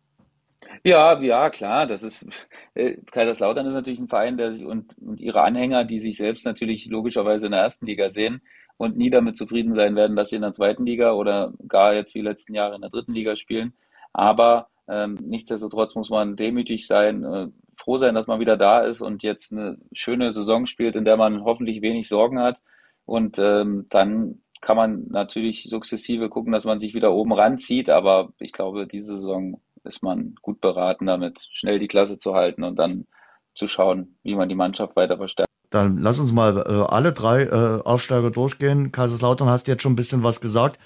Ja, 0.85 1.21
ja, 1.21 1.51
klar. 1.51 1.87
Das 1.87 2.03
ist 2.03 2.27
äh, 2.75 2.97
Kaiserslautern 3.13 3.67
ist 3.67 3.75
natürlich 3.75 4.01
ein 4.01 4.09
Verein, 4.09 4.37
der 4.37 4.53
sich 4.53 4.65
und, 4.65 4.97
und 4.99 5.21
ihre 5.21 5.43
Anhänger, 5.43 5.85
die 5.85 6.01
sich 6.01 6.17
selbst 6.17 6.45
natürlich 6.47 6.87
logischerweise 6.87 7.47
in 7.47 7.53
der 7.53 7.61
ersten 7.63 7.87
Liga 7.87 8.11
sehen, 8.11 8.41
und 8.81 8.97
nie 8.97 9.11
damit 9.11 9.37
zufrieden 9.37 9.75
sein 9.75 9.95
werden, 9.95 10.17
dass 10.17 10.31
sie 10.31 10.37
in 10.37 10.43
der 10.43 10.55
zweiten 10.55 10.87
Liga 10.87 11.13
oder 11.13 11.53
gar 11.69 11.93
jetzt 11.93 12.15
wie 12.15 12.23
letzten 12.23 12.55
Jahre 12.55 12.77
in 12.77 12.81
der 12.81 12.89
dritten 12.89 13.13
Liga 13.13 13.37
spielen. 13.37 13.75
Aber 14.15 14.69
ähm, 14.89 15.19
nichtsdestotrotz 15.21 15.95
muss 15.95 16.09
man 16.09 16.35
demütig 16.35 16.87
sein, 16.87 17.23
äh, 17.23 17.49
froh 17.77 17.99
sein, 17.99 18.15
dass 18.15 18.27
man 18.27 18.41
wieder 18.41 18.57
da 18.57 18.81
ist 18.81 19.03
und 19.03 19.23
jetzt 19.23 19.53
eine 19.53 19.77
schöne 19.93 20.33
Saison 20.33 20.65
spielt, 20.65 20.97
in 20.97 21.05
der 21.05 21.19
man 21.19 21.45
hoffentlich 21.45 21.83
wenig 21.83 22.09
Sorgen 22.09 22.41
hat. 22.41 22.63
Und 23.05 23.39
ähm, 23.39 23.85
dann 23.91 24.41
kann 24.63 24.79
man 24.79 25.09
natürlich 25.11 25.67
sukzessive 25.69 26.31
gucken, 26.31 26.53
dass 26.53 26.65
man 26.65 26.81
sich 26.81 26.95
wieder 26.95 27.13
oben 27.13 27.35
ranzieht. 27.35 27.91
Aber 27.91 28.33
ich 28.39 28.53
glaube, 28.53 28.87
diese 28.87 29.17
Saison 29.17 29.61
ist 29.85 30.03
man 30.03 30.35
gut 30.43 30.61
beraten, 30.61 31.07
damit 31.07 31.49
schnell 31.53 31.79
die 31.79 31.89
Klasse 31.89 32.19
zu 32.19 32.35
halten 32.35 32.65
und 32.65 32.79
dann 32.79 33.07
zu 33.55 33.67
schauen, 33.67 34.17
wie 34.23 34.35
man 34.35 34.49
die 34.49 34.55
Mannschaft 34.55 34.97
weiter 34.97 35.17
verstärkt. 35.17 35.51
Dann 35.71 35.99
lass 35.99 36.19
uns 36.19 36.33
mal 36.33 36.59
äh, 36.59 36.93
alle 36.93 37.13
drei 37.13 37.45
äh, 37.45 37.83
Aufsteiger 37.83 38.31
durchgehen. 38.31 38.91
Kaiserslautern 38.91 39.49
hast 39.49 39.69
jetzt 39.69 39.83
schon 39.83 39.93
ein 39.93 39.97
bisschen 39.97 40.25
was 40.25 40.41
gesagt. 40.41 40.79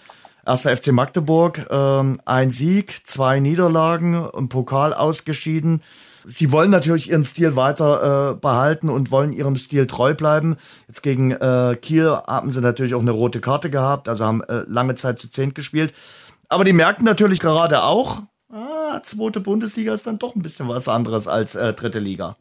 Erster 0.47 0.77
FC 0.77 0.93
Magdeburg, 0.93 1.67
ähm, 1.71 2.21
ein 2.27 2.51
Sieg, 2.51 3.01
zwei 3.07 3.41
Niederlagen, 3.41 4.29
im 4.37 4.51
Pokal 4.51 4.93
ausgeschieden. 4.93 5.83
Sie 6.27 6.53
wollen 6.53 6.71
natürlich 6.71 7.11
ihren 7.11 7.25
Stil 7.25 7.57
weiter 7.57 8.33
äh, 8.33 8.35
behalten 8.35 8.91
und 8.91 9.11
wollen 9.11 9.33
ihrem 9.33 9.57
Stil 9.57 9.87
treu 9.87 10.15
bleiben. 10.15 10.57
Jetzt 10.87 11.03
gegen 11.03 11.31
äh, 11.33 11.77
Kiel 11.81 12.11
haben 12.27 12.51
sie 12.51 12.61
natürlich 12.61 12.95
auch 12.95 13.01
eine 13.01 13.11
rote 13.11 13.41
Karte 13.41 13.71
gehabt, 13.71 14.09
also 14.09 14.25
haben 14.25 14.43
äh, 14.43 14.65
lange 14.67 14.95
Zeit 14.97 15.19
zu 15.19 15.31
zehn 15.31 15.55
gespielt. 15.55 15.95
Aber 16.49 16.65
die 16.65 16.73
merken 16.75 17.05
natürlich 17.05 17.41
gerade 17.41 17.83
auch, 17.83 18.23
ah, 18.55 19.01
zweite 19.03 19.41
Bundesliga 19.41 19.93
ist 19.93 20.07
dann 20.07 20.19
doch 20.19 20.35
ein 20.35 20.43
bisschen 20.43 20.69
was 20.69 20.89
anderes 20.89 21.29
als 21.29 21.55
äh, 21.55 21.73
dritte 21.75 21.99
Liga. 21.99 22.37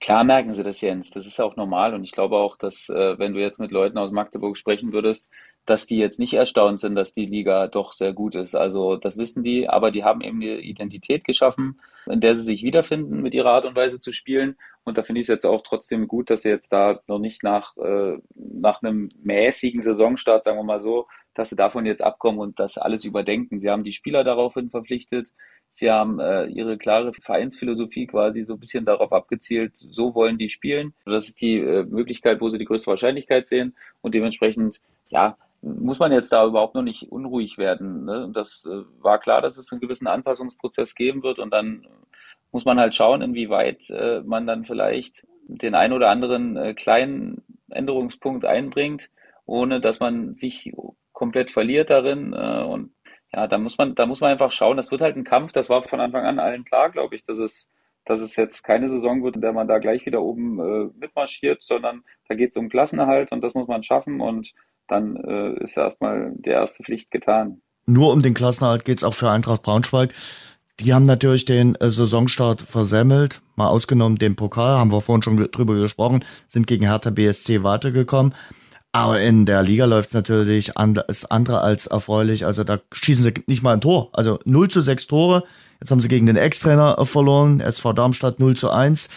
Klar 0.00 0.24
merken 0.24 0.54
sie 0.54 0.62
das, 0.62 0.80
Jens. 0.80 1.10
Das 1.10 1.26
ist 1.26 1.40
auch 1.40 1.56
normal. 1.56 1.94
Und 1.94 2.04
ich 2.04 2.12
glaube 2.12 2.36
auch, 2.36 2.56
dass, 2.56 2.88
äh, 2.88 3.18
wenn 3.18 3.32
du 3.32 3.40
jetzt 3.40 3.58
mit 3.58 3.70
Leuten 3.70 3.98
aus 3.98 4.12
Magdeburg 4.12 4.56
sprechen 4.56 4.92
würdest, 4.92 5.28
dass 5.66 5.86
die 5.86 5.98
jetzt 5.98 6.18
nicht 6.18 6.34
erstaunt 6.34 6.80
sind, 6.80 6.94
dass 6.94 7.12
die 7.12 7.26
Liga 7.26 7.66
doch 7.66 7.92
sehr 7.92 8.12
gut 8.12 8.36
ist. 8.36 8.54
Also 8.54 8.96
das 8.96 9.18
wissen 9.18 9.42
die, 9.42 9.68
aber 9.68 9.90
die 9.90 10.04
haben 10.04 10.20
eben 10.20 10.40
eine 10.40 10.60
Identität 10.60 11.24
geschaffen, 11.24 11.80
in 12.06 12.20
der 12.20 12.36
sie 12.36 12.42
sich 12.42 12.62
wiederfinden, 12.62 13.20
mit 13.20 13.34
ihrer 13.34 13.50
Art 13.50 13.64
und 13.64 13.74
Weise 13.74 14.00
zu 14.00 14.12
spielen. 14.12 14.56
Und 14.84 14.96
da 14.96 15.02
finde 15.02 15.20
ich 15.20 15.24
es 15.24 15.28
jetzt 15.28 15.44
auch 15.44 15.62
trotzdem 15.62 16.06
gut, 16.06 16.30
dass 16.30 16.42
sie 16.42 16.50
jetzt 16.50 16.72
da 16.72 17.00
noch 17.08 17.18
nicht 17.18 17.42
nach, 17.42 17.76
äh, 17.76 18.18
nach 18.34 18.80
einem 18.80 19.10
mäßigen 19.22 19.82
Saisonstart, 19.82 20.44
sagen 20.44 20.58
wir 20.58 20.62
mal 20.62 20.80
so, 20.80 21.08
dass 21.34 21.50
sie 21.50 21.56
davon 21.56 21.84
jetzt 21.84 22.02
abkommen 22.02 22.38
und 22.38 22.60
das 22.60 22.78
alles 22.78 23.04
überdenken. 23.04 23.60
Sie 23.60 23.68
haben 23.68 23.82
die 23.82 23.92
Spieler 23.92 24.22
daraufhin 24.22 24.70
verpflichtet. 24.70 25.30
Sie 25.72 25.90
haben 25.90 26.20
äh, 26.20 26.46
ihre 26.46 26.78
klare 26.78 27.12
Vereinsphilosophie 27.12 28.06
quasi 28.06 28.44
so 28.44 28.54
ein 28.54 28.60
bisschen 28.60 28.84
darauf 28.84 29.12
abgezielt, 29.12 29.72
so 29.76 30.14
wollen 30.14 30.38
die 30.38 30.48
spielen. 30.48 30.94
Das 31.04 31.28
ist 31.28 31.40
die 31.40 31.58
äh, 31.58 31.84
Möglichkeit, 31.84 32.40
wo 32.40 32.48
sie 32.48 32.58
die 32.58 32.64
größte 32.64 32.86
Wahrscheinlichkeit 32.86 33.48
sehen. 33.48 33.74
Und 34.00 34.14
dementsprechend, 34.14 34.80
ja, 35.08 35.36
muss 35.62 35.98
man 35.98 36.12
jetzt 36.12 36.32
da 36.32 36.46
überhaupt 36.46 36.74
noch 36.74 36.82
nicht 36.82 37.10
unruhig 37.10 37.58
werden. 37.58 38.04
Ne? 38.04 38.30
Das 38.32 38.66
äh, 38.66 38.84
war 39.02 39.18
klar, 39.18 39.42
dass 39.42 39.56
es 39.56 39.72
einen 39.72 39.80
gewissen 39.80 40.06
Anpassungsprozess 40.06 40.94
geben 40.94 41.22
wird 41.22 41.38
und 41.38 41.50
dann 41.52 41.86
muss 42.52 42.64
man 42.64 42.78
halt 42.78 42.94
schauen, 42.94 43.22
inwieweit 43.22 43.90
äh, 43.90 44.20
man 44.24 44.46
dann 44.46 44.64
vielleicht 44.64 45.26
den 45.48 45.74
ein 45.74 45.92
oder 45.92 46.10
anderen 46.10 46.56
äh, 46.56 46.74
kleinen 46.74 47.42
Änderungspunkt 47.70 48.44
einbringt, 48.44 49.10
ohne 49.44 49.80
dass 49.80 50.00
man 50.00 50.34
sich 50.34 50.72
komplett 51.12 51.50
verliert 51.50 51.90
darin. 51.90 52.32
Äh, 52.32 52.62
und 52.62 52.92
ja, 53.32 53.46
da 53.46 53.58
muss 53.58 53.78
man, 53.78 53.94
da 53.94 54.06
muss 54.06 54.20
man 54.20 54.30
einfach 54.30 54.52
schauen. 54.52 54.76
Das 54.76 54.90
wird 54.90 55.00
halt 55.00 55.16
ein 55.16 55.24
Kampf. 55.24 55.52
Das 55.52 55.68
war 55.68 55.82
von 55.82 56.00
Anfang 56.00 56.24
an 56.24 56.38
allen 56.38 56.64
klar, 56.64 56.90
glaube 56.90 57.16
ich, 57.16 57.24
dass 57.24 57.38
es, 57.38 57.70
dass 58.04 58.20
es 58.20 58.36
jetzt 58.36 58.62
keine 58.62 58.88
Saison 58.88 59.22
wird, 59.24 59.36
in 59.36 59.42
der 59.42 59.52
man 59.52 59.68
da 59.68 59.78
gleich 59.78 60.06
wieder 60.06 60.22
oben 60.22 60.60
äh, 60.60 60.90
mitmarschiert, 60.98 61.62
sondern 61.62 62.04
da 62.28 62.34
geht 62.34 62.50
es 62.50 62.56
um 62.56 62.68
Klassenerhalt 62.68 63.32
und 63.32 63.42
das 63.42 63.54
muss 63.54 63.68
man 63.68 63.82
schaffen 63.82 64.20
und 64.20 64.52
dann 64.88 65.16
äh, 65.16 65.64
ist 65.64 65.76
erstmal 65.76 66.32
die 66.36 66.50
erste 66.50 66.82
Pflicht 66.82 67.10
getan. 67.10 67.60
Nur 67.86 68.12
um 68.12 68.22
den 68.22 68.34
Klassenerhalt 68.34 68.84
geht 68.84 68.98
es 68.98 69.04
auch 69.04 69.14
für 69.14 69.30
Eintracht 69.30 69.62
Braunschweig. 69.62 70.12
Die 70.80 70.92
haben 70.92 71.06
natürlich 71.06 71.44
den 71.44 71.74
äh, 71.76 71.88
Saisonstart 71.88 72.62
versemmelt, 72.62 73.40
mal 73.54 73.68
ausgenommen 73.68 74.18
den 74.18 74.36
Pokal, 74.36 74.78
haben 74.78 74.92
wir 74.92 75.00
vorhin 75.00 75.22
schon 75.22 75.36
drüber 75.36 75.74
gesprochen, 75.74 76.24
sind 76.48 76.66
gegen 76.66 76.84
Hertha 76.84 77.10
BSC 77.10 77.62
weitergekommen. 77.62 78.34
Aber 78.92 79.20
in 79.20 79.44
der 79.44 79.62
Liga 79.62 79.84
läuft 79.84 80.08
es 80.08 80.14
natürlich 80.14 80.78
alles 80.78 81.26
andere 81.26 81.60
als 81.60 81.86
erfreulich. 81.86 82.46
Also 82.46 82.64
da 82.64 82.78
schießen 82.92 83.24
sie 83.24 83.34
nicht 83.46 83.62
mal 83.62 83.74
ein 83.74 83.82
Tor. 83.82 84.08
Also 84.14 84.38
0 84.46 84.70
zu 84.70 84.80
6 84.80 85.06
Tore. 85.06 85.44
Jetzt 85.80 85.90
haben 85.90 86.00
sie 86.00 86.08
gegen 86.08 86.24
den 86.24 86.36
Ex-Trainer 86.36 87.04
verloren, 87.04 87.60
SV 87.60 87.92
Darmstadt 87.92 88.40
0 88.40 88.56
zu 88.56 88.70
1. 88.70 89.10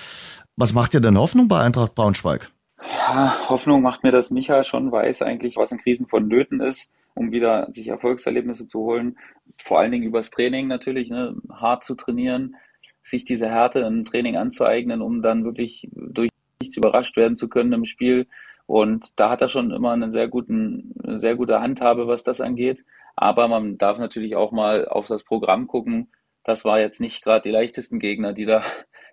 Was 0.57 0.73
macht 0.73 0.93
ihr 0.93 0.99
denn 0.99 1.17
Hoffnung 1.17 1.47
bei 1.47 1.61
Eintracht 1.61 1.95
Braunschweig? 1.95 2.51
Ja, 2.81 3.49
Hoffnung 3.49 3.81
macht 3.81 4.03
mir, 4.03 4.11
dass 4.11 4.31
Micha 4.31 4.63
schon 4.63 4.91
weiß 4.91 5.21
eigentlich, 5.21 5.57
was 5.57 5.71
in 5.71 5.79
Krisen 5.79 6.07
vonnöten 6.07 6.61
ist, 6.61 6.93
um 7.13 7.31
wieder 7.31 7.67
sich 7.71 7.87
Erfolgserlebnisse 7.87 8.67
zu 8.67 8.79
holen. 8.79 9.17
Vor 9.57 9.79
allen 9.79 9.91
Dingen 9.91 10.05
übers 10.05 10.29
Training 10.29 10.67
natürlich, 10.67 11.09
ne, 11.09 11.35
hart 11.51 11.83
zu 11.83 11.95
trainieren, 11.95 12.55
sich 13.01 13.25
diese 13.25 13.49
Härte 13.49 13.79
im 13.79 14.05
Training 14.05 14.37
anzueignen, 14.37 15.01
um 15.01 15.21
dann 15.21 15.43
wirklich 15.43 15.89
durch 15.91 16.29
nichts 16.61 16.77
überrascht 16.77 17.17
werden 17.17 17.35
zu 17.35 17.49
können 17.49 17.73
im 17.73 17.85
Spiel. 17.85 18.27
Und 18.65 19.19
da 19.19 19.29
hat 19.31 19.41
er 19.41 19.49
schon 19.49 19.71
immer 19.71 19.91
einen 19.91 20.11
sehr 20.11 20.27
guten, 20.27 20.93
eine 21.03 21.19
sehr 21.19 21.35
gute 21.35 21.59
Handhabe, 21.59 22.07
was 22.07 22.23
das 22.23 22.39
angeht. 22.39 22.85
Aber 23.15 23.47
man 23.47 23.77
darf 23.77 23.97
natürlich 23.97 24.35
auch 24.35 24.51
mal 24.51 24.87
auf 24.87 25.07
das 25.07 25.23
Programm 25.23 25.67
gucken. 25.67 26.09
Das 26.43 26.65
war 26.65 26.79
jetzt 26.79 27.01
nicht 27.01 27.23
gerade 27.23 27.41
die 27.41 27.51
leichtesten 27.51 27.99
Gegner, 27.99 28.33
die 28.33 28.45
da, 28.45 28.61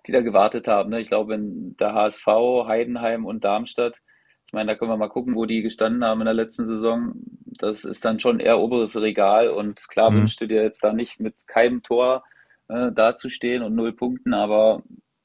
die 0.07 0.11
da 0.11 0.21
gewartet 0.21 0.67
haben. 0.67 0.89
Ne? 0.89 0.99
Ich 0.99 1.09
glaube, 1.09 1.35
in 1.35 1.75
der 1.77 1.93
HSV, 1.93 2.25
Heidenheim 2.67 3.25
und 3.25 3.43
Darmstadt, 3.43 4.01
ich 4.47 4.53
meine, 4.53 4.71
da 4.71 4.75
können 4.75 4.91
wir 4.91 4.97
mal 4.97 5.09
gucken, 5.09 5.35
wo 5.35 5.45
die 5.45 5.61
gestanden 5.61 6.05
haben 6.05 6.21
in 6.21 6.25
der 6.25 6.33
letzten 6.33 6.67
Saison. 6.67 7.13
Das 7.45 7.83
ist 7.83 8.05
dann 8.05 8.19
schon 8.21 8.39
eher 8.39 8.59
oberes 8.59 8.99
Regal. 8.99 9.49
Und 9.49 9.89
klar 9.89 10.09
mhm. 10.09 10.21
wünschst 10.21 10.39
du 10.39 10.47
dir 10.47 10.63
jetzt 10.63 10.81
da 10.83 10.93
nicht 10.93 11.19
mit 11.19 11.47
keinem 11.47 11.83
Tor 11.83 12.23
äh, 12.69 12.91
dazustehen 12.93 13.61
und 13.61 13.75
null 13.75 13.91
Punkten. 13.91 14.33
Aber 14.33 14.83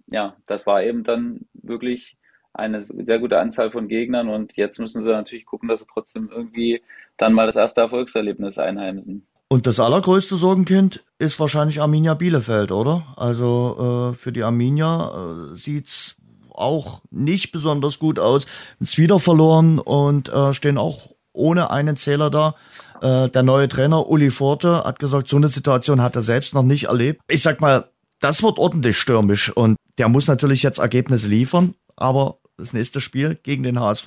ja, 0.09 0.37
das 0.47 0.67
war 0.67 0.83
eben 0.83 1.05
dann 1.05 1.47
wirklich 1.53 2.17
eine 2.53 2.83
sehr 2.83 3.19
gute 3.19 3.39
Anzahl 3.39 3.71
von 3.71 3.89
Gegnern 3.89 4.29
und 4.29 4.57
jetzt 4.57 4.79
müssen 4.79 5.03
sie 5.03 5.11
natürlich 5.11 5.47
gucken, 5.47 5.69
dass 5.69 5.81
sie 5.81 5.87
trotzdem 5.91 6.29
irgendwie 6.31 6.83
dann 7.17 7.33
mal 7.33 7.47
das 7.47 7.57
erste 7.57 7.81
Erfolgserlebnis 7.81 8.59
einheimsen. 8.59 9.27
Und 9.53 9.67
das 9.67 9.81
allergrößte 9.81 10.37
Sorgenkind 10.37 11.05
ist 11.19 11.39
wahrscheinlich 11.39 11.83
Arminia 11.83 12.15
Bielefeld, 12.15 12.73
oder? 12.73 13.05
Also 13.17 14.13
äh, 14.13 14.17
für 14.17 14.33
die 14.33 14.45
Arminia 14.45 15.11
äh, 15.11 15.55
sieht's 15.55 16.17
auch 16.49 17.03
nicht 17.11 17.53
besonders 17.53 17.99
gut 17.99 18.19
aus. 18.19 18.47
Jetzt 18.81 18.97
wieder 18.97 19.19
verloren 19.19 19.79
und 19.79 20.31
äh, 20.31 20.55
stehen 20.55 20.79
auch 20.79 21.11
ohne 21.35 21.71
einen 21.71 21.99
Zähler 21.99 22.31
da. 22.31 22.55
Äh, 23.03 23.29
der 23.29 23.43
neue 23.43 23.69
Trainer 23.69 24.09
Uli 24.09 24.31
Forte 24.31 24.85
hat 24.85 24.99
gesagt, 24.99 25.29
so 25.29 25.37
eine 25.37 25.51
Situation 25.51 26.01
hat 26.01 26.17
er 26.17 26.23
selbst 26.23 26.55
noch 26.55 26.63
nicht 26.63 26.85
erlebt. 26.85 27.21
Ich 27.29 27.43
sag 27.43 27.61
mal, 27.61 27.91
das 28.21 28.43
wird 28.43 28.59
ordentlich 28.59 28.97
stürmisch 28.97 29.55
und 29.55 29.77
der 29.99 30.09
muss 30.09 30.29
natürlich 30.29 30.63
jetzt 30.63 30.79
Ergebnisse 30.79 31.29
liefern, 31.29 31.75
aber 31.95 32.39
das 32.57 32.73
nächste 32.73 33.03
Spiel 33.03 33.39
gegen 33.43 33.65
den 33.65 33.79
HSV, 33.79 34.07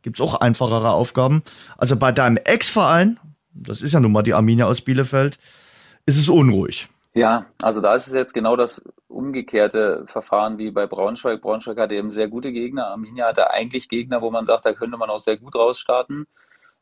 gibt's 0.00 0.22
auch 0.22 0.36
einfachere 0.36 0.92
Aufgaben. 0.92 1.42
Also 1.76 1.96
bei 1.96 2.12
deinem 2.12 2.38
Ex-Verein, 2.38 3.18
das 3.56 3.82
ist 3.82 3.92
ja 3.92 4.00
nun 4.00 4.12
mal 4.12 4.22
die 4.22 4.34
Arminia 4.34 4.66
aus 4.66 4.80
Bielefeld, 4.80 5.38
ist 6.06 6.18
es 6.18 6.28
unruhig. 6.28 6.88
Ja, 7.14 7.46
also 7.62 7.80
da 7.80 7.94
ist 7.94 8.06
es 8.06 8.12
jetzt 8.12 8.34
genau 8.34 8.56
das 8.56 8.84
umgekehrte 9.08 10.04
Verfahren 10.06 10.58
wie 10.58 10.70
bei 10.70 10.86
Braunschweig. 10.86 11.40
Braunschweig 11.40 11.78
hatte 11.78 11.94
eben 11.94 12.10
sehr 12.10 12.28
gute 12.28 12.52
Gegner. 12.52 12.88
Arminia 12.88 13.26
hatte 13.26 13.50
eigentlich 13.50 13.88
Gegner, 13.88 14.20
wo 14.20 14.30
man 14.30 14.44
sagt, 14.44 14.66
da 14.66 14.74
könnte 14.74 14.98
man 14.98 15.08
auch 15.08 15.20
sehr 15.20 15.38
gut 15.38 15.54
rausstarten. 15.54 16.26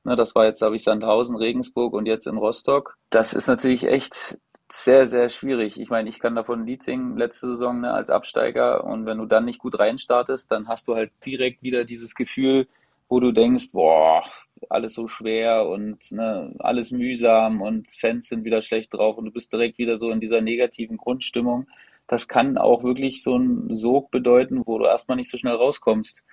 Das 0.03 0.35
war 0.35 0.45
jetzt, 0.45 0.59
glaube 0.59 0.77
ich, 0.77 0.85
Sandhausen, 0.85 1.37
Regensburg 1.37 1.95
und 1.95 2.07
jetzt 2.07 2.27
in 2.27 2.37
Rostock. 2.37 2.97
Das 3.11 3.33
ist 3.33 3.47
natürlich 3.47 3.87
echt 3.87 4.39
sehr, 4.71 5.07
sehr 5.07 5.29
schwierig. 5.29 5.81
Ich 5.81 5.89
meine, 5.89 6.09
ich 6.09 6.19
kann 6.19 6.35
davon 6.35 6.61
ein 6.61 6.67
Lied 6.67 6.83
singen, 6.83 7.17
letzte 7.17 7.47
Saison 7.47 7.81
ne, 7.81 7.93
als 7.93 8.11
Absteiger. 8.11 8.85
Und 8.85 9.07
wenn 9.07 9.19
du 9.19 9.27
dann 9.27 9.45
nicht 9.45 9.61
gut 9.61 9.79
reinstartest, 9.79 10.51
dann 10.51 10.69
hast 10.69 10.89
du 10.89 10.95
halt 10.95 11.13
direkt 11.25 11.63
wieder 11.63 11.85
dieses 11.85 12.15
Gefühl, 12.15 12.67
wo 13.09 13.21
du 13.21 13.33
denkst, 13.33 13.73
boah, 13.73 14.25
alles 14.71 14.95
so 14.95 15.07
schwer 15.07 15.67
und 15.69 16.11
ne, 16.13 16.55
alles 16.59 16.91
mühsam 16.91 17.61
und 17.61 17.91
Fans 17.91 18.29
sind 18.29 18.45
wieder 18.45 18.63
schlecht 18.63 18.95
drauf 18.95 19.19
und 19.19 19.27
du 19.27 19.31
bist 19.31 19.53
direkt 19.53 19.79
wieder 19.79 19.99
so 19.99 20.11
in 20.11 20.21
dieser 20.21 20.41
negativen 20.41 20.97
Grundstimmung. 20.97 21.67
Das 22.07 22.29
kann 22.29 22.59
auch 22.59 22.83
wirklich 22.85 23.23
so 23.23 23.37
ein 23.37 23.75
Sog 23.75 24.11
bedeuten, 24.11 24.63
wo 24.67 24.79
du 24.79 24.87
erstmal 24.87 25.17
nicht 25.17 25.31
so 25.31 25.39
schnell 25.39 25.55
rauskommst. 25.55 26.25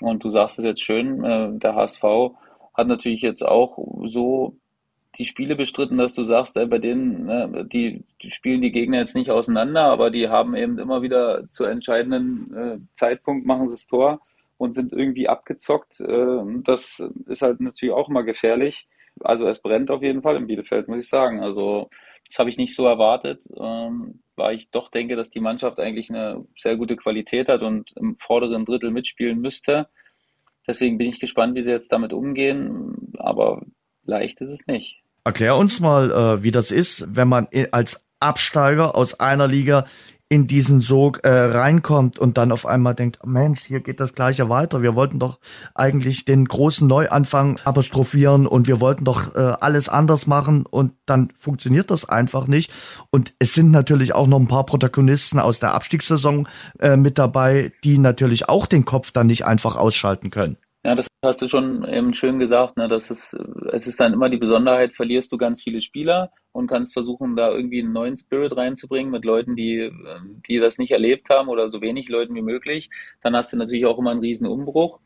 Und 0.00 0.24
du 0.24 0.30
sagst 0.30 0.58
es 0.58 0.64
jetzt 0.64 0.82
schön, 0.82 1.24
äh, 1.24 1.50
der 1.58 1.74
HSV 1.74 2.02
hat 2.74 2.86
natürlich 2.86 3.22
jetzt 3.22 3.44
auch 3.44 3.78
so 4.06 4.56
die 5.16 5.24
Spiele 5.24 5.56
bestritten, 5.56 5.98
dass 5.98 6.14
du 6.14 6.22
sagst, 6.22 6.56
ey, 6.56 6.66
bei 6.66 6.78
denen, 6.78 7.24
ne, 7.24 7.66
die, 7.70 8.04
die, 8.22 8.30
spielen 8.30 8.60
die 8.60 8.70
Gegner 8.70 8.98
jetzt 8.98 9.16
nicht 9.16 9.30
auseinander, 9.30 9.84
aber 9.84 10.10
die 10.10 10.28
haben 10.28 10.54
eben 10.54 10.78
immer 10.78 11.02
wieder 11.02 11.50
zu 11.50 11.64
entscheidenden 11.64 12.54
äh, 12.56 12.78
Zeitpunkt 12.96 13.46
machen 13.46 13.68
sie 13.68 13.74
das 13.74 13.86
Tor 13.86 14.20
und 14.58 14.74
sind 14.74 14.92
irgendwie 14.92 15.28
abgezockt. 15.28 16.00
Äh, 16.00 16.42
das 16.64 17.02
ist 17.26 17.42
halt 17.42 17.60
natürlich 17.60 17.94
auch 17.94 18.08
immer 18.08 18.24
gefährlich. 18.24 18.88
Also 19.20 19.48
es 19.48 19.62
brennt 19.62 19.90
auf 19.90 20.02
jeden 20.02 20.22
Fall 20.22 20.36
in 20.36 20.46
Bielefeld, 20.46 20.88
muss 20.88 21.04
ich 21.04 21.08
sagen. 21.08 21.40
Also 21.40 21.88
das 22.28 22.38
habe 22.38 22.50
ich 22.50 22.58
nicht 22.58 22.76
so 22.76 22.86
erwartet, 22.86 23.48
ähm, 23.58 24.20
weil 24.36 24.56
ich 24.56 24.70
doch 24.70 24.90
denke, 24.90 25.16
dass 25.16 25.30
die 25.30 25.40
Mannschaft 25.40 25.80
eigentlich 25.80 26.10
eine 26.10 26.44
sehr 26.56 26.76
gute 26.76 26.96
Qualität 26.96 27.48
hat 27.48 27.62
und 27.62 27.92
im 27.96 28.16
vorderen 28.18 28.64
Drittel 28.64 28.90
mitspielen 28.90 29.40
müsste. 29.40 29.88
Deswegen 30.66 30.98
bin 30.98 31.08
ich 31.08 31.20
gespannt, 31.20 31.54
wie 31.54 31.62
sie 31.62 31.70
jetzt 31.70 31.92
damit 31.92 32.12
umgehen. 32.12 33.12
Aber 33.16 33.62
leicht 34.04 34.40
ist 34.40 34.50
es 34.50 34.66
nicht. 34.66 35.02
Erklär 35.24 35.56
uns 35.56 35.80
mal, 35.80 36.10
äh, 36.10 36.42
wie 36.42 36.50
das 36.50 36.70
ist, 36.70 37.16
wenn 37.16 37.28
man 37.28 37.48
als 37.72 38.06
Absteiger 38.20 38.94
aus 38.94 39.18
einer 39.20 39.46
Liga 39.46 39.86
in 40.30 40.46
diesen 40.46 40.80
Sog 40.80 41.20
äh, 41.24 41.28
reinkommt 41.28 42.18
und 42.18 42.36
dann 42.36 42.52
auf 42.52 42.66
einmal 42.66 42.94
denkt, 42.94 43.18
Mensch, 43.24 43.64
hier 43.64 43.80
geht 43.80 43.98
das 43.98 44.14
gleiche 44.14 44.48
weiter. 44.48 44.82
Wir 44.82 44.94
wollten 44.94 45.18
doch 45.18 45.38
eigentlich 45.74 46.26
den 46.26 46.44
großen 46.44 46.86
Neuanfang 46.86 47.58
apostrophieren 47.64 48.46
und 48.46 48.66
wir 48.66 48.80
wollten 48.80 49.04
doch 49.04 49.34
äh, 49.34 49.38
alles 49.38 49.88
anders 49.88 50.26
machen 50.26 50.66
und 50.66 50.92
dann 51.06 51.30
funktioniert 51.34 51.90
das 51.90 52.06
einfach 52.06 52.46
nicht. 52.46 52.70
Und 53.10 53.32
es 53.38 53.54
sind 53.54 53.70
natürlich 53.70 54.14
auch 54.14 54.26
noch 54.26 54.38
ein 54.38 54.48
paar 54.48 54.66
Protagonisten 54.66 55.38
aus 55.38 55.60
der 55.60 55.72
Abstiegssaison 55.74 56.46
äh, 56.78 56.96
mit 56.96 57.16
dabei, 57.16 57.72
die 57.82 57.96
natürlich 57.96 58.48
auch 58.50 58.66
den 58.66 58.84
Kopf 58.84 59.12
dann 59.12 59.28
nicht 59.28 59.46
einfach 59.46 59.76
ausschalten 59.76 60.30
können. 60.30 60.58
Ja, 60.84 60.94
das 60.94 61.08
hast 61.24 61.42
du 61.42 61.48
schon 61.48 61.84
eben 61.84 62.14
schön 62.14 62.38
gesagt. 62.38 62.76
Ne? 62.76 62.86
Das 62.88 63.10
ist, 63.10 63.34
es 63.72 63.86
ist 63.88 63.98
dann 63.98 64.12
immer 64.12 64.28
die 64.28 64.36
Besonderheit, 64.36 64.94
verlierst 64.94 65.32
du 65.32 65.36
ganz 65.36 65.62
viele 65.62 65.80
Spieler 65.80 66.30
und 66.52 66.68
kannst 66.68 66.92
versuchen, 66.92 67.34
da 67.36 67.50
irgendwie 67.50 67.82
einen 67.82 67.92
neuen 67.92 68.16
Spirit 68.16 68.56
reinzubringen 68.56 69.10
mit 69.10 69.24
Leuten, 69.24 69.56
die, 69.56 69.90
die 70.48 70.58
das 70.58 70.78
nicht 70.78 70.92
erlebt 70.92 71.30
haben 71.30 71.48
oder 71.48 71.68
so 71.70 71.80
wenig 71.80 72.08
Leuten 72.08 72.34
wie 72.36 72.42
möglich. 72.42 72.90
Dann 73.22 73.34
hast 73.34 73.52
du 73.52 73.56
natürlich 73.56 73.86
auch 73.86 73.98
immer 73.98 74.12
einen 74.12 74.20
riesen 74.20 74.46
Umbruch. 74.46 75.00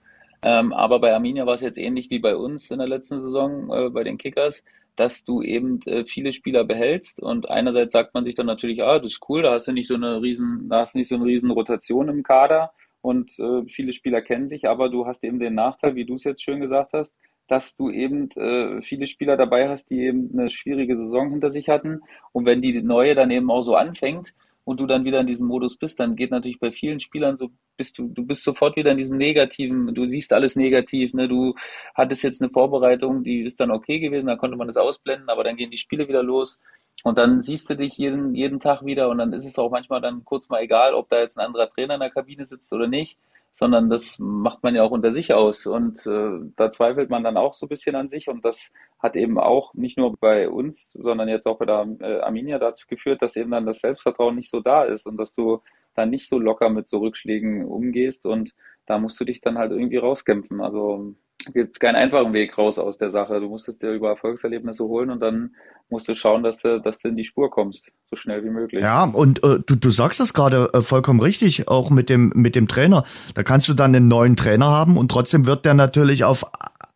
Ähm, 0.44 0.72
aber 0.72 1.00
bei 1.00 1.14
Arminia 1.14 1.46
war 1.46 1.54
es 1.54 1.60
jetzt 1.62 1.78
ähnlich 1.78 2.10
wie 2.10 2.18
bei 2.18 2.36
uns 2.36 2.70
in 2.70 2.78
der 2.78 2.88
letzten 2.88 3.22
Saison 3.22 3.70
äh, 3.72 3.90
bei 3.90 4.04
den 4.04 4.18
Kickers, 4.18 4.64
dass 4.96 5.24
du 5.24 5.40
eben 5.42 5.80
äh, 5.86 6.04
viele 6.04 6.32
Spieler 6.32 6.64
behältst 6.64 7.22
und 7.22 7.48
einerseits 7.48 7.92
sagt 7.92 8.12
man 8.12 8.24
sich 8.24 8.34
dann 8.34 8.46
natürlich, 8.46 8.82
ah, 8.82 8.98
das 8.98 9.12
ist 9.12 9.20
cool, 9.28 9.42
da 9.42 9.52
hast 9.52 9.68
du 9.68 9.72
nicht 9.72 9.88
so 9.88 9.94
eine 9.94 10.20
riesen, 10.20 10.68
da 10.68 10.80
hast 10.80 10.94
du 10.94 10.98
nicht 10.98 11.08
so 11.08 11.14
eine 11.14 11.24
riesen 11.24 11.50
Rotation 11.50 12.08
im 12.08 12.22
Kader 12.24 12.72
und 13.02 13.38
äh, 13.38 13.64
viele 13.68 13.92
Spieler 13.92 14.22
kennen 14.22 14.48
sich, 14.48 14.68
aber 14.68 14.88
du 14.88 15.06
hast 15.06 15.22
eben 15.24 15.40
den 15.40 15.54
Nachteil, 15.54 15.96
wie 15.96 16.06
du 16.06 16.14
es 16.14 16.24
jetzt 16.24 16.42
schön 16.42 16.60
gesagt 16.60 16.92
hast, 16.92 17.14
dass 17.48 17.76
du 17.76 17.90
eben 17.90 18.30
äh, 18.30 18.80
viele 18.80 19.06
Spieler 19.06 19.36
dabei 19.36 19.68
hast, 19.68 19.90
die 19.90 20.00
eben 20.00 20.30
eine 20.32 20.48
schwierige 20.48 20.96
Saison 20.96 21.30
hinter 21.30 21.52
sich 21.52 21.68
hatten. 21.68 22.00
Und 22.30 22.46
wenn 22.46 22.62
die 22.62 22.80
neue 22.80 23.14
dann 23.14 23.30
eben 23.32 23.50
auch 23.50 23.62
so 23.62 23.74
anfängt 23.74 24.32
und 24.64 24.78
du 24.78 24.86
dann 24.86 25.04
wieder 25.04 25.20
in 25.20 25.26
diesem 25.26 25.48
Modus 25.48 25.76
bist, 25.76 25.98
dann 25.98 26.14
geht 26.14 26.30
natürlich 26.30 26.60
bei 26.60 26.70
vielen 26.70 27.00
Spielern 27.00 27.36
so, 27.36 27.50
bist 27.76 27.98
du, 27.98 28.08
du 28.08 28.24
bist 28.24 28.44
sofort 28.44 28.76
wieder 28.76 28.92
in 28.92 28.98
diesem 28.98 29.18
negativen, 29.18 29.92
du 29.92 30.06
siehst 30.06 30.32
alles 30.32 30.54
negativ, 30.54 31.12
ne? 31.14 31.26
Du 31.26 31.54
hattest 31.96 32.22
jetzt 32.22 32.40
eine 32.40 32.50
Vorbereitung, 32.50 33.24
die 33.24 33.42
ist 33.42 33.58
dann 33.58 33.72
okay 33.72 33.98
gewesen, 33.98 34.28
da 34.28 34.36
konnte 34.36 34.56
man 34.56 34.68
das 34.68 34.76
ausblenden, 34.76 35.28
aber 35.28 35.42
dann 35.42 35.56
gehen 35.56 35.72
die 35.72 35.76
Spiele 35.78 36.06
wieder 36.06 36.22
los 36.22 36.60
und 37.04 37.18
dann 37.18 37.42
siehst 37.42 37.68
du 37.68 37.74
dich 37.74 37.96
jeden, 37.96 38.34
jeden 38.34 38.60
Tag 38.60 38.84
wieder 38.84 39.08
und 39.08 39.18
dann 39.18 39.32
ist 39.32 39.46
es 39.46 39.58
auch 39.58 39.70
manchmal 39.70 40.00
dann 40.00 40.24
kurz 40.24 40.48
mal 40.48 40.62
egal, 40.62 40.94
ob 40.94 41.08
da 41.08 41.18
jetzt 41.20 41.38
ein 41.38 41.44
anderer 41.44 41.68
Trainer 41.68 41.94
in 41.94 42.00
der 42.00 42.10
Kabine 42.10 42.46
sitzt 42.46 42.72
oder 42.72 42.86
nicht, 42.86 43.18
sondern 43.52 43.90
das 43.90 44.18
macht 44.18 44.62
man 44.62 44.74
ja 44.74 44.82
auch 44.82 44.90
unter 44.90 45.12
sich 45.12 45.34
aus. 45.34 45.66
Und 45.66 46.06
äh, 46.06 46.40
da 46.56 46.70
zweifelt 46.72 47.10
man 47.10 47.22
dann 47.22 47.36
auch 47.36 47.52
so 47.52 47.66
ein 47.66 47.68
bisschen 47.68 47.94
an 47.96 48.08
sich. 48.08 48.28
Und 48.28 48.44
das 48.44 48.72
hat 48.98 49.14
eben 49.14 49.38
auch 49.38 49.74
nicht 49.74 49.98
nur 49.98 50.16
bei 50.18 50.48
uns, 50.48 50.92
sondern 50.92 51.28
jetzt 51.28 51.46
auch 51.46 51.58
bei 51.58 51.66
der 51.66 51.86
äh, 52.00 52.20
Arminia 52.20 52.58
dazu 52.58 52.86
geführt, 52.88 53.20
dass 53.20 53.36
eben 53.36 53.50
dann 53.50 53.66
das 53.66 53.80
Selbstvertrauen 53.80 54.36
nicht 54.36 54.50
so 54.50 54.60
da 54.60 54.84
ist 54.84 55.06
und 55.06 55.18
dass 55.18 55.34
du 55.34 55.60
dann 55.94 56.08
nicht 56.08 56.28
so 56.28 56.38
locker 56.38 56.70
mit 56.70 56.88
so 56.88 56.98
Rückschlägen 56.98 57.66
umgehst. 57.66 58.24
Und 58.24 58.54
da 58.86 58.98
musst 58.98 59.20
du 59.20 59.24
dich 59.24 59.42
dann 59.42 59.58
halt 59.58 59.72
irgendwie 59.72 59.98
rauskämpfen. 59.98 60.62
Also 60.62 61.14
gibt 61.52 61.76
es 61.76 61.80
keinen 61.80 61.96
einfachen 61.96 62.32
Weg 62.32 62.56
raus 62.56 62.78
aus 62.78 62.98
der 62.98 63.10
Sache. 63.10 63.40
Du 63.40 63.48
musst 63.48 63.68
es 63.68 63.78
dir 63.78 63.92
über 63.92 64.10
Erfolgserlebnisse 64.10 64.84
holen 64.84 65.10
und 65.10 65.20
dann 65.20 65.54
musst 65.90 66.08
du 66.08 66.14
schauen, 66.14 66.42
dass 66.42 66.60
du, 66.62 66.80
dass 66.80 66.98
du 66.98 67.08
in 67.08 67.16
die 67.16 67.24
Spur 67.24 67.50
kommst, 67.50 67.92
so 68.10 68.16
schnell 68.16 68.42
wie 68.44 68.50
möglich. 68.50 68.82
Ja, 68.82 69.04
und 69.04 69.44
äh, 69.44 69.58
du, 69.64 69.76
du 69.76 69.90
sagst 69.90 70.20
das 70.20 70.34
gerade 70.34 70.70
äh, 70.72 70.80
vollkommen 70.80 71.20
richtig, 71.20 71.68
auch 71.68 71.90
mit 71.90 72.08
dem, 72.08 72.32
mit 72.34 72.56
dem 72.56 72.66
Trainer. 72.66 73.04
Da 73.34 73.42
kannst 73.42 73.68
du 73.68 73.74
dann 73.74 73.94
einen 73.94 74.08
neuen 74.08 74.36
Trainer 74.36 74.70
haben 74.70 74.96
und 74.96 75.10
trotzdem 75.10 75.46
wird 75.46 75.64
der 75.64 75.74
natürlich 75.74 76.24
auf 76.24 76.46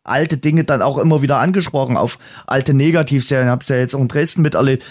alte 0.07 0.37
Dinge 0.37 0.63
dann 0.63 0.81
auch 0.81 0.97
immer 0.97 1.21
wieder 1.21 1.37
angesprochen, 1.37 1.97
auf 1.97 2.17
alte 2.45 2.73
Negativserien. 2.73 3.49
Hab's 3.49 3.69
ja 3.69 3.77
jetzt 3.77 3.95
auch 3.95 4.01
in 4.01 4.07
Dresden 4.07 4.41
miterlebt. 4.41 4.83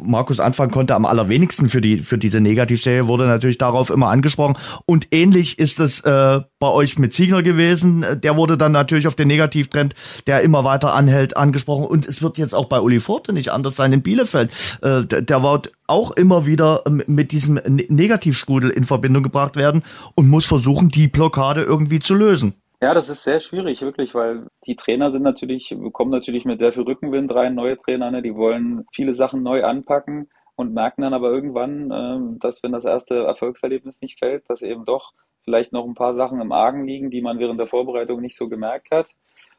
Markus 0.00 0.40
Anfang 0.40 0.70
konnte 0.70 0.94
am 0.94 1.06
allerwenigsten 1.06 1.68
für 1.68 1.80
die 1.80 1.98
für 1.98 2.18
diese 2.18 2.40
Negativserie, 2.40 3.06
wurde 3.06 3.26
natürlich 3.26 3.58
darauf 3.58 3.90
immer 3.90 4.08
angesprochen. 4.08 4.56
Und 4.86 5.08
ähnlich 5.10 5.58
ist 5.58 5.80
es 5.80 6.00
äh, 6.00 6.40
bei 6.58 6.68
euch 6.68 6.98
mit 6.98 7.14
Ziegler 7.14 7.42
gewesen. 7.42 8.04
Der 8.22 8.36
wurde 8.36 8.56
dann 8.56 8.72
natürlich 8.72 9.06
auf 9.06 9.14
den 9.14 9.28
Negativtrend, 9.28 9.94
der 10.26 10.42
immer 10.42 10.64
weiter 10.64 10.94
anhält, 10.94 11.36
angesprochen. 11.36 11.84
Und 11.84 12.06
es 12.06 12.22
wird 12.22 12.38
jetzt 12.38 12.54
auch 12.54 12.66
bei 12.66 12.80
Uli 12.80 13.00
Forte 13.00 13.32
nicht 13.32 13.50
anders 13.50 13.76
sein 13.76 13.92
in 13.92 14.02
Bielefeld. 14.02 14.50
Äh, 14.82 15.04
der, 15.04 15.42
wird 15.42 15.72
auch 15.86 16.12
immer 16.12 16.46
wieder 16.46 16.84
mit 16.86 17.32
diesem 17.32 17.60
Negativstrudel 17.66 18.70
in 18.70 18.84
Verbindung 18.84 19.22
gebracht 19.22 19.56
werden 19.56 19.82
und 20.14 20.28
muss 20.28 20.46
versuchen, 20.46 20.88
die 20.88 21.08
Blockade 21.08 21.62
irgendwie 21.62 21.98
zu 21.98 22.14
lösen. 22.14 22.54
Ja, 22.82 22.94
das 22.94 23.08
ist 23.08 23.22
sehr 23.22 23.38
schwierig, 23.38 23.80
wirklich, 23.82 24.12
weil 24.12 24.48
die 24.66 24.74
Trainer 24.74 25.12
sind 25.12 25.22
natürlich, 25.22 25.72
kommen 25.92 26.10
natürlich 26.10 26.44
mit 26.44 26.58
sehr 26.58 26.72
viel 26.72 26.82
Rückenwind 26.82 27.32
rein, 27.32 27.54
neue 27.54 27.78
Trainer, 27.78 28.10
ne, 28.10 28.22
die 28.22 28.34
wollen 28.34 28.84
viele 28.92 29.14
Sachen 29.14 29.44
neu 29.44 29.62
anpacken 29.64 30.28
und 30.56 30.74
merken 30.74 31.02
dann 31.02 31.14
aber 31.14 31.30
irgendwann, 31.30 31.92
äh, 31.92 32.38
dass 32.40 32.60
wenn 32.64 32.72
das 32.72 32.84
erste 32.84 33.24
Erfolgserlebnis 33.24 34.00
nicht 34.00 34.18
fällt, 34.18 34.50
dass 34.50 34.62
eben 34.62 34.84
doch 34.84 35.12
vielleicht 35.44 35.72
noch 35.72 35.84
ein 35.84 35.94
paar 35.94 36.16
Sachen 36.16 36.40
im 36.40 36.50
Argen 36.50 36.84
liegen, 36.84 37.10
die 37.12 37.22
man 37.22 37.38
während 37.38 37.60
der 37.60 37.68
Vorbereitung 37.68 38.20
nicht 38.20 38.36
so 38.36 38.48
gemerkt 38.48 38.90
hat. 38.90 39.10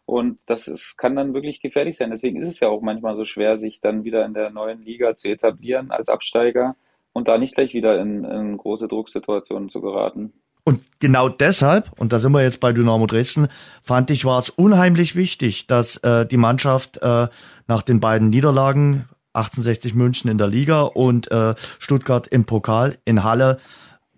Und 0.06 0.40
das 0.46 0.68
ist, 0.68 0.98
kann 0.98 1.16
dann 1.16 1.34
wirklich 1.34 1.62
gefährlich 1.62 1.98
sein. 1.98 2.12
Deswegen 2.12 2.42
ist 2.42 2.50
es 2.50 2.60
ja 2.60 2.68
auch 2.68 2.82
manchmal 2.82 3.16
so 3.16 3.24
schwer, 3.24 3.58
sich 3.58 3.80
dann 3.80 4.04
wieder 4.04 4.26
in 4.26 4.34
der 4.34 4.50
neuen 4.50 4.82
Liga 4.82 5.16
zu 5.16 5.30
etablieren 5.30 5.92
als 5.92 6.10
Absteiger 6.10 6.76
und 7.14 7.30
da 7.30 7.38
nicht 7.38 7.56
gleich 7.56 7.74
wieder 7.74 8.02
in, 8.02 8.26
in 8.26 8.58
große 8.58 8.90
Drucksituationen 8.90 9.70
zu 9.70 9.80
geraten. 9.80 10.34
Und 10.66 10.82
genau 11.00 11.28
deshalb, 11.28 11.92
und 11.98 12.14
da 12.14 12.20
sind 12.20 12.32
wir 12.32 12.42
jetzt 12.42 12.60
bei 12.60 12.72
Dynamo 12.72 13.06
Dresden, 13.06 13.48
fand 13.82 14.10
ich, 14.12 14.24
war 14.24 14.40
es 14.40 14.50
unheimlich 14.50 15.16
wichtig, 15.16 15.68
dass 15.68 15.98
äh, 15.98 16.26
die 16.26 16.38
Mannschaft 16.38 17.02
äh, 17.02 17.28
nach 17.68 17.82
den 17.82 18.00
beiden 18.00 18.30
Niederlagen, 18.30 19.10
1860 19.34 19.96
München 19.96 20.30
in 20.30 20.38
der 20.38 20.48
Liga 20.48 20.84
und 20.84 21.30
äh, 21.32 21.56
Stuttgart 21.80 22.28
im 22.28 22.46
Pokal 22.46 22.98
in 23.04 23.24
Halle, 23.24 23.58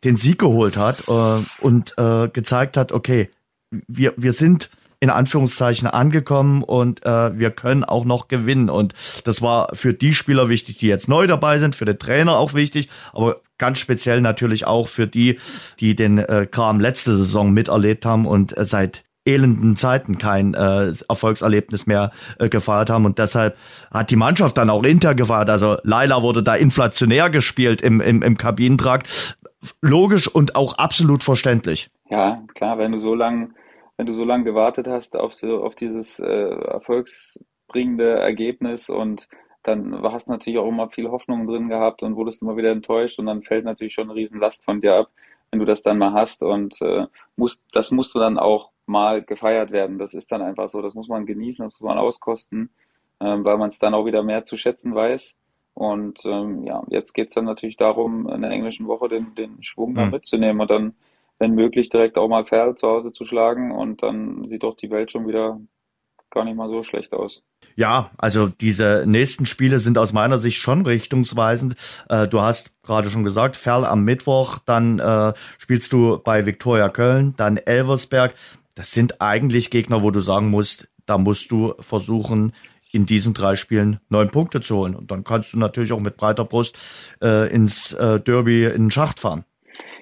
den 0.04 0.18
Sieg 0.18 0.40
geholt 0.40 0.78
hat 0.78 1.08
äh, 1.08 1.44
und 1.62 1.94
äh, 1.98 2.28
gezeigt 2.28 2.78
hat, 2.78 2.92
okay, 2.92 3.32
wir, 3.88 4.14
wir 4.18 4.34
sind 4.34 4.70
in 5.00 5.10
Anführungszeichen 5.10 5.88
angekommen 5.88 6.64
und 6.64 7.06
äh, 7.06 7.38
wir 7.38 7.52
können 7.52 7.84
auch 7.84 8.06
noch 8.06 8.28
gewinnen. 8.28 8.70
Und 8.70 8.94
das 9.24 9.42
war 9.42 9.70
für 9.74 9.94
die 9.94 10.14
Spieler 10.14 10.50
wichtig, 10.50 10.78
die 10.78 10.88
jetzt 10.88 11.08
neu 11.08 11.28
dabei 11.28 11.60
sind, 11.60 11.76
für 11.76 11.86
den 11.86 12.00
Trainer 12.00 12.38
auch 12.38 12.54
wichtig, 12.54 12.90
aber 13.14 13.42
ganz 13.58 13.80
speziell 13.80 14.22
natürlich 14.22 14.68
auch 14.68 14.88
für 14.88 15.08
die, 15.08 15.40
die 15.80 15.96
den 15.96 16.18
äh, 16.18 16.48
Kram 16.50 16.80
letzte 16.80 17.16
Saison 17.16 17.52
miterlebt 17.52 18.06
haben 18.06 18.26
und 18.26 18.58
äh, 18.58 18.66
seit 18.66 19.04
elenden 19.26 19.76
Zeiten 19.76 20.20
kein 20.20 20.54
äh, 20.54 20.92
Erfolgserlebnis 21.10 21.88
mehr 21.88 22.12
äh, 22.38 22.48
gefeiert 22.48 22.90
haben 22.90 23.06
und 23.06 23.18
deshalb 23.18 23.58
hat 23.92 24.12
die 24.12 24.16
Mannschaft 24.16 24.58
dann 24.58 24.70
auch 24.70 24.84
Inter 24.84 25.16
gefeiert. 25.16 25.50
Also 25.50 25.78
Laila 25.84 26.22
wurde 26.22 26.44
da 26.44 26.56
inflationär 26.56 27.30
gespielt 27.30 27.82
im, 27.82 28.02
im, 28.02 28.22
im 28.22 28.38
Kabinentrakt. 28.38 29.36
Logisch 29.82 30.28
und 30.28 30.56
auch 30.56 30.78
absolut 30.78 31.24
verständlich. 31.24 31.90
Ja, 32.12 32.44
klar, 32.54 32.78
wenn 32.78 32.92
du 32.92 33.00
so 33.00 33.16
lange 33.16 33.50
wenn 33.98 34.06
du 34.06 34.14
so 34.14 34.26
lange 34.26 34.44
gewartet 34.44 34.88
hast 34.88 35.16
auf, 35.16 35.34
so, 35.34 35.64
auf 35.64 35.76
dieses 35.76 36.20
äh, 36.20 36.26
erfolgsbringende 36.26 38.20
Ergebnis 38.20 38.90
und 38.90 39.28
dann 39.64 40.02
hast 40.04 40.28
du 40.28 40.32
natürlich 40.32 40.60
auch 40.60 40.68
immer 40.68 40.90
viel 40.90 41.10
Hoffnung 41.10 41.48
drin 41.48 41.70
gehabt 41.70 42.04
und 42.04 42.16
wurdest 42.16 42.42
immer 42.42 42.56
wieder 42.56 42.72
enttäuscht 42.72 43.18
und 43.20 43.26
dann 43.26 43.42
fällt 43.42 43.66
natürlich 43.66 43.94
schon 43.94 44.10
eine 44.10 44.16
Riesenlast 44.16 44.64
von 44.64 44.82
dir 44.82 44.96
ab, 44.96 45.10
wenn 45.50 45.60
du 45.60 45.66
das 45.66 45.82
dann 45.82 45.98
mal 45.98 46.14
hast 46.14 46.44
und 46.44 46.80
äh, 46.82 47.08
musst, 47.36 47.64
das 47.72 47.92
musst 47.92 48.14
du 48.14 48.20
dann 48.20 48.38
auch 48.38 48.72
mal 48.86 49.24
gefeiert 49.24 49.72
werden. 49.72 49.98
Das 49.98 50.14
ist 50.14 50.32
dann 50.32 50.42
einfach 50.42 50.70
so, 50.70 50.82
das 50.82 50.94
muss 50.94 51.08
man 51.08 51.26
genießen, 51.26 51.66
das 51.66 51.80
muss 51.80 51.88
man 51.88 51.98
auskosten, 51.98 52.70
äh, 53.20 53.26
weil 53.26 53.58
man 53.58 53.70
es 53.70 53.80
dann 53.80 53.94
auch 53.94 54.06
wieder 54.06 54.22
mehr 54.22 54.44
zu 54.44 54.58
schätzen 54.58 54.94
weiß. 54.94 55.36
Und 55.74 56.20
ähm, 56.26 56.64
ja, 56.64 56.84
jetzt 56.90 57.14
geht's 57.14 57.34
dann 57.34 57.46
natürlich 57.46 57.76
darum, 57.76 58.30
in 58.30 58.42
der 58.42 58.52
englischen 58.52 58.88
Woche 58.88 59.10
den, 59.10 59.36
den 59.36 59.62
Schwung 59.62 59.92
mhm. 59.92 59.96
da 59.96 60.06
mitzunehmen 60.06 60.62
und 60.62 60.70
dann 60.70 60.96
wenn 61.40 61.56
möglich, 61.56 61.90
direkt 61.90 62.18
auch 62.18 62.28
mal 62.28 62.46
Ferl 62.46 62.76
zu 62.76 62.88
Hause 62.88 63.12
zu 63.12 63.26
schlagen 63.26 63.72
und 63.72 64.04
dann 64.04 64.48
sieht 64.50 64.64
doch 64.64 64.78
die 64.78 64.90
Welt 64.90 65.12
schon 65.12 65.28
wieder 65.28 65.60
gar 66.32 66.44
nicht 66.44 66.56
mal 66.56 66.70
so 66.70 66.84
schlecht 66.84 67.14
aus. 67.14 67.42
Ja, 67.76 68.12
also 68.18 68.48
diese 68.48 69.06
nächsten 69.08 69.46
Spiele 69.46 69.80
sind 69.80 69.98
aus 69.98 70.14
meiner 70.14 70.38
Sicht 70.38 70.58
schon 70.58 70.86
richtungsweisend. 70.86 71.76
Äh, 72.10 72.28
du 72.28 72.42
hast 72.42 72.72
gerade 72.84 73.10
schon 73.10 73.24
gesagt, 73.24 73.56
Ferl 73.56 73.86
am 73.86 74.04
Mittwoch, 74.04 74.60
dann 74.60 75.00
äh, 75.00 75.34
spielst 75.58 75.94
du 75.94 76.20
bei 76.24 76.46
Viktoria 76.46 76.90
Köln, 76.90 77.34
dann 77.38 77.58
Elversberg. 77.58 78.36
Das 78.76 78.92
sind 78.92 79.22
eigentlich 79.22 79.72
Gegner, 79.72 80.04
wo 80.04 80.12
du 80.12 80.20
sagen 80.20 80.50
musst, 80.50 80.90
da 81.06 81.18
musst 81.18 81.52
du 81.52 81.74
versuchen, 81.80 82.54
in 82.92 83.06
diesen 83.06 83.34
drei 83.34 83.56
Spielen 83.56 84.00
neun 84.10 84.30
Punkte 84.30 84.62
zu 84.62 84.78
holen. 84.78 84.96
Und 84.96 85.12
dann 85.12 85.24
kannst 85.24 85.54
du 85.54 85.60
natürlich 85.60 85.92
auch 85.92 86.00
mit 86.00 86.16
breiter 86.16 86.46
Brust 86.46 86.78
äh, 87.22 87.54
ins 87.54 87.94
äh, 87.94 88.20
Derby 88.22 88.66
in 88.66 88.86
den 88.86 88.92
Schacht 88.92 89.20
fahren. 89.20 89.44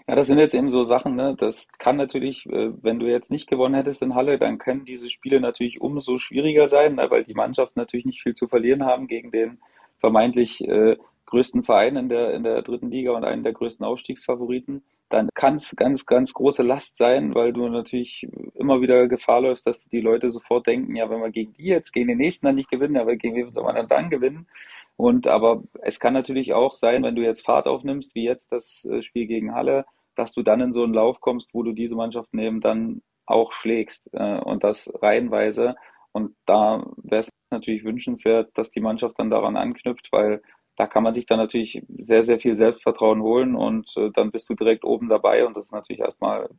Ja, 0.08 0.16
das 0.16 0.28
sind 0.28 0.38
jetzt 0.40 0.54
eben 0.54 0.70
so 0.70 0.84
Sachen, 0.84 1.16
ne? 1.16 1.36
Das 1.38 1.70
kann 1.78 1.96
natürlich, 1.96 2.46
äh, 2.48 2.72
wenn 2.84 3.00
du 3.00 3.08
jetzt 3.08 3.32
nicht 3.32 3.48
gewonnen 3.50 3.76
hättest 3.76 4.02
in 4.02 4.16
Halle, 4.16 4.38
dann 4.38 4.58
können 4.58 4.84
diese 4.84 5.10
Spiele 5.10 5.40
natürlich 5.40 5.80
umso 5.80 6.20
schwieriger 6.20 6.68
sein, 6.68 6.96
ne? 6.96 7.10
weil 7.10 7.24
die 7.24 7.34
Mannschaften 7.34 7.80
natürlich 7.80 8.06
nicht 8.06 8.22
viel 8.22 8.34
zu 8.34 8.48
verlieren 8.48 8.84
haben 8.84 9.08
gegen 9.08 9.32
den 9.32 9.60
vermeintlich 10.00 10.62
äh, 10.68 10.98
größten 11.34 11.64
Verein 11.64 11.96
in 11.96 12.10
der, 12.10 12.32
in 12.36 12.44
der 12.44 12.62
dritten 12.62 12.92
Liga 12.92 13.12
und 13.12 13.24
einen 13.24 13.44
der 13.44 13.54
größten 13.54 13.84
Aufstiegsfavoriten, 13.84 14.84
dann 15.10 15.30
kann 15.34 15.56
es 15.56 15.76
ganz, 15.76 16.06
ganz 16.06 16.32
große 16.34 16.62
Last 16.62 17.00
sein, 17.00 17.34
weil 17.34 17.54
du 17.54 17.68
natürlich 17.70 18.28
immer 18.54 18.82
wieder 18.82 19.08
Gefahr 19.08 19.42
läufst, 19.42 19.66
dass 19.66 19.90
die 19.90 20.02
Leute 20.02 20.30
sofort 20.30 20.68
denken, 20.68 20.96
ja, 20.96 21.10
wenn 21.10 21.22
wir 21.22 21.32
gegen 21.32 21.54
die 21.54 21.66
jetzt, 21.66 21.92
gegen 21.92 22.08
den 22.08 22.20
nächsten 22.20 22.46
dann 22.46 22.56
nicht 22.56 22.70
gewinnen, 22.70 22.98
aber 22.98 23.16
gegen 23.16 23.36
wen 23.36 23.52
soll 23.52 23.64
man 23.64 23.88
dann 23.88 24.12
gewinnen? 24.12 24.48
Und 24.96 25.26
aber 25.28 25.64
es 25.82 26.00
kann 26.00 26.14
natürlich 26.14 26.54
auch 26.54 26.74
sein, 26.74 27.02
wenn 27.02 27.16
du 27.16 27.24
jetzt 27.24 27.44
Fahrt 27.44 27.66
aufnimmst, 27.66 28.14
wie 28.14 28.26
jetzt 28.26 28.52
das 28.52 28.86
äh, 28.86 29.02
Spiel 29.02 29.26
gegen 29.26 29.56
Halle, 29.56 29.86
dass 30.16 30.34
du 30.34 30.44
dann 30.44 30.62
in 30.62 30.72
so 30.72 30.84
einen 30.84 30.94
Lauf 30.94 31.20
kommst, 31.20 31.52
wo 31.56 31.64
du 31.64 31.72
diese 31.74 31.96
Mannschaften 31.96 32.38
eben 32.38 32.62
dann 32.62 33.02
auch 33.26 33.54
schlägst 33.54 34.08
äh, 34.14 34.38
und 34.40 34.64
das 34.64 34.92
reihenweise. 35.02 35.76
Und 36.12 36.36
da 36.46 36.86
wäre 36.98 37.22
es 37.22 37.30
natürlich 37.50 37.84
wünschenswert, 37.84 38.52
dass 38.54 38.70
die 38.70 38.82
Mannschaft 38.82 39.18
dann 39.18 39.32
daran 39.32 39.58
anknüpft, 39.58 40.10
weil 40.12 40.44
da 40.76 40.88
kann 40.88 41.04
man 41.04 41.14
sich 41.14 41.26
dann 41.26 41.38
natürlich 41.38 41.84
sehr, 42.00 42.26
sehr 42.26 42.40
viel 42.40 42.58
Selbstvertrauen 42.58 43.22
holen 43.22 43.56
und 43.56 43.96
äh, 43.98 44.10
dann 44.14 44.32
bist 44.32 44.50
du 44.50 44.56
direkt 44.56 44.84
oben 44.84 45.10
dabei 45.10 45.46
und 45.46 45.56
das 45.56 45.66
ist 45.66 45.72
natürlich 45.72 46.02
erstmal 46.02 46.50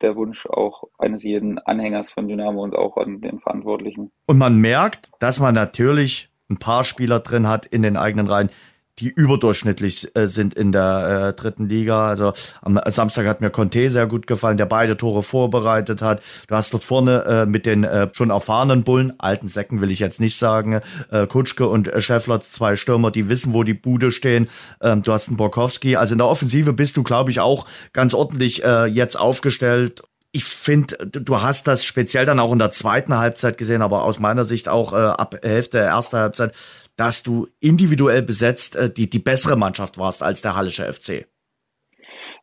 der 0.00 0.16
Wunsch 0.16 0.46
auch 0.46 0.84
eines 0.98 1.22
jeden 1.22 1.58
Anhängers 1.58 2.10
von 2.10 2.28
Dynamo 2.28 2.62
und 2.62 2.74
auch 2.74 2.96
an 2.96 3.20
den 3.20 3.40
Verantwortlichen. 3.40 4.10
Und 4.26 4.38
man 4.38 4.56
merkt, 4.56 5.08
dass 5.20 5.40
man 5.40 5.54
natürlich 5.54 6.30
ein 6.50 6.58
paar 6.58 6.84
Spieler 6.84 7.20
drin 7.20 7.46
hat 7.46 7.66
in 7.66 7.82
den 7.82 7.96
eigenen 7.96 8.26
Reihen, 8.26 8.50
die 8.98 9.08
überdurchschnittlich 9.08 10.14
äh, 10.16 10.26
sind 10.26 10.54
in 10.54 10.72
der 10.72 11.28
äh, 11.28 11.40
dritten 11.40 11.68
Liga. 11.68 12.08
Also 12.08 12.32
am 12.62 12.80
Samstag 12.86 13.26
hat 13.26 13.40
mir 13.40 13.50
Conte 13.50 13.90
sehr 13.90 14.06
gut 14.06 14.26
gefallen, 14.26 14.56
der 14.56 14.66
beide 14.66 14.96
Tore 14.96 15.22
vorbereitet 15.22 16.02
hat. 16.02 16.22
Du 16.48 16.54
hast 16.54 16.72
dort 16.72 16.84
vorne 16.84 17.24
äh, 17.24 17.46
mit 17.46 17.66
den 17.66 17.84
äh, 17.84 18.08
schon 18.12 18.30
erfahrenen 18.30 18.84
Bullen, 18.84 19.12
alten 19.18 19.48
Säcken 19.48 19.80
will 19.80 19.90
ich 19.90 19.98
jetzt 19.98 20.20
nicht 20.20 20.36
sagen, 20.36 20.80
äh, 21.10 21.26
Kutschke 21.26 21.68
und 21.68 21.88
äh, 21.88 22.00
Scheffler, 22.00 22.40
zwei 22.40 22.76
Stürmer, 22.76 23.10
die 23.10 23.28
wissen, 23.28 23.54
wo 23.54 23.62
die 23.62 23.74
Bude 23.74 24.10
stehen. 24.10 24.48
Ähm, 24.80 25.02
du 25.02 25.12
hast 25.12 25.28
einen 25.28 25.36
Borkowski. 25.36 25.96
Also 25.96 26.12
in 26.12 26.18
der 26.18 26.28
Offensive 26.28 26.72
bist 26.72 26.96
du, 26.96 27.02
glaube 27.02 27.30
ich, 27.30 27.40
auch 27.40 27.66
ganz 27.92 28.14
ordentlich 28.14 28.64
äh, 28.64 28.86
jetzt 28.86 29.18
aufgestellt 29.18 30.02
ich 30.30 30.44
finde, 30.44 30.96
du 31.06 31.40
hast 31.40 31.66
das 31.66 31.84
speziell 31.84 32.26
dann 32.26 32.38
auch 32.38 32.52
in 32.52 32.58
der 32.58 32.70
zweiten 32.70 33.16
Halbzeit 33.16 33.56
gesehen, 33.56 33.80
aber 33.80 34.04
aus 34.04 34.18
meiner 34.18 34.44
Sicht 34.44 34.68
auch 34.68 34.92
äh, 34.92 34.96
ab 34.96 35.36
Hälfte 35.42 35.78
der 35.78 35.86
ersten 35.86 36.18
Halbzeit, 36.18 36.54
dass 36.98 37.22
du 37.22 37.46
individuell 37.60 38.22
besetzt 38.22 38.74
äh, 38.76 38.92
die, 38.92 39.08
die 39.08 39.20
bessere 39.20 39.56
Mannschaft 39.56 39.98
warst 39.98 40.22
als 40.22 40.42
der 40.42 40.56
Hallische 40.56 40.92
FC. 40.92 41.28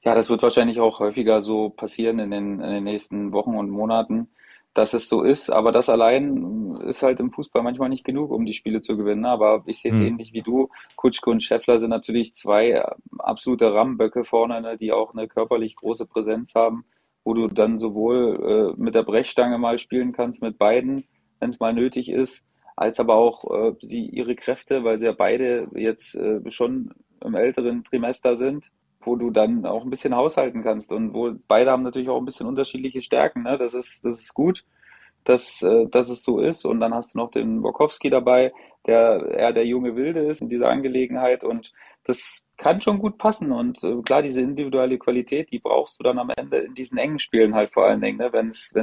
Ja, 0.02 0.16
das 0.16 0.30
wird 0.30 0.42
wahrscheinlich 0.42 0.80
auch 0.80 1.00
häufiger 1.00 1.44
so 1.44 1.70
passieren 1.70 2.20
in 2.20 2.32
den, 2.32 2.62
in 2.62 2.72
den 2.72 2.84
nächsten 2.86 3.34
Wochen 3.34 3.58
und 3.58 3.70
Monaten, 3.70 4.30
dass 4.74 4.94
es 4.94 5.10
so 5.10 5.24
ist. 5.24 5.52
Aber 5.52 5.74
das 5.74 5.90
allein 5.90 6.74
ist 6.88 7.04
halt 7.04 7.20
im 7.20 7.32
Fußball 7.32 7.64
manchmal 7.64 7.90
nicht 7.90 8.06
genug, 8.06 8.32
um 8.32 8.46
die 8.46 8.54
Spiele 8.54 8.82
zu 8.82 8.96
gewinnen. 8.96 9.26
Aber 9.26 9.64
ich 9.66 9.82
sehe 9.82 9.92
es 9.92 10.00
hm. 10.00 10.08
ähnlich 10.08 10.32
wie 10.32 10.42
du. 10.42 10.70
Kutschke 10.96 11.30
und 11.30 11.44
Scheffler 11.44 11.80
sind 11.80 11.90
natürlich 11.90 12.34
zwei 12.36 12.82
absolute 13.20 13.74
Rammböcke 13.74 14.24
vorne, 14.24 14.62
ne, 14.62 14.78
die 14.78 14.94
auch 14.94 15.14
eine 15.14 15.28
körperlich 15.28 15.76
große 15.76 16.06
Präsenz 16.06 16.56
haben, 16.56 16.86
wo 17.26 17.34
du 17.34 17.48
dann 17.50 17.78
sowohl 17.78 18.74
äh, 18.78 18.82
mit 18.82 18.96
der 18.96 19.04
Brechstange 19.04 19.58
mal 19.58 19.80
spielen 19.80 20.14
kannst, 20.14 20.42
mit 20.42 20.58
beiden, 20.58 21.04
wenn 21.42 21.50
es 21.50 21.60
mal 21.60 21.74
nötig 21.74 22.10
ist 22.10 22.46
als 22.76 23.00
aber 23.00 23.16
auch 23.16 23.44
äh, 23.52 23.74
sie 23.82 24.06
ihre 24.06 24.36
Kräfte, 24.36 24.84
weil 24.84 25.00
sie 25.00 25.06
ja 25.06 25.14
beide 25.14 25.68
jetzt 25.76 26.16
äh, 26.16 26.42
schon 26.52 26.94
im 27.24 27.36
älteren 27.36 27.84
Trimester 27.84 28.38
sind, 28.38 28.70
wo 29.02 29.16
du 29.16 29.32
dann 29.32 29.66
auch 29.66 29.84
ein 29.84 29.90
bisschen 29.90 30.16
haushalten 30.16 30.64
kannst 30.64 30.92
und 30.92 31.14
wo 31.14 31.34
beide 31.48 31.72
haben 31.72 31.84
natürlich 31.84 32.10
auch 32.10 32.20
ein 32.20 32.26
bisschen 32.26 32.48
unterschiedliche 32.48 33.02
Stärken. 33.02 33.44
Ne? 33.44 33.58
Das 33.58 33.74
ist 33.74 34.04
das 34.04 34.20
ist 34.22 34.34
gut. 34.34 34.64
dass, 35.26 35.62
äh, 35.64 35.88
dass 35.90 36.10
es 36.10 36.24
so 36.24 36.40
ist. 36.40 36.66
Und 36.66 36.80
dann 36.80 36.94
hast 36.94 37.16
du 37.16 37.20
noch 37.20 37.32
den 37.32 37.62
Borkowski 37.62 38.10
dabei, 38.10 38.54
der 38.86 39.26
eher 39.32 39.54
der 39.54 39.66
junge 39.66 39.96
Wilde 39.96 40.22
ist 40.22 40.42
in 40.42 40.50
dieser 40.50 40.70
Angelegenheit. 40.70 41.44
Und 41.44 41.74
das 42.06 42.46
kann 42.58 42.82
schon 42.82 43.00
gut 43.00 43.18
passen. 43.18 43.52
Und 43.52 43.84
äh, 43.84 44.02
klar, 44.04 44.22
diese 44.22 44.42
individuelle 44.42 44.98
Qualität, 45.00 45.52
die 45.52 45.60
brauchst 45.60 46.00
du 46.00 46.04
dann 46.04 46.20
am 46.20 46.32
Ende 46.38 46.58
in 46.60 46.76
diesen 46.76 46.98
engen 46.98 47.20
Spielen 47.20 47.56
halt 47.56 47.74
vor 47.74 47.86
allen 47.86 48.02
Dingen. 48.02 48.20
Ne? 48.20 48.32
Wenn 48.32 48.50
es, 48.50 48.74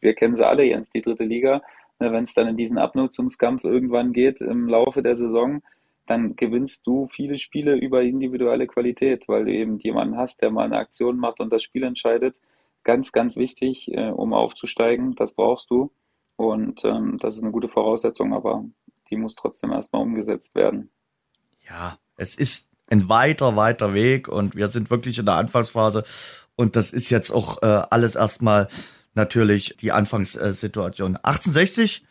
wir 0.00 0.14
kennen 0.14 0.36
sie 0.36 0.46
alle, 0.46 0.64
Jens, 0.64 0.90
die 0.90 1.02
dritte 1.02 1.24
Liga? 1.24 1.62
Wenn 2.00 2.24
es 2.24 2.34
dann 2.34 2.48
in 2.48 2.56
diesen 2.56 2.78
Abnutzungskampf 2.78 3.64
irgendwann 3.64 4.12
geht 4.12 4.40
im 4.40 4.68
Laufe 4.68 5.02
der 5.02 5.18
Saison, 5.18 5.62
dann 6.06 6.34
gewinnst 6.34 6.86
du 6.86 7.06
viele 7.06 7.38
Spiele 7.38 7.76
über 7.76 8.02
individuelle 8.02 8.66
Qualität, 8.66 9.28
weil 9.28 9.44
du 9.44 9.52
eben 9.52 9.78
jemanden 9.78 10.16
hast, 10.16 10.42
der 10.42 10.50
mal 10.50 10.64
eine 10.64 10.78
Aktion 10.78 11.18
macht 11.18 11.40
und 11.40 11.52
das 11.52 11.62
Spiel 11.62 11.84
entscheidet. 11.84 12.40
Ganz, 12.82 13.12
ganz 13.12 13.36
wichtig, 13.36 13.92
äh, 13.92 14.10
um 14.10 14.32
aufzusteigen. 14.32 15.14
Das 15.14 15.34
brauchst 15.34 15.70
du. 15.70 15.92
Und 16.36 16.84
ähm, 16.84 17.18
das 17.20 17.36
ist 17.36 17.42
eine 17.42 17.52
gute 17.52 17.68
Voraussetzung, 17.68 18.32
aber 18.32 18.64
die 19.10 19.16
muss 19.16 19.34
trotzdem 19.34 19.70
erstmal 19.72 20.02
umgesetzt 20.02 20.54
werden. 20.54 20.90
Ja, 21.68 21.98
es 22.16 22.34
ist 22.34 22.68
ein 22.88 23.08
weiter, 23.08 23.54
weiter 23.56 23.94
Weg 23.94 24.26
und 24.26 24.56
wir 24.56 24.68
sind 24.68 24.90
wirklich 24.90 25.18
in 25.18 25.26
der 25.26 25.34
Anfangsphase 25.34 26.04
und 26.56 26.76
das 26.76 26.92
ist 26.92 27.10
jetzt 27.10 27.30
auch 27.30 27.62
äh, 27.62 27.82
alles 27.90 28.16
erstmal 28.16 28.68
natürlich 29.14 29.76
die 29.80 29.92
Anfangssituation. 29.92 31.16
1860 31.16 32.04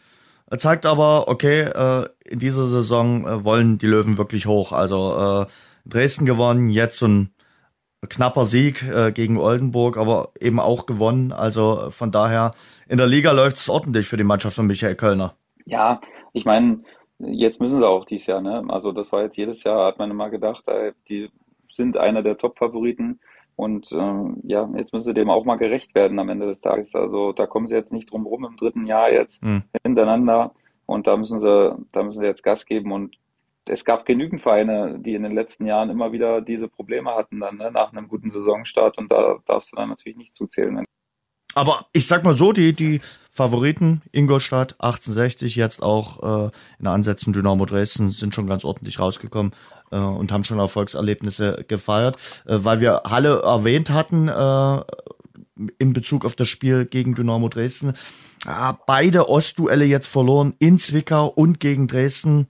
zeigt 0.57 0.85
aber, 0.85 1.27
okay, 1.27 1.61
äh, 1.61 2.07
in 2.25 2.39
dieser 2.39 2.67
Saison 2.67 3.27
äh, 3.27 3.43
wollen 3.43 3.77
die 3.77 3.87
Löwen 3.87 4.17
wirklich 4.17 4.45
hoch. 4.45 4.71
Also 4.71 5.45
äh, 5.45 5.45
Dresden 5.85 6.25
gewonnen, 6.25 6.69
jetzt 6.69 6.97
so 6.97 7.07
ein 7.07 7.33
knapper 8.07 8.45
Sieg 8.45 8.83
äh, 8.83 9.11
gegen 9.11 9.37
Oldenburg, 9.37 9.97
aber 9.97 10.31
eben 10.39 10.59
auch 10.59 10.85
gewonnen. 10.85 11.31
Also 11.31 11.91
von 11.91 12.11
daher, 12.11 12.53
in 12.87 12.97
der 12.97 13.07
Liga 13.07 13.31
läuft 13.31 13.57
es 13.57 13.69
ordentlich 13.69 14.07
für 14.07 14.17
die 14.17 14.23
Mannschaft 14.23 14.55
von 14.55 14.67
Michael 14.67 14.95
Kölner. 14.95 15.35
Ja, 15.65 16.01
ich 16.33 16.45
meine, 16.45 16.79
jetzt 17.19 17.59
müssen 17.59 17.79
sie 17.79 17.87
auch 17.87 18.05
dieses 18.05 18.27
Jahr, 18.27 18.41
ne? 18.41 18.63
Also 18.69 18.91
das 18.91 19.11
war 19.11 19.23
jetzt 19.23 19.37
jedes 19.37 19.63
Jahr, 19.63 19.85
hat 19.85 19.99
man 19.99 20.09
immer 20.09 20.29
gedacht, 20.29 20.67
äh, 20.67 20.93
die 21.09 21.29
sind 21.71 21.97
einer 21.97 22.23
der 22.23 22.37
Top-Favoriten. 22.37 23.19
Und 23.59 23.91
ähm, 23.91 24.37
ja, 24.43 24.69
jetzt 24.77 24.93
müssen 24.93 25.07
sie 25.07 25.13
dem 25.13 25.29
auch 25.29 25.43
mal 25.43 25.57
gerecht 25.57 25.93
werden 25.93 26.17
am 26.17 26.29
Ende 26.29 26.47
des 26.47 26.61
Tages. 26.61 26.95
Also 26.95 27.33
da 27.33 27.45
kommen 27.45 27.67
sie 27.67 27.75
jetzt 27.75 27.91
nicht 27.91 28.09
drum 28.09 28.25
rum 28.25 28.45
im 28.45 28.55
dritten 28.55 28.87
Jahr 28.87 29.11
jetzt 29.11 29.43
mhm. 29.43 29.63
hintereinander. 29.83 30.53
Und 30.85 31.07
da 31.07 31.17
müssen 31.17 31.41
sie, 31.41 31.75
da 31.91 32.03
müssen 32.03 32.19
sie 32.19 32.25
jetzt 32.25 32.41
Gas 32.41 32.65
geben. 32.65 32.93
Und 32.93 33.17
es 33.65 33.83
gab 33.83 34.05
genügend 34.05 34.41
Vereine, 34.41 34.97
die 34.99 35.13
in 35.13 35.23
den 35.23 35.33
letzten 35.33 35.65
Jahren 35.65 35.89
immer 35.89 36.13
wieder 36.13 36.39
diese 36.39 36.69
Probleme 36.69 37.13
hatten 37.13 37.41
dann 37.41 37.57
ne, 37.57 37.69
nach 37.69 37.91
einem 37.91 38.07
guten 38.07 38.31
Saisonstart. 38.31 38.97
Und 38.97 39.11
da 39.11 39.39
darfst 39.45 39.73
du 39.73 39.75
dann 39.75 39.89
natürlich 39.89 40.17
nicht 40.17 40.37
zuzählen. 40.37 40.85
Aber 41.59 41.87
ich 41.91 42.07
sag 42.07 42.23
mal 42.23 42.35
so, 42.35 42.53
die, 42.53 42.71
die 42.71 43.01
Favoriten, 43.29 44.01
Ingolstadt 44.13 44.75
1860, 44.79 45.57
jetzt 45.57 45.83
auch 45.83 46.47
äh, 46.47 46.51
in 46.79 46.87
Ansätzen 46.87 47.33
Dynamo 47.33 47.65
Dresden, 47.65 48.11
sind 48.11 48.33
schon 48.33 48.47
ganz 48.47 48.63
ordentlich 48.63 48.97
rausgekommen 48.97 49.51
äh, 49.91 49.97
und 49.97 50.31
haben 50.31 50.45
schon 50.45 50.57
Erfolgserlebnisse 50.57 51.65
gefeiert. 51.67 52.15
Äh, 52.45 52.59
weil 52.61 52.79
wir 52.79 53.01
Halle 53.05 53.41
erwähnt 53.41 53.89
hatten 53.89 54.29
äh, 54.29 54.81
in 55.79 55.91
Bezug 55.91 56.23
auf 56.23 56.37
das 56.37 56.47
Spiel 56.47 56.85
gegen 56.85 57.13
Dynamo 57.13 57.49
Dresden. 57.49 57.89
Äh, 58.47 58.73
beide 58.87 59.27
Ostduelle 59.27 59.83
jetzt 59.83 60.07
verloren 60.07 60.53
in 60.59 60.79
Zwickau 60.79 61.27
und 61.27 61.59
gegen 61.59 61.87
Dresden. 61.87 62.47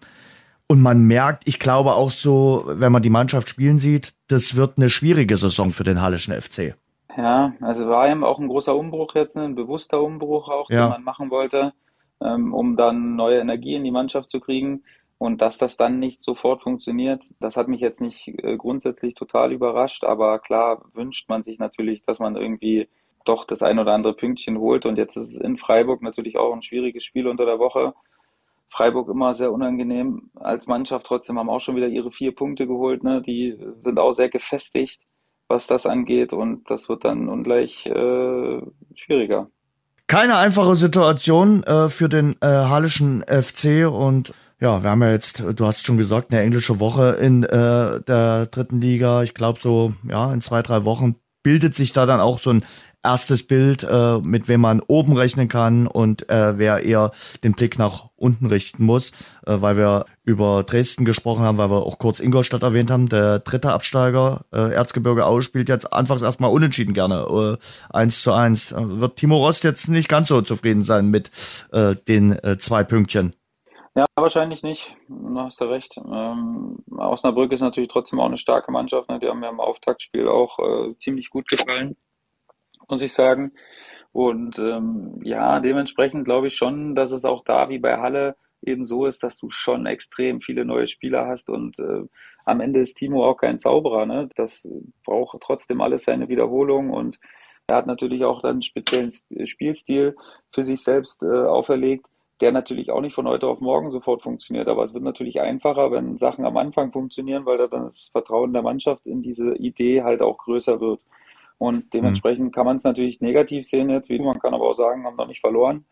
Und 0.68 0.84
man 0.84 1.01
merkt, 1.01 1.47
ich 1.47 1.57
glaube 1.57 1.95
auch 1.95 2.12
so, 2.12 2.66
wenn 2.68 2.91
man 2.91 3.01
die 3.01 3.10
Mannschaft 3.10 3.49
spielen 3.49 3.80
sieht, 3.80 4.14
das 4.28 4.55
wird 4.55 4.78
eine 4.78 4.91
schwierige 4.91 5.36
Saison 5.36 5.72
für 5.72 5.84
den 5.84 5.99
Hallischen 5.99 6.39
FC. 6.39 6.76
Ja, 7.20 7.53
also 7.59 7.89
war 7.89 8.09
eben 8.09 8.24
auch 8.24 8.39
ein 8.39 8.47
großer 8.47 8.74
Umbruch 8.74 9.13
jetzt, 9.13 9.36
ne? 9.36 9.43
ein 9.43 9.55
bewusster 9.55 10.01
Umbruch 10.01 10.47
auch, 10.47 10.70
ja. 10.70 10.86
den 10.86 10.91
man 10.91 11.03
machen 11.03 11.30
wollte, 11.32 11.74
ähm, 12.22 12.53
um 12.53 12.78
dann 12.78 13.17
neue 13.17 13.41
Energie 13.41 13.76
in 13.76 13.84
die 13.84 13.91
Mannschaft 13.91 14.30
zu 14.30 14.39
kriegen. 14.39 14.84
Und 15.17 15.41
dass 15.41 15.57
das 15.57 15.76
dann 15.76 15.99
nicht 15.99 16.22
sofort 16.22 16.63
funktioniert, 16.63 17.26
das 17.41 17.57
hat 17.57 17.67
mich 17.67 17.82
jetzt 17.82 17.99
nicht 17.99 18.30
äh, 18.30 18.55
grundsätzlich 18.55 19.15
total 19.15 19.51
überrascht, 19.51 20.05
aber 20.05 20.39
klar 20.39 20.86
wünscht 20.93 21.28
man 21.28 21.43
sich 21.43 21.59
natürlich, 21.59 22.05
dass 22.05 22.20
man 22.20 22.38
irgendwie 22.38 22.88
doch 23.26 23.43
das 23.43 23.63
ein 23.63 23.80
oder 23.80 23.91
andere 23.91 24.13
Pünktchen 24.13 24.57
holt. 24.57 24.86
Und 24.86 24.97
jetzt 24.97 25.17
ist 25.17 25.36
es 25.36 25.41
in 25.41 25.57
Freiburg 25.57 26.01
natürlich 26.01 26.38
auch 26.38 26.53
ein 26.53 26.63
schwieriges 26.63 27.03
Spiel 27.03 27.28
unter 27.28 27.45
der 27.45 27.59
Woche. 27.59 27.95
Freiburg 28.70 29.09
immer 29.09 29.36
sehr 29.36 29.51
unangenehm 29.51 30.32
als 30.36 30.67
Mannschaft, 30.67 31.05
trotzdem 31.05 31.38
haben 31.38 31.49
auch 31.49 31.59
schon 31.59 31.76
wieder 31.76 31.89
ihre 31.89 32.13
vier 32.13 32.34
Punkte 32.34 32.65
geholt. 32.65 33.03
Ne? 33.03 33.22
Die 33.22 33.57
sind 33.84 33.99
auch 33.99 34.13
sehr 34.13 34.30
gefestigt 34.30 35.01
was 35.50 35.68
das 35.68 35.86
angeht 35.86 36.32
und 36.32 36.70
das 36.70 36.88
wird 36.88 37.04
dann 37.04 37.28
ungleich 37.28 37.86
äh, 37.86 38.62
schwieriger. 38.95 39.50
Keine 40.08 40.38
einfache 40.38 40.76
Situation 40.76 41.64
äh, 41.64 41.89
für 41.89 42.08
den 42.08 42.36
äh, 42.41 42.47
Hallischen 42.47 43.24
FC 43.24 43.88
und 43.91 44.34
ja, 44.62 44.84
wir 44.84 44.89
haben 44.89 45.02
ja 45.02 45.12
jetzt, 45.12 45.43
du 45.56 45.66
hast 45.66 45.86
schon 45.86 45.97
gesagt, 45.97 46.32
eine 46.32 46.41
englische 46.41 46.80
Woche 46.80 47.12
in 47.12 47.43
äh, 47.43 48.02
der 48.02 48.47
dritten 48.47 48.82
Liga. 48.82 49.24
Ich 49.24 49.34
glaube 49.34 49.60
so, 49.60 49.93
ja, 50.08 50.34
in 50.34 50.41
zwei, 50.41 50.62
drei 50.62 50.84
Wochen 50.84 51.16
bildet 51.43 51.76
sich 51.76 51.93
da 51.93 52.06
dann 52.06 52.20
auch 52.20 52.39
so 52.39 52.52
ein 52.52 52.66
erstes 53.04 53.45
Bild, 53.47 53.84
äh, 53.84 54.20
mit 54.20 54.47
wem 54.47 54.62
man 54.62 54.82
oben 54.88 55.16
rechnen 55.16 55.47
kann 55.47 55.88
und 55.88 56.30
äh, 56.30 56.58
wer 56.58 56.84
eher 56.84 57.12
den 57.43 57.54
Blick 57.54 57.80
nach 57.80 58.10
unten 58.16 58.47
richten 58.47 58.84
muss, 58.84 59.12
äh, 59.45 59.62
weil 59.62 59.78
wir 59.78 60.06
über 60.24 60.64
Dresden 60.64 61.06
gesprochen 61.06 61.43
haben, 61.43 61.58
weil 61.58 61.70
wir 61.70 61.86
auch 61.86 61.97
kurz 61.97 62.20
Ingolstadt 62.20 62.64
erwähnt 62.64 62.91
haben. 62.91 63.08
Der 63.08 63.39
dritte 63.39 63.72
Absteiger, 63.72 64.41
äh, 64.52 64.74
Erzgebirge 64.74 65.26
Aue, 65.26 65.41
spielt 65.41 65.70
jetzt 65.70 65.91
anfangs 65.93 66.22
erstmal 66.22 66.52
unentschieden 66.52 66.93
gerne, 66.93 67.58
äh, 67.91 67.95
1 67.95 68.22
zu 68.22 68.34
1. 68.34 68.74
Äh, 68.74 69.00
wird 69.00 69.16
Timo 69.16 69.38
Rost 69.38 69.64
jetzt 69.64 69.88
nicht 69.88 70.10
ganz 70.10 70.28
so 70.28 70.41
zufrieden 70.41 70.84
sein 70.84 71.08
mit 71.08 71.32
äh, 71.72 71.95
den 71.95 72.34
äh, 72.43 72.58
zwei 72.58 72.84
Pünktchen? 72.84 73.34
Ja, 73.95 74.06
wahrscheinlich 74.16 74.62
nicht. 74.62 74.95
Da 75.08 75.45
hast 75.45 75.60
du 75.60 75.66
recht. 75.66 75.97
Ähm, 75.97 76.78
Osnabrück 76.95 77.52
ist 77.52 77.62
natürlich 77.62 77.89
trotzdem 77.89 78.20
auch 78.20 78.28
eine 78.28 78.38
starke 78.38 78.72
Mannschaft. 78.72 79.10
Ne? 79.10 79.20
Die 79.20 79.28
haben 79.28 79.39
mir 79.39 79.50
im 79.50 79.60
Auftaktspiel 79.60 80.28
auch 80.28 80.60
äh, 80.60 80.97
ziemlich 81.00 81.30
gut 81.30 81.47
gefallen 81.47 81.95
muss 82.89 83.01
ich 83.01 83.13
sagen. 83.13 83.51
Und 84.11 84.57
ähm, 84.59 85.19
ja, 85.23 85.59
dementsprechend 85.59 86.25
glaube 86.25 86.47
ich 86.47 86.55
schon, 86.55 86.95
dass 86.95 87.11
es 87.11 87.25
auch 87.25 87.43
da 87.43 87.69
wie 87.69 87.79
bei 87.79 87.97
Halle 87.97 88.35
eben 88.61 88.85
so 88.85 89.05
ist, 89.05 89.23
dass 89.23 89.37
du 89.37 89.49
schon 89.49 89.85
extrem 89.85 90.39
viele 90.39 90.65
neue 90.65 90.87
Spieler 90.87 91.27
hast 91.27 91.49
und 91.49 91.79
äh, 91.79 92.03
am 92.45 92.61
Ende 92.61 92.79
ist 92.79 92.95
Timo 92.95 93.25
auch 93.25 93.37
kein 93.37 93.59
Zauberer. 93.59 94.05
Ne? 94.05 94.29
Das 94.35 94.67
braucht 95.05 95.39
trotzdem 95.41 95.81
alles 95.81 96.05
seine 96.05 96.29
Wiederholung 96.29 96.89
und 96.89 97.19
er 97.67 97.77
hat 97.77 97.87
natürlich 97.87 98.25
auch 98.25 98.41
dann 98.41 98.53
einen 98.53 98.61
speziellen 98.63 99.11
Spielstil 99.45 100.15
für 100.51 100.63
sich 100.63 100.83
selbst 100.83 101.21
äh, 101.21 101.27
auferlegt, 101.27 102.07
der 102.41 102.51
natürlich 102.51 102.89
auch 102.89 103.01
nicht 103.01 103.13
von 103.13 103.27
heute 103.27 103.47
auf 103.47 103.59
morgen 103.59 103.91
sofort 103.91 104.23
funktioniert. 104.23 104.67
Aber 104.67 104.83
es 104.83 104.93
wird 104.93 105.03
natürlich 105.03 105.39
einfacher, 105.39 105.91
wenn 105.91 106.17
Sachen 106.17 106.45
am 106.45 106.57
Anfang 106.57 106.91
funktionieren, 106.91 107.45
weil 107.45 107.59
da 107.59 107.67
dann 107.67 107.85
das 107.85 108.09
Vertrauen 108.11 108.53
der 108.53 108.63
Mannschaft 108.63 109.05
in 109.05 109.21
diese 109.21 109.55
Idee 109.55 110.01
halt 110.01 110.23
auch 110.23 110.39
größer 110.39 110.81
wird. 110.81 111.01
Und 111.60 111.93
dementsprechend 111.93 112.45
mhm. 112.45 112.51
kann 112.51 112.66
man 112.66 112.78
es 112.78 112.84
natürlich 112.84 113.22
negativ 113.22 113.68
sehen 113.68 113.89
jetzt, 113.89 114.10
wie 114.10 114.18
man 114.18 114.39
kann 114.39 114.53
aber 114.53 114.70
auch 114.70 114.74
sagen, 114.74 115.05
haben 115.05 115.18
noch 115.18 115.28
nicht 115.28 115.41
verloren. 115.41 115.86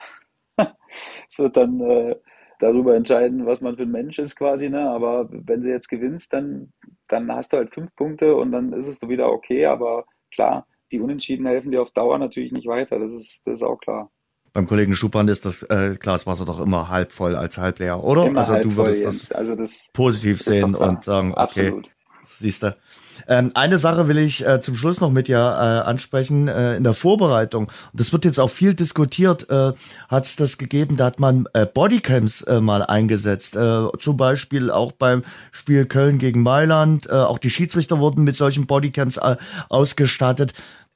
Es 1.30 1.38
wird 1.38 1.57
dann 1.57 1.82
äh, 1.82 2.15
darüber 2.59 2.95
entscheiden, 2.95 3.45
was 3.45 3.61
man 3.61 3.76
für 3.76 3.84
ein 3.84 3.91
Mensch 3.91 4.18
ist 4.18 4.38
quasi, 4.38 4.70
ne? 4.70 4.89
Aber 4.89 5.28
wenn 5.30 5.61
du 5.61 5.70
jetzt 5.70 5.89
gewinnst, 5.89 6.34
dann, 6.34 6.72
dann 7.09 7.32
hast 7.32 7.53
du 7.53 7.57
halt 7.57 7.74
fünf 7.74 7.93
Punkte 7.95 8.36
und 8.36 8.53
dann 8.53 8.74
ist 8.74 8.88
es 8.88 8.99
so 8.99 9.09
wieder 9.09 9.30
okay, 9.30 9.65
aber 9.65 10.05
klar, 10.32 10.65
die 10.91 11.01
Unentschieden 11.01 11.45
helfen 11.45 11.72
dir 11.72 11.82
auf 11.82 11.91
Dauer 11.91 12.18
natürlich 12.18 12.53
nicht 12.53 12.68
weiter, 12.68 12.97
das 12.97 13.13
ist, 13.13 13.41
das 13.45 13.57
ist 13.57 13.63
auch 13.63 13.78
klar. 13.78 14.09
Beim 14.53 14.65
Kollegen 14.65 14.95
Schuppan 14.95 15.28
ist 15.28 15.45
das 15.45 15.61
äh, 15.63 15.97
Glaswasser 15.99 16.45
doch 16.45 16.59
immer 16.61 16.89
halb 16.89 17.11
voll 17.11 17.36
als 17.36 17.57
halb 17.57 17.80
leer, 17.80 18.03
oder? 18.03 18.26
Immer 18.26 18.39
also 18.39 18.55
du 18.55 18.76
würdest 18.76 19.05
das, 19.05 19.32
also 19.32 19.55
das 19.55 19.89
positiv 19.93 20.41
sehen 20.41 20.74
und 20.74 21.03
sagen, 21.03 21.34
okay, 21.34 21.68
Absolut. 21.68 21.91
siehst 22.26 22.63
du. 22.63 22.76
Ähm, 23.28 23.51
eine 23.53 23.78
Sache 23.78 24.07
will 24.07 24.18
ich 24.18 24.45
äh, 24.45 24.61
zum 24.61 24.76
Schluss 24.76 24.99
noch 25.01 25.11
mit 25.11 25.28
dir 25.28 25.38
äh, 25.38 25.88
ansprechen. 25.88 26.47
Äh, 26.47 26.76
in 26.78 26.84
der 26.84 26.93
Vorbereitung, 26.93 27.65
und 27.65 27.99
das 27.99 28.13
wird 28.13 28.26
jetzt 28.26 28.39
auch 28.39 28.49
viel 28.49 28.74
diskutiert, 28.74 29.49
äh, 29.49 29.74
hat 30.07 30.26
es 30.26 30.36
das 30.36 30.57
gegeben, 30.57 30.97
da 30.97 31.05
hat 31.05 31.20
man 31.20 31.47
äh, 31.53 31.65
Bodycams 31.65 32.41
äh, 32.43 32.61
mal 32.61 32.84
eingesetzt. 32.84 33.55
Äh, 33.55 33.88
zum 33.99 34.18
Beispiel 34.18 34.72
auch 34.72 34.91
beim 34.91 35.24
Spiel 35.51 35.86
Köln 35.86 36.18
gegen 36.18 36.43
Mailand. 36.43 37.07
Äh, 37.09 37.13
auch 37.13 37.39
die 37.39 37.49
Schiedsrichter 37.49 37.99
wurden 37.99 38.24
mit 38.24 38.38
solchen 38.38 38.68
Bodycams 38.68 39.18
äh, 39.18 39.38
ausgestattet. 39.70 40.53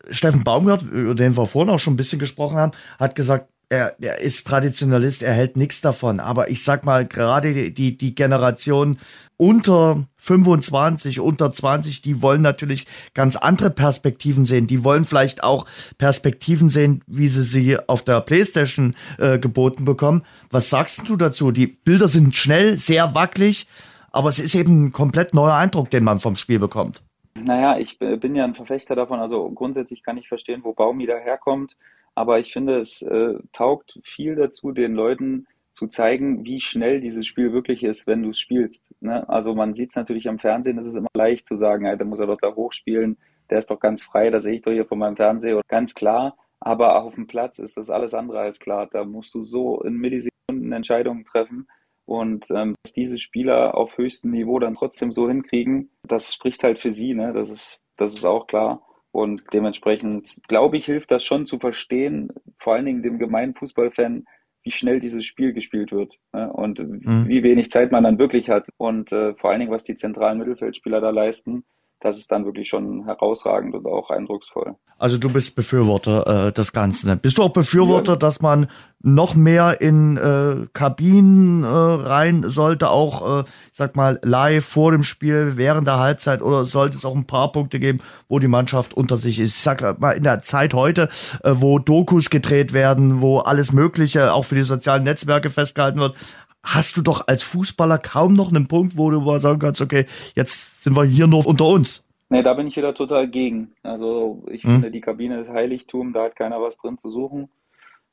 Steffen 0.10 0.44
Baumgart, 0.44 0.84
über 0.84 1.16
den 1.16 1.38
wir 1.38 1.46
vorhin 1.46 1.74
auch 1.74 1.80
schon 1.80 1.94
ein 1.94 1.98
bisschen 1.98 2.20
gesprochen 2.20 2.58
haben, 2.58 2.72
hat 3.00 3.16
gesagt, 3.16 3.48
er, 3.72 3.96
er 4.02 4.20
ist 4.20 4.46
Traditionalist, 4.46 5.24
er 5.24 5.34
hält 5.34 5.56
nichts 5.56 5.80
davon. 5.80 6.20
Aber 6.20 6.50
ich 6.50 6.64
sag 6.64 6.84
mal, 6.84 7.08
gerade 7.08 7.54
die, 7.54 7.74
die, 7.74 7.98
die 7.98 8.14
Generation 8.14 8.98
unter 9.42 10.04
25, 10.18 11.20
unter 11.20 11.52
20, 11.52 12.04
die 12.04 12.22
wollen 12.22 12.44
natürlich 12.44 12.86
ganz 13.16 13.36
andere 13.36 13.72
Perspektiven 13.72 14.46
sehen. 14.46 14.68
Die 14.68 14.84
wollen 14.84 15.04
vielleicht 15.04 15.44
auch 15.44 15.66
Perspektiven 15.98 16.70
sehen, 16.70 17.02
wie 17.08 17.28
sie 17.28 17.42
sie 17.42 17.80
auf 17.90 18.04
der 18.04 18.22
Playstation 18.22 18.96
äh, 19.18 19.40
geboten 19.40 19.84
bekommen. 19.84 20.22
Was 20.52 20.70
sagst 20.70 21.10
du 21.10 21.16
dazu? 21.16 21.50
Die 21.50 21.66
Bilder 21.66 22.08
sind 22.08 22.36
schnell, 22.36 22.78
sehr 22.78 23.16
wackelig, 23.16 23.66
aber 24.12 24.30
es 24.30 24.38
ist 24.38 24.54
eben 24.54 24.84
ein 24.84 24.92
komplett 24.92 25.34
neuer 25.34 25.56
Eindruck, 25.56 25.90
den 25.90 26.04
man 26.04 26.20
vom 26.20 26.36
Spiel 26.36 26.60
bekommt. 26.60 27.02
Naja, 27.34 27.80
ich 27.80 27.98
bin 27.98 28.36
ja 28.36 28.44
ein 28.44 28.54
Verfechter 28.54 28.94
davon. 28.94 29.20
Also 29.20 29.50
grundsätzlich 29.50 30.04
kann 30.04 30.18
ich 30.18 30.28
verstehen, 30.28 30.62
wo 30.64 30.74
Baumi 30.74 31.08
daherkommt. 31.08 31.78
Aber 32.14 32.38
ich 32.38 32.54
finde, 32.54 32.80
es 32.80 33.02
äh, 33.02 33.40
taugt 33.54 34.02
viel 34.04 34.36
dazu, 34.36 34.72
den 34.72 34.94
Leuten 34.94 35.48
zu 35.74 35.88
zeigen, 35.88 36.46
wie 36.46 36.62
schnell 36.62 37.02
dieses 37.02 37.26
Spiel 37.26 37.54
wirklich 37.54 37.84
ist, 37.84 38.06
wenn 38.06 38.22
du 38.22 38.30
es 38.30 38.40
spielst. 38.40 38.84
Ne? 39.02 39.28
Also 39.28 39.54
man 39.56 39.76
sieht 39.76 39.92
es 39.92 39.96
natürlich 39.96 40.30
am 40.30 40.40
Fernsehen, 40.40 40.78
es 40.78 40.88
ist 40.88 40.96
immer 40.96 41.10
leicht 41.16 41.48
zu 41.48 41.56
sagen, 41.56 41.86
da 41.98 42.06
muss 42.06 42.20
er 42.20 42.28
doch 42.28 42.40
da 42.40 42.56
hochspielen, 42.56 43.18
der 43.50 43.60
ist 43.60 43.70
doch 43.70 43.80
ganz 43.80 44.04
frei, 44.04 44.30
da 44.30 44.42
sehe 44.42 44.56
ich 44.56 44.62
doch 44.62 44.72
hier 44.72 44.86
von 44.86 45.00
meinem 45.00 45.18
Fernseher 45.18 45.62
ganz 45.68 45.94
klar. 45.94 46.38
Aber 46.62 47.02
auf 47.02 47.16
dem 47.16 47.28
Platz 47.28 47.58
ist 47.60 47.76
das 47.76 47.90
alles 47.90 48.14
andere 48.14 48.40
als 48.40 48.60
klar. 48.60 48.88
Da 48.92 49.04
musst 49.04 49.34
du 49.34 49.42
so 49.42 49.82
in 49.82 49.96
Millisekunden 49.96 50.72
Entscheidungen 50.72 51.26
treffen. 51.26 51.68
Und 52.06 52.46
ähm, 52.52 52.76
dass 52.84 52.94
diese 52.94 53.20
Spieler 53.20 53.76
auf 53.76 53.98
höchstem 53.98 54.32
Niveau 54.32 54.60
dann 54.60 54.76
trotzdem 54.76 55.12
so 55.12 55.28
hinkriegen, 55.28 55.90
das 56.08 56.34
spricht 56.34 56.64
halt 56.64 56.80
für 56.80 56.94
sie, 56.94 57.14
ne? 57.14 57.34
Das 57.34 57.50
ist, 57.50 57.82
das 57.98 58.14
ist 58.14 58.26
auch 58.26 58.48
klar. 58.48 58.84
Und 59.12 59.44
dementsprechend, 59.54 60.40
glaube 60.48 60.78
ich, 60.78 60.86
hilft 60.86 61.12
das 61.12 61.24
schon 61.24 61.46
zu 61.46 61.58
verstehen, 61.58 62.30
vor 62.60 62.74
allen 62.74 62.86
Dingen 62.86 63.04
dem 63.04 63.18
gemeinen 63.18 63.56
Fußballfan, 63.56 64.26
wie 64.64 64.72
schnell 64.72 65.00
dieses 65.00 65.26
Spiel 65.26 65.54
gespielt 65.54 65.92
wird 65.92 66.20
ne? 66.34 66.52
und 66.52 66.80
mhm. 66.80 67.28
wie 67.28 67.44
wenig 67.44 67.72
Zeit 67.72 67.92
man 67.92 68.04
dann 68.04 68.20
wirklich 68.20 68.50
hat. 68.50 68.68
Und 68.78 69.12
äh, 69.12 69.34
vor 69.36 69.50
allen 69.50 69.60
Dingen, 69.60 69.72
was 69.72 69.84
die 69.84 69.98
zentralen 69.98 70.38
Mittelfeldspieler 70.38 71.02
da 71.02 71.10
leisten, 71.10 71.64
das 72.02 72.18
ist 72.18 72.32
dann 72.32 72.46
wirklich 72.46 72.68
schon 72.68 73.06
herausragend 73.06 73.76
und 73.76 73.86
auch 73.86 74.10
eindrucksvoll. 74.10 74.76
Also 74.98 75.18
du 75.18 75.30
bist 75.30 75.56
Befürworter 75.56 76.48
äh, 76.48 76.52
des 76.52 76.74
Ganzen. 76.74 77.18
Bist 77.20 77.38
du 77.38 77.44
auch 77.44 77.54
Befürworter, 77.54 78.14
ja. 78.14 78.18
dass 78.18 78.42
man 78.42 78.68
noch 79.04 79.34
mehr 79.34 79.82
in 79.82 80.18
äh, 80.18 80.68
Kabinen 80.74 81.64
äh, 81.64 81.68
rein 81.68 82.44
sollte, 82.48 82.90
auch, 82.90 83.40
äh, 83.40 83.44
ich 83.72 83.78
sag 83.78 83.96
mal, 83.96 84.20
live 84.22 84.64
vor 84.64 84.92
dem 84.92 85.04
Spiel, 85.04 85.54
während 85.56 85.88
der 85.88 85.98
Halbzeit 85.98 86.42
oder 86.42 86.66
sollte 86.66 86.98
es 86.98 87.06
auch 87.06 87.16
ein 87.16 87.26
paar 87.26 87.52
Punkte 87.52 87.80
geben, 87.80 88.00
wo 88.30 88.38
die 88.38 88.48
Mannschaft 88.48 88.94
unter 88.94 89.18
sich 89.18 89.40
ist? 89.40 89.56
Ich 89.56 89.62
sag 89.62 90.00
mal, 90.00 90.12
in 90.12 90.24
der 90.24 90.42
Zeit 90.42 90.74
heute, 90.74 91.10
äh, 91.44 91.52
wo 91.56 91.80
Dokus 91.80 92.30
gedreht 92.30 92.74
werden, 92.74 93.22
wo 93.22 93.40
alles 93.40 93.74
Mögliche 93.74 94.34
auch 94.34 94.46
für 94.46 94.56
die 94.56 94.62
sozialen 94.62 95.04
Netzwerke 95.04 95.50
festgehalten 95.50 96.00
wird, 96.00 96.16
hast 96.64 96.98
du 96.98 97.02
doch 97.02 97.28
als 97.28 97.44
Fußballer 97.44 97.98
kaum 97.98 98.34
noch 98.34 98.50
einen 98.50 98.68
Punkt, 98.68 98.98
wo 98.98 99.10
du 99.10 99.22
mal 99.22 99.40
sagen 99.40 99.60
kannst, 99.60 99.82
okay, 99.82 100.06
jetzt 100.36 100.84
sind 100.84 100.96
wir 100.96 101.04
hier 101.04 101.28
nur 101.28 101.46
unter 101.46 101.68
uns. 101.68 102.04
Nee, 102.30 102.44
da 102.44 102.54
bin 102.54 102.68
ich 102.68 102.78
wieder 102.78 102.94
total 102.94 103.28
gegen. 103.28 103.74
Also 103.84 104.44
ich 104.50 104.64
hm. 104.64 104.72
finde, 104.72 104.92
die 104.92 105.02
Kabine 105.02 105.42
ist 105.42 105.50
Heiligtum, 105.50 106.14
da 106.14 106.24
hat 106.24 106.36
keiner 106.36 106.62
was 106.62 106.78
drin 106.78 106.98
zu 106.98 107.12
suchen. 107.12 107.50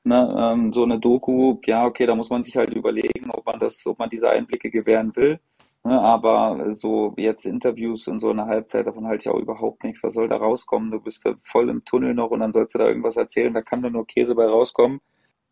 Ne, 0.04 0.36
ähm, 0.38 0.72
so 0.72 0.84
eine 0.84 0.98
Doku, 0.98 1.58
ja, 1.66 1.84
okay, 1.84 2.06
da 2.06 2.14
muss 2.14 2.30
man 2.30 2.42
sich 2.42 2.56
halt 2.56 2.72
überlegen, 2.72 3.30
ob 3.30 3.44
man 3.46 3.58
das, 3.58 3.86
ob 3.86 3.98
man 3.98 4.08
diese 4.08 4.30
Einblicke 4.30 4.70
gewähren 4.70 5.14
will. 5.14 5.38
Ne, 5.84 6.00
aber 6.00 6.72
so 6.74 7.14
jetzt 7.16 7.46
Interviews 7.46 8.08
und 8.08 8.20
so 8.20 8.30
eine 8.30 8.46
Halbzeit, 8.46 8.86
davon 8.86 9.06
halte 9.06 9.22
ich 9.22 9.28
auch 9.28 9.38
überhaupt 9.38 9.84
nichts. 9.84 10.02
Was 10.02 10.14
soll 10.14 10.28
da 10.28 10.36
rauskommen? 10.36 10.90
Du 10.90 11.00
bist 11.00 11.24
da 11.24 11.34
voll 11.42 11.68
im 11.68 11.84
Tunnel 11.84 12.14
noch 12.14 12.30
und 12.30 12.40
dann 12.40 12.52
sollst 12.52 12.74
du 12.74 12.78
da 12.78 12.88
irgendwas 12.88 13.16
erzählen, 13.16 13.54
da 13.54 13.62
kann 13.62 13.82
doch 13.82 13.90
nur 13.90 14.06
Käse 14.06 14.34
bei 14.34 14.46
rauskommen. 14.46 15.00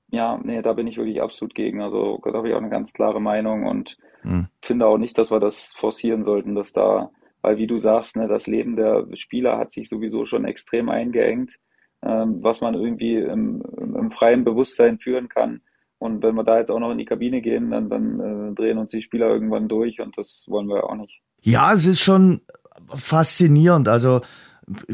Ja, 0.08 0.38
nee, 0.42 0.62
da 0.62 0.72
bin 0.72 0.86
ich 0.86 0.96
wirklich 0.96 1.20
absolut 1.20 1.54
gegen. 1.54 1.82
Also 1.82 2.20
da 2.24 2.32
habe 2.32 2.48
ich 2.48 2.54
auch 2.54 2.60
eine 2.60 2.70
ganz 2.70 2.92
klare 2.92 3.20
Meinung 3.20 3.66
und 3.66 3.96
hm. 4.22 4.46
finde 4.62 4.86
auch 4.86 4.98
nicht, 4.98 5.18
dass 5.18 5.30
wir 5.30 5.40
das 5.40 5.74
forcieren 5.76 6.24
sollten, 6.24 6.54
dass 6.54 6.72
da, 6.72 7.10
weil 7.42 7.58
wie 7.58 7.66
du 7.66 7.78
sagst, 7.78 8.16
ne, 8.16 8.28
das 8.28 8.46
Leben 8.46 8.76
der 8.76 9.06
Spieler 9.14 9.58
hat 9.58 9.72
sich 9.72 9.88
sowieso 9.88 10.24
schon 10.24 10.44
extrem 10.44 10.88
eingeengt, 10.88 11.56
ähm, 12.02 12.38
was 12.42 12.60
man 12.60 12.74
irgendwie 12.74 13.16
im, 13.16 13.62
im, 13.76 13.96
im, 13.96 14.10
freien 14.10 14.44
Bewusstsein 14.44 14.98
führen 14.98 15.28
kann. 15.28 15.60
Und 15.98 16.22
wenn 16.22 16.34
wir 16.34 16.44
da 16.44 16.58
jetzt 16.58 16.70
auch 16.70 16.78
noch 16.78 16.92
in 16.92 16.98
die 16.98 17.04
Kabine 17.04 17.40
gehen, 17.40 17.70
dann, 17.70 17.88
dann 17.88 18.20
äh, 18.20 18.54
drehen 18.54 18.78
uns 18.78 18.92
die 18.92 19.02
Spieler 19.02 19.28
irgendwann 19.28 19.66
durch 19.66 20.00
und 20.00 20.16
das 20.18 20.44
wollen 20.46 20.68
wir 20.68 20.84
auch 20.84 20.94
nicht. 20.94 21.20
Ja, 21.40 21.72
es 21.72 21.86
ist 21.86 22.00
schon 22.00 22.42
faszinierend. 22.88 23.88
Also 23.88 24.20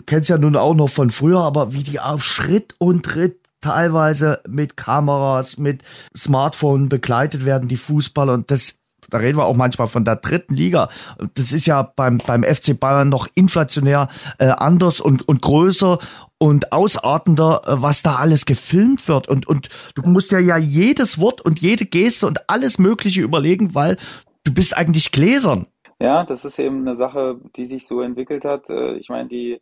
kennst 0.07 0.31
ja 0.31 0.39
nun 0.39 0.57
auch 0.57 0.75
noch 0.75 0.89
von 0.89 1.11
früher, 1.11 1.41
aber 1.41 1.73
wie 1.73 1.83
die 1.83 2.01
auf 2.01 2.23
Schritt 2.23 2.75
und 2.79 3.05
Tritt 3.05 3.42
teilweise 3.63 4.41
mit 4.47 4.77
Kameras, 4.77 5.57
mit 5.57 5.83
Smartphone 6.17 6.89
begleitet 6.89 7.45
werden, 7.45 7.69
die 7.69 7.77
Fußballer. 7.77 8.35
Und 8.35 8.51
das 8.51 8.79
da 9.11 9.19
reden 9.19 9.37
wir 9.37 9.45
auch 9.45 9.57
manchmal 9.57 9.89
von 9.89 10.05
der 10.05 10.17
dritten 10.17 10.55
Liga. 10.55 10.89
Das 11.35 11.53
ist 11.53 11.67
ja 11.67 11.83
beim, 11.83 12.19
beim 12.19 12.45
FC 12.45 12.79
Bayern 12.79 13.09
noch 13.09 13.29
inflationär 13.35 14.09
äh, 14.39 14.47
anders 14.47 15.01
und, 15.01 15.29
und 15.29 15.43
größer 15.43 15.99
und 16.39 16.73
ausartender, 16.73 17.61
äh, 17.67 17.83
was 17.83 18.03
da 18.03 18.17
alles 18.17 18.47
gefilmt 18.47 19.07
wird. 19.09 19.29
Und, 19.29 19.47
und 19.47 19.69
du 19.95 20.03
musst 20.03 20.33
ja 20.33 20.39
ja 20.39 20.57
jedes 20.57 21.19
Wort 21.19 21.41
und 21.41 21.61
jede 21.61 21.85
Geste 21.85 22.27
und 22.27 22.49
alles 22.49 22.79
Mögliche 22.79 23.23
überlegen, 23.23 23.75
weil 23.75 23.97
du 24.45 24.55
bist 24.55 24.77
eigentlich 24.77 25.13
gläsern. 25.13 25.67
Ja, 26.01 26.25
das 26.25 26.45
ist 26.45 26.59
eben 26.59 26.81
eine 26.81 26.97
Sache, 26.97 27.39
die 27.57 27.67
sich 27.67 27.87
so 27.87 28.01
entwickelt 28.01 28.45
hat. 28.45 28.71
Äh, 28.71 28.97
ich 28.97 29.09
meine, 29.09 29.29
die 29.29 29.61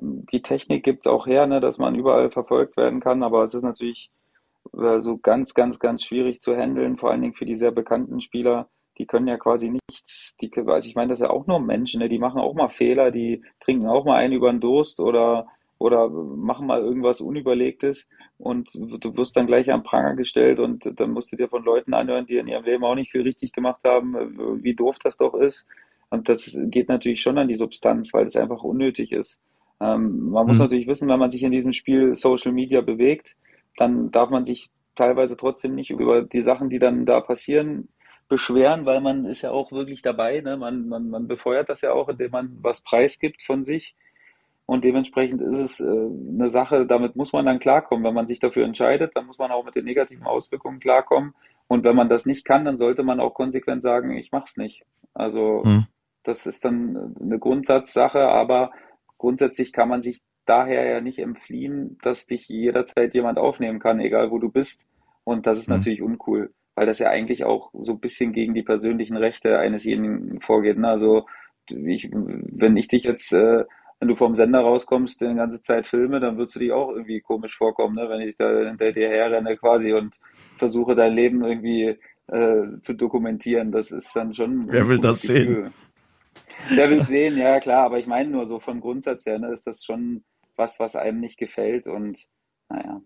die 0.00 0.42
Technik 0.42 0.84
gibt 0.84 1.06
es 1.06 1.12
auch 1.12 1.26
her, 1.26 1.46
ne, 1.46 1.60
dass 1.60 1.78
man 1.78 1.94
überall 1.94 2.30
verfolgt 2.30 2.76
werden 2.76 3.00
kann, 3.00 3.22
aber 3.22 3.44
es 3.44 3.54
ist 3.54 3.62
natürlich 3.62 4.10
äh, 4.76 5.00
so 5.00 5.18
ganz, 5.18 5.54
ganz, 5.54 5.78
ganz 5.78 6.04
schwierig 6.04 6.40
zu 6.40 6.56
handeln, 6.56 6.98
vor 6.98 7.10
allen 7.10 7.22
Dingen 7.22 7.34
für 7.34 7.44
die 7.44 7.56
sehr 7.56 7.72
bekannten 7.72 8.20
Spieler. 8.20 8.68
Die 8.98 9.06
können 9.06 9.28
ja 9.28 9.36
quasi 9.36 9.70
nichts, 9.70 10.36
die, 10.40 10.50
also 10.56 10.88
ich 10.88 10.96
meine, 10.96 11.10
das 11.10 11.20
ist 11.20 11.24
ja 11.26 11.30
auch 11.30 11.46
nur 11.46 11.60
Menschen, 11.60 12.00
ne, 12.00 12.08
die 12.08 12.18
machen 12.18 12.40
auch 12.40 12.54
mal 12.54 12.68
Fehler, 12.68 13.10
die 13.10 13.42
trinken 13.60 13.86
auch 13.86 14.04
mal 14.04 14.16
einen 14.16 14.34
über 14.34 14.50
den 14.50 14.60
Durst 14.60 15.00
oder, 15.00 15.46
oder 15.78 16.08
machen 16.08 16.66
mal 16.66 16.80
irgendwas 16.82 17.20
Unüberlegtes 17.20 18.08
und 18.38 18.70
du 18.74 19.16
wirst 19.16 19.36
dann 19.36 19.46
gleich 19.46 19.70
am 19.70 19.84
Pranger 19.84 20.16
gestellt 20.16 20.58
und 20.58 20.92
dann 20.98 21.12
musst 21.12 21.30
du 21.30 21.36
dir 21.36 21.48
von 21.48 21.62
Leuten 21.62 21.94
anhören, 21.94 22.26
die 22.26 22.38
in 22.38 22.48
ihrem 22.48 22.64
Leben 22.64 22.84
auch 22.84 22.96
nicht 22.96 23.12
viel 23.12 23.22
richtig 23.22 23.52
gemacht 23.52 23.82
haben, 23.84 24.62
wie 24.62 24.74
doof 24.74 24.98
das 24.98 25.16
doch 25.16 25.34
ist. 25.34 25.66
Und 26.10 26.28
das 26.28 26.58
geht 26.64 26.88
natürlich 26.88 27.20
schon 27.20 27.38
an 27.38 27.48
die 27.48 27.54
Substanz, 27.54 28.12
weil 28.14 28.26
es 28.26 28.36
einfach 28.36 28.62
unnötig 28.62 29.12
ist. 29.12 29.40
Ähm, 29.80 30.30
man 30.30 30.46
muss 30.46 30.56
mhm. 30.56 30.64
natürlich 30.64 30.86
wissen, 30.86 31.08
wenn 31.08 31.18
man 31.18 31.30
sich 31.30 31.42
in 31.42 31.52
diesem 31.52 31.72
Spiel 31.72 32.14
Social 32.14 32.52
Media 32.52 32.80
bewegt, 32.80 33.36
dann 33.76 34.10
darf 34.10 34.30
man 34.30 34.44
sich 34.44 34.70
teilweise 34.94 35.36
trotzdem 35.36 35.74
nicht 35.74 35.90
über 35.90 36.22
die 36.22 36.42
Sachen, 36.42 36.68
die 36.68 36.78
dann 36.78 37.06
da 37.06 37.20
passieren, 37.20 37.88
beschweren, 38.28 38.84
weil 38.84 39.00
man 39.00 39.24
ist 39.24 39.42
ja 39.42 39.50
auch 39.50 39.72
wirklich 39.72 40.02
dabei. 40.02 40.40
Ne? 40.40 40.56
Man, 40.56 40.88
man, 40.88 41.08
man 41.08 41.28
befeuert 41.28 41.68
das 41.68 41.80
ja 41.80 41.92
auch, 41.92 42.08
indem 42.08 42.30
man 42.30 42.58
was 42.60 42.82
preisgibt 42.82 43.42
von 43.42 43.64
sich. 43.64 43.94
Und 44.66 44.84
dementsprechend 44.84 45.40
ist 45.40 45.56
es 45.56 45.80
äh, 45.80 45.86
eine 45.86 46.50
Sache, 46.50 46.84
damit 46.84 47.16
muss 47.16 47.32
man 47.32 47.46
dann 47.46 47.58
klarkommen. 47.58 48.04
Wenn 48.04 48.12
man 48.12 48.26
sich 48.26 48.38
dafür 48.38 48.66
entscheidet, 48.66 49.16
dann 49.16 49.26
muss 49.26 49.38
man 49.38 49.50
auch 49.50 49.64
mit 49.64 49.74
den 49.74 49.86
negativen 49.86 50.26
Auswirkungen 50.26 50.78
klarkommen. 50.78 51.34
Und 51.68 51.84
wenn 51.84 51.96
man 51.96 52.10
das 52.10 52.26
nicht 52.26 52.44
kann, 52.44 52.66
dann 52.66 52.76
sollte 52.76 53.02
man 53.02 53.18
auch 53.18 53.32
konsequent 53.32 53.82
sagen, 53.82 54.14
ich 54.16 54.30
mach's 54.30 54.58
nicht. 54.58 54.84
Also 55.14 55.62
mhm. 55.64 55.86
das 56.22 56.46
ist 56.46 56.66
dann 56.66 57.14
eine 57.18 57.38
Grundsatzsache, 57.38 58.20
aber 58.20 58.72
grundsätzlich 59.18 59.72
kann 59.72 59.88
man 59.88 60.02
sich 60.02 60.22
daher 60.46 60.84
ja 60.88 61.00
nicht 61.00 61.18
entfliehen, 61.18 61.98
dass 62.02 62.26
dich 62.26 62.48
jederzeit 62.48 63.14
jemand 63.14 63.38
aufnehmen 63.38 63.80
kann, 63.80 64.00
egal 64.00 64.30
wo 64.30 64.38
du 64.38 64.48
bist. 64.50 64.86
Und 65.24 65.46
das 65.46 65.58
ist 65.58 65.68
mhm. 65.68 65.76
natürlich 65.76 66.02
uncool, 66.02 66.54
weil 66.74 66.86
das 66.86 66.98
ja 66.98 67.10
eigentlich 67.10 67.44
auch 67.44 67.70
so 67.82 67.92
ein 67.92 68.00
bisschen 68.00 68.32
gegen 68.32 68.54
die 68.54 68.62
persönlichen 68.62 69.16
Rechte 69.16 69.58
eines 69.58 69.84
jeden 69.84 70.40
vorgeht. 70.40 70.78
Ne? 70.78 70.88
Also 70.88 71.26
ich, 71.68 72.08
wenn 72.10 72.76
ich 72.76 72.88
dich 72.88 73.04
jetzt, 73.04 73.32
äh, 73.32 73.64
wenn 74.00 74.08
du 74.08 74.16
vom 74.16 74.36
Sender 74.36 74.60
rauskommst, 74.60 75.20
die 75.20 75.34
ganze 75.34 75.62
Zeit 75.62 75.86
filme, 75.86 76.20
dann 76.20 76.38
würdest 76.38 76.54
du 76.54 76.60
dich 76.60 76.72
auch 76.72 76.90
irgendwie 76.90 77.20
komisch 77.20 77.56
vorkommen, 77.56 77.96
ne? 77.96 78.08
wenn 78.08 78.26
ich 78.26 78.36
da 78.38 78.48
hinter 78.66 78.92
dir 78.92 79.08
herrenne 79.08 79.56
quasi 79.58 79.92
und 79.92 80.18
versuche 80.56 80.94
dein 80.94 81.12
Leben 81.12 81.44
irgendwie 81.44 81.98
äh, 82.28 82.80
zu 82.80 82.94
dokumentieren. 82.94 83.72
Das 83.72 83.90
ist 83.90 84.14
dann 84.14 84.32
schon. 84.32 84.66
Wer 84.70 84.88
will 84.88 84.98
das 84.98 85.22
Gefühl. 85.22 85.36
sehen? 85.36 85.74
Der 86.76 86.90
will 86.90 87.04
sehen, 87.04 87.38
ja 87.38 87.60
klar, 87.60 87.84
aber 87.84 87.98
ich 87.98 88.06
meine 88.06 88.30
nur 88.30 88.46
so 88.46 88.60
vom 88.60 88.80
Grundsatz 88.80 89.26
her, 89.26 89.38
ne, 89.38 89.52
ist 89.52 89.66
das 89.66 89.84
schon 89.84 90.24
was, 90.56 90.80
was 90.80 90.96
einem 90.96 91.20
nicht 91.20 91.38
gefällt 91.38 91.86
und 91.86 92.26
naja, 92.68 93.00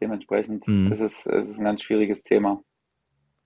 dementsprechend 0.00 0.66
mhm. 0.66 0.92
ist 0.92 1.00
es, 1.00 1.26
es 1.26 1.50
ist 1.50 1.58
ein 1.58 1.64
ganz 1.64 1.82
schwieriges 1.82 2.22
Thema. 2.22 2.62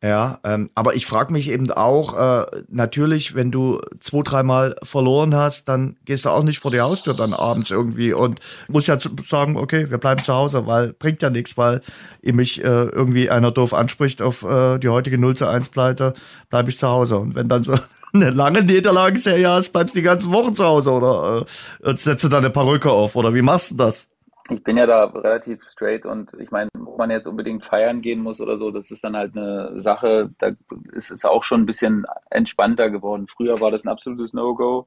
Ja, 0.01 0.39
ähm, 0.45 0.71
aber 0.77 0.95
ich 0.95 1.07
frage 1.07 1.33
mich 1.33 1.51
eben 1.51 1.69
auch, 1.73 2.17
äh, 2.17 2.47
natürlich, 2.69 3.35
wenn 3.35 3.51
du 3.51 3.81
zwei, 3.99 4.23
dreimal 4.23 4.77
verloren 4.85 5.35
hast, 5.35 5.69
dann 5.69 5.97
gehst 6.05 6.25
du 6.25 6.31
auch 6.31 6.45
nicht 6.45 6.61
vor 6.61 6.71
die 6.71 6.81
Haustür 6.81 7.15
dann 7.15 7.35
abends 7.35 7.73
irgendwie 7.73 8.13
und 8.13 8.39
musst 8.69 8.87
ja 8.87 8.97
sagen, 9.01 9.57
okay, 9.57 9.91
wir 9.91 9.99
bleiben 9.99 10.23
zu 10.23 10.33
Hause, 10.33 10.67
weil 10.67 10.93
bringt 10.93 11.21
ja 11.21 11.31
nichts, 11.31 11.59
weil 11.59 11.81
mich 12.23 12.63
äh, 12.63 12.85
irgendwie 12.85 13.29
einer 13.29 13.51
doof 13.51 13.75
anspricht 13.75 14.23
auf 14.23 14.45
äh, 14.45 14.79
die 14.79 14.89
heutige 14.89 15.19
0 15.19 15.35
zu 15.35 15.49
1 15.49 15.71
Pleite, 15.71 16.15
bleibe 16.49 16.71
ich 16.71 16.79
zu 16.79 16.87
Hause. 16.87 17.19
Und 17.19 17.35
wenn 17.35 17.49
dann 17.49 17.65
so 17.65 17.77
eine 18.13 18.31
lange 18.31 18.63
Niederlagenserie 18.63 19.49
hast, 19.49 19.73
bleibst 19.73 19.95
die 19.95 20.03
ganzen 20.03 20.33
Wochen 20.33 20.55
zu 20.55 20.65
Hause 20.65 20.93
oder 20.93 21.47
äh, 21.83 21.97
setzt 21.97 22.25
du 22.25 22.29
da 22.29 22.39
eine 22.39 22.51
Perücke 22.51 22.91
auf 22.91 23.17
oder 23.17 23.35
wie 23.35 23.43
machst 23.43 23.73
du 23.73 23.77
das? 23.77 24.11
Ich 24.51 24.63
bin 24.65 24.79
ja 24.79 24.87
da 24.87 25.05
relativ 25.05 25.63
straight 25.63 26.07
und 26.07 26.33
ich 26.39 26.51
meine, 26.51 26.71
ob 26.75 26.97
man 26.97 27.11
jetzt 27.11 27.27
unbedingt 27.27 27.67
feiern 27.67 28.01
gehen 28.01 28.23
muss 28.23 28.41
oder 28.41 28.57
so, 28.57 28.71
das 28.71 28.91
ist 28.91 29.05
dann 29.05 29.15
halt 29.15 29.37
eine 29.37 29.79
Sache, 29.81 30.31
da 30.39 30.53
ist 30.93 31.11
es 31.11 31.27
auch 31.27 31.43
schon 31.43 31.63
ein 31.63 31.67
bisschen 31.67 32.07
entspannter 32.31 32.91
geworden. 32.91 33.27
Früher 33.27 33.61
war 33.61 33.71
das 33.71 33.85
ein 33.85 33.89
absolutes 33.89 34.33
No-Go. 34.33 34.87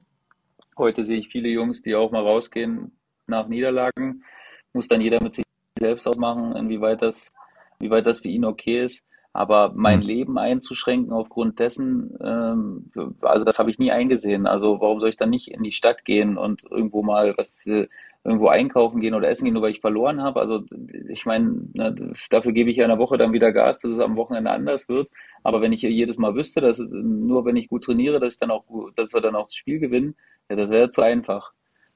Heute 0.76 1.06
sehe 1.06 1.18
ich 1.18 1.28
viele 1.28 1.48
Jungs, 1.48 1.82
die 1.82 1.94
auch 1.94 2.10
mal 2.10 2.22
rausgehen 2.22 2.98
nach 3.28 3.46
Niederlagen. 3.46 4.24
Muss 4.72 4.88
dann 4.88 5.00
jeder 5.00 5.22
mit 5.22 5.34
sich 5.34 5.44
selbst 5.78 6.08
ausmachen, 6.08 6.56
inwieweit 6.56 7.02
das, 7.02 7.30
inwieweit 7.78 8.06
das 8.06 8.20
für 8.20 8.28
ihn 8.28 8.44
okay 8.44 8.84
ist. 8.84 9.04
Aber 9.34 9.72
mein 9.74 10.00
mhm. 10.00 10.06
Leben 10.06 10.38
einzuschränken 10.38 11.12
aufgrund 11.12 11.58
dessen, 11.58 12.16
ähm, 12.22 12.90
also 13.22 13.44
das 13.44 13.58
habe 13.58 13.70
ich 13.70 13.78
nie 13.78 13.90
eingesehen. 13.90 14.46
Also 14.46 14.80
warum 14.80 15.00
soll 15.00 15.08
ich 15.08 15.16
dann 15.16 15.30
nicht 15.30 15.50
in 15.50 15.62
die 15.62 15.72
Stadt 15.72 16.04
gehen 16.04 16.36
und 16.36 16.64
irgendwo 16.70 17.02
mal 17.02 17.34
was, 17.38 17.64
irgendwo 18.24 18.48
einkaufen 18.48 19.00
gehen 19.00 19.14
oder 19.14 19.28
essen 19.28 19.44
gehen, 19.44 19.54
nur 19.54 19.62
weil 19.62 19.72
ich 19.72 19.80
verloren 19.80 20.22
habe. 20.22 20.40
Also 20.40 20.64
ich 21.08 21.26
meine, 21.26 21.62
ne, 21.72 22.12
dafür 22.30 22.52
gebe 22.52 22.70
ich 22.70 22.76
ja 22.76 22.84
in 22.84 22.90
der 22.90 22.98
Woche 22.98 23.18
dann 23.18 23.32
wieder 23.32 23.52
Gas, 23.52 23.78
dass 23.80 23.92
es 23.92 23.98
am 23.98 24.16
Wochenende 24.16 24.50
anders 24.50 24.88
wird. 24.88 25.08
Aber 25.42 25.60
wenn 25.60 25.72
ich 25.72 25.82
jedes 25.82 26.18
Mal 26.18 26.34
wüsste, 26.34 26.60
dass 26.60 26.78
nur 26.78 27.44
wenn 27.44 27.56
ich 27.56 27.68
gut 27.68 27.84
trainiere, 27.84 28.20
dass 28.20 28.34
ich 28.34 28.38
dann 28.38 28.50
auch, 28.50 28.64
dass 28.96 29.12
wir 29.12 29.20
dann 29.20 29.34
auch 29.34 29.46
das 29.46 29.56
Spiel 29.56 29.80
gewinnen, 29.80 30.14
ja, 30.48 30.56
das 30.56 30.70
wäre 30.70 30.90
zu 30.90 31.02
einfach. 31.02 31.52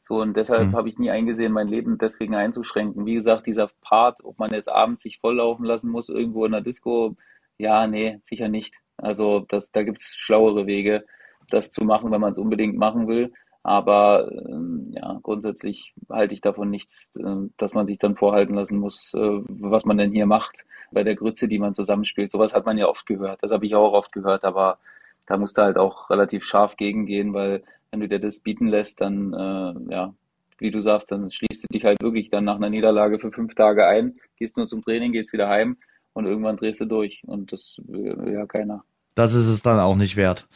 So, 0.07 0.21
und 0.21 0.37
deshalb 0.37 0.69
mhm. 0.69 0.77
habe 0.77 0.89
ich 0.89 0.99
nie 0.99 1.11
eingesehen, 1.11 1.53
mein 1.53 1.67
Leben 1.67 1.99
deswegen 1.99 2.37
einzuschränken. 2.37 3.07
Wie 3.07 3.15
gesagt, 3.15 3.47
dieser 3.47 3.69
Part, 3.81 4.25
ob 4.25 4.39
man 4.39 4.53
jetzt 4.53 4.69
abends 4.69 5.03
sich 5.03 5.19
volllaufen 5.19 5.65
lassen 5.65 5.91
muss, 5.91 6.09
irgendwo 6.09 6.45
in 6.45 6.53
der 6.53 6.61
Disco, 6.61 7.17
ja, 7.59 7.89
nee, 7.89 8.21
sicher 8.23 8.49
nicht. 8.49 8.75
Also 8.97 9.41
das, 9.41 9.73
da 9.73 9.83
gibt's 9.83 10.15
schlauere 10.15 10.67
Wege, 10.67 11.05
das 11.51 11.73
zu 11.73 11.85
machen, 11.85 12.13
wenn 12.13 12.21
man 12.21 12.33
es 12.33 12.39
unbedingt 12.39 12.77
machen 12.77 13.09
will. 13.09 13.33
Aber 13.65 14.31
ähm, 14.31 14.93
ja, 14.93 15.19
grundsätzlich 15.25 15.93
halte 16.09 16.35
ich 16.35 16.41
davon 16.41 16.71
nichts, 16.71 17.11
äh, 17.19 17.49
dass 17.57 17.75
man 17.75 17.89
sich 17.89 17.99
dann 17.99 18.15
vorhalten 18.15 18.55
lassen 18.55 18.79
muss, 18.79 19.13
äh, 19.13 19.41
was 19.49 19.85
man 19.85 19.99
denn 19.99 20.13
hier 20.13 20.27
macht 20.27 20.65
bei 20.93 21.03
der 21.03 21.17
Grütze, 21.17 21.49
die 21.49 21.59
man 21.59 21.75
zusammenspielt. 21.75 22.31
Sowas 22.31 22.55
hat 22.55 22.65
man 22.65 22.79
ja 22.79 22.87
oft 22.87 23.07
gehört. 23.07 23.43
Das 23.43 23.51
habe 23.51 23.67
ich 23.67 23.75
auch 23.75 23.93
oft 23.93 24.13
gehört, 24.13 24.45
aber 24.45 24.79
da 25.27 25.37
musst 25.37 25.59
du 25.59 25.63
halt 25.63 25.79
auch 25.79 26.11
relativ 26.11 26.45
scharf 26.45 26.77
gegengehen, 26.77 27.35
weil 27.35 27.65
wenn 27.91 28.01
du 28.01 28.09
dir 28.09 28.19
das 28.19 28.41
bieten 28.41 28.67
lässt, 28.69 29.01
dann, 29.01 29.33
äh, 29.33 29.93
ja, 29.93 30.15
wie 30.59 30.71
du 30.71 30.81
sagst, 30.81 31.13
dann 31.13 31.31
schließt 31.31 31.65
du 31.65 31.73
dich 31.73 31.85
halt 31.85 32.03
wirklich 32.03 32.31
dann 32.31 32.45
nach 32.45 32.57
einer 32.57 32.71
Niederlage 32.71 33.19
für 33.19 33.31
fünf 33.31 33.55
Tage 33.55 33.87
ein, 33.87 34.17
gehst 34.37 34.57
nur 34.57 34.67
zum 34.67 34.83
Training, 34.83 35.13
gehst 35.13 35.33
wieder 35.33 35.49
heim 35.49 35.77
und 36.15 36.27
irgendwann 36.27 36.57
drehst 36.57 36.81
du 36.81 36.87
durch. 36.87 37.23
Und 37.27 37.53
das 37.53 37.79
will 37.87 38.33
ja 38.33 38.47
keiner 38.47 38.85
das 39.17 39.33
ist 39.33 39.49
es 39.49 39.63
dann 39.63 39.81
auch 39.81 39.97
nicht 39.97 40.17
wert. 40.17 40.47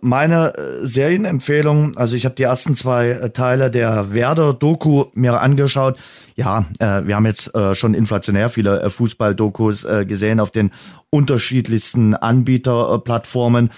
Meine 0.00 0.54
äh, 0.54 0.86
Serienempfehlung, 0.86 1.96
also 1.96 2.14
ich 2.14 2.26
habe 2.26 2.34
die 2.34 2.42
ersten 2.42 2.76
zwei 2.76 3.08
äh, 3.08 3.30
Teile 3.30 3.70
der 3.70 4.12
Werder-Doku 4.12 5.06
mir 5.14 5.40
angeschaut. 5.40 5.98
Ja, 6.36 6.66
äh, 6.78 7.06
wir 7.06 7.16
haben 7.16 7.24
jetzt 7.24 7.54
äh, 7.54 7.74
schon 7.74 7.94
inflationär 7.94 8.50
viele 8.50 8.82
äh, 8.82 8.90
Fußball-Dokus 8.90 9.84
äh, 9.84 10.04
gesehen 10.04 10.38
auf 10.38 10.50
den 10.50 10.70
unterschiedlichsten 11.08 12.14
Anbieterplattformen. 12.14 13.70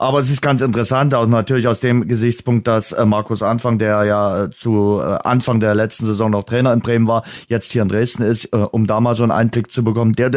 Aber 0.00 0.18
es 0.18 0.30
ist 0.30 0.40
ganz 0.40 0.62
interessant, 0.62 1.12
auch 1.12 1.26
natürlich 1.26 1.68
aus 1.68 1.78
dem 1.78 2.08
Gesichtspunkt, 2.08 2.66
dass 2.66 2.92
äh, 2.92 3.04
Markus 3.04 3.42
Anfang, 3.42 3.76
der 3.76 4.02
ja 4.04 4.44
äh, 4.44 4.50
zu 4.50 4.98
äh, 4.98 5.18
Anfang 5.24 5.60
der 5.60 5.74
letzten 5.74 6.06
Saison 6.06 6.30
noch 6.30 6.44
Trainer 6.44 6.72
in 6.72 6.80
Bremen 6.80 7.06
war, 7.06 7.22
jetzt 7.48 7.70
hier 7.70 7.82
in 7.82 7.88
Dresden 7.88 8.22
ist, 8.22 8.46
um 8.46 8.86
da 8.86 8.98
mal 9.00 9.14
so 9.14 9.24
einen 9.24 9.30
Einblick 9.30 9.70
zu 9.70 9.84
bekommen, 9.84 10.14
der, 10.14 10.30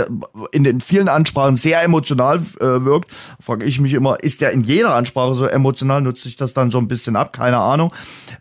in 0.51 0.65
den 0.65 0.81
vielen 0.81 1.07
Ansprachen 1.07 1.55
sehr 1.55 1.81
emotional 1.81 2.41
wirkt. 2.59 3.11
Frage 3.39 3.63
ich 3.63 3.79
mich 3.79 3.93
immer, 3.93 4.21
ist 4.21 4.41
der 4.41 4.51
in 4.51 4.63
jeder 4.63 4.95
Ansprache 4.95 5.33
so 5.33 5.45
emotional? 5.45 6.01
Nutze 6.01 6.27
ich 6.27 6.35
das 6.35 6.53
dann 6.53 6.69
so 6.69 6.77
ein 6.77 6.89
bisschen 6.89 7.15
ab? 7.15 7.31
Keine 7.31 7.59
Ahnung. 7.59 7.93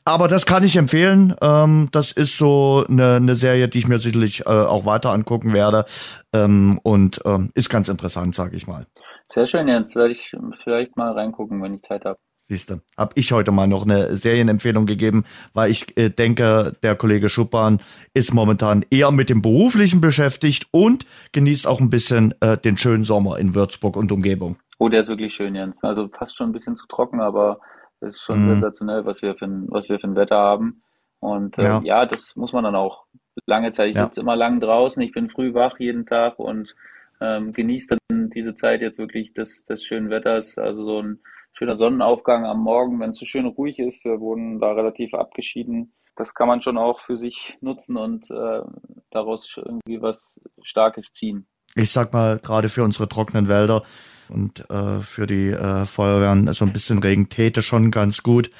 Aber 0.04 0.26
das 0.26 0.44
kann 0.44 0.64
ich 0.64 0.76
empfehlen. 0.76 1.36
Ähm, 1.40 1.88
das 1.92 2.10
ist 2.10 2.36
so 2.36 2.84
eine, 2.88 3.16
eine 3.16 3.36
Serie, 3.36 3.68
die 3.68 3.78
ich 3.78 3.86
mir 3.86 4.00
sicherlich 4.00 4.46
auch 4.46 4.86
weiter 4.86 5.12
angucken 5.12 5.52
werde. 5.52 5.84
Ähm, 6.32 6.80
und 6.82 7.20
ähm, 7.24 7.50
ist 7.54 7.68
ganz 7.68 7.88
interessant, 7.88 8.34
sage 8.34 8.56
ich 8.56 8.66
mal. 8.66 8.86
Sehr 9.28 9.46
schön, 9.46 9.68
Jens. 9.68 9.94
Werde 9.96 10.12
ich 10.12 10.36
vielleicht 10.62 10.96
mal 10.96 11.12
reingucken, 11.12 11.62
wenn 11.62 11.74
ich 11.74 11.82
Zeit 11.82 12.04
habe. 12.04 12.18
Siehst 12.44 12.70
du, 12.70 12.80
habe 12.98 13.12
ich 13.14 13.30
heute 13.32 13.52
mal 13.52 13.68
noch 13.68 13.84
eine 13.84 14.16
Serienempfehlung 14.16 14.84
gegeben, 14.84 15.24
weil 15.54 15.70
ich 15.70 15.96
äh, 15.96 16.10
denke, 16.10 16.76
der 16.82 16.96
Kollege 16.96 17.28
Schuppan 17.28 17.80
ist 18.14 18.34
momentan 18.34 18.84
eher 18.90 19.12
mit 19.12 19.30
dem 19.30 19.42
Beruflichen 19.42 20.00
beschäftigt 20.00 20.66
und 20.72 21.06
genießt 21.30 21.68
auch 21.68 21.80
ein 21.80 21.88
bisschen 21.88 22.34
äh, 22.40 22.58
den 22.58 22.76
schönen 22.76 23.04
Sommer 23.04 23.38
in 23.38 23.54
Würzburg 23.54 23.96
und 23.96 24.10
Umgebung. 24.10 24.56
Oh, 24.78 24.88
der 24.88 25.00
ist 25.00 25.08
wirklich 25.08 25.32
schön, 25.32 25.54
Jens. 25.54 25.84
Also 25.84 26.08
fast 26.08 26.36
schon 26.36 26.50
ein 26.50 26.52
bisschen 26.52 26.76
zu 26.76 26.86
trocken, 26.88 27.20
aber 27.20 27.60
es 28.00 28.16
ist 28.16 28.22
schon 28.22 28.44
mhm. 28.44 28.50
sensationell, 28.54 29.06
was 29.06 29.22
wir 29.22 29.36
für 29.36 29.44
ein, 29.44 29.68
was 29.70 29.88
wir 29.88 30.00
für 30.00 30.08
ein 30.08 30.16
Wetter 30.16 30.36
haben. 30.36 30.82
Und 31.20 31.58
äh, 31.58 31.62
ja. 31.62 31.80
ja. 31.84 32.06
das 32.06 32.34
muss 32.34 32.52
man 32.52 32.64
dann 32.64 32.74
auch 32.74 33.04
lange 33.46 33.70
Zeit. 33.70 33.90
Ich 33.90 33.96
ja. 33.96 34.06
sitze 34.06 34.20
immer 34.20 34.34
lang 34.34 34.58
draußen, 34.58 35.00
ich 35.02 35.12
bin 35.12 35.28
früh 35.28 35.54
wach 35.54 35.78
jeden 35.78 36.06
Tag 36.06 36.40
und 36.40 36.74
ähm, 37.22 37.52
genießt 37.52 37.92
dann 37.92 38.30
diese 38.30 38.54
Zeit 38.54 38.82
jetzt 38.82 38.98
wirklich 38.98 39.32
des, 39.32 39.64
des 39.64 39.84
schönen 39.84 40.10
Wetters. 40.10 40.58
Also 40.58 40.84
so 40.84 41.02
ein 41.02 41.20
schöner 41.52 41.76
Sonnenaufgang 41.76 42.44
am 42.44 42.60
Morgen, 42.60 42.98
wenn 43.00 43.10
es 43.10 43.18
so 43.18 43.26
schön 43.26 43.46
ruhig 43.46 43.78
ist. 43.78 44.04
Wir 44.04 44.20
wurden 44.20 44.58
da 44.58 44.72
relativ 44.72 45.14
abgeschieden. 45.14 45.94
Das 46.16 46.34
kann 46.34 46.48
man 46.48 46.60
schon 46.60 46.76
auch 46.76 47.00
für 47.00 47.16
sich 47.16 47.56
nutzen 47.60 47.96
und 47.96 48.30
äh, 48.30 48.60
daraus 49.10 49.54
irgendwie 49.56 50.02
was 50.02 50.40
Starkes 50.62 51.12
ziehen. 51.14 51.46
Ich 51.74 51.90
sag 51.90 52.12
mal, 52.12 52.38
gerade 52.38 52.68
für 52.68 52.84
unsere 52.84 53.08
trockenen 53.08 53.48
Wälder 53.48 53.82
und 54.32 54.68
äh, 54.70 55.00
für 55.00 55.26
die 55.26 55.50
äh, 55.50 55.84
Feuerwehren 55.84 56.52
so 56.52 56.64
ein 56.64 56.72
bisschen 56.72 56.98
Regen 56.98 57.28
täte 57.28 57.62
schon 57.62 57.90
ganz 57.90 58.22
gut. 58.22 58.50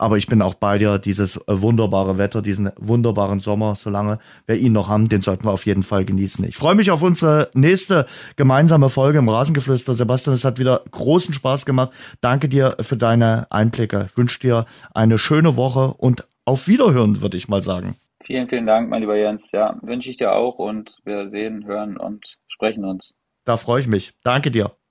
Aber 0.00 0.16
ich 0.16 0.28
bin 0.28 0.40
auch 0.40 0.54
bei 0.54 0.78
dir, 0.78 0.98
dieses 0.98 1.36
äh, 1.36 1.60
wunderbare 1.60 2.16
Wetter, 2.16 2.40
diesen 2.40 2.70
wunderbaren 2.76 3.38
Sommer, 3.38 3.76
solange 3.76 4.18
wir 4.46 4.56
ihn 4.56 4.72
noch 4.72 4.88
haben, 4.88 5.10
den 5.10 5.20
sollten 5.20 5.44
wir 5.44 5.52
auf 5.52 5.66
jeden 5.66 5.82
Fall 5.82 6.06
genießen. 6.06 6.42
Ich 6.46 6.56
freue 6.56 6.74
mich 6.74 6.90
auf 6.90 7.02
unsere 7.02 7.50
nächste 7.52 8.06
gemeinsame 8.36 8.88
Folge 8.88 9.18
im 9.18 9.28
Rasengeflüster. 9.28 9.92
Sebastian, 9.92 10.32
es 10.32 10.44
hat 10.46 10.58
wieder 10.58 10.82
großen 10.90 11.34
Spaß 11.34 11.66
gemacht. 11.66 11.90
Danke 12.22 12.48
dir 12.48 12.76
für 12.80 12.96
deine 12.96 13.46
Einblicke. 13.50 14.06
Ich 14.10 14.16
wünsche 14.16 14.40
dir 14.40 14.64
eine 14.94 15.18
schöne 15.18 15.56
Woche 15.56 15.92
und 15.92 16.26
auf 16.46 16.66
Wiederhören, 16.66 17.20
würde 17.20 17.36
ich 17.36 17.48
mal 17.48 17.60
sagen. 17.60 17.96
Vielen, 18.24 18.48
vielen 18.48 18.66
Dank, 18.66 18.88
mein 18.88 19.02
lieber 19.02 19.16
Jens. 19.16 19.52
Ja, 19.52 19.76
wünsche 19.82 20.08
ich 20.08 20.16
dir 20.16 20.32
auch 20.32 20.58
und 20.58 20.96
wir 21.04 21.28
sehen, 21.28 21.66
hören 21.66 21.98
und 21.98 22.38
sprechen 22.48 22.86
uns. 22.86 23.14
Da 23.44 23.58
freue 23.58 23.82
ich 23.82 23.86
mich. 23.86 24.14
Danke 24.22 24.50
dir. 24.50 24.70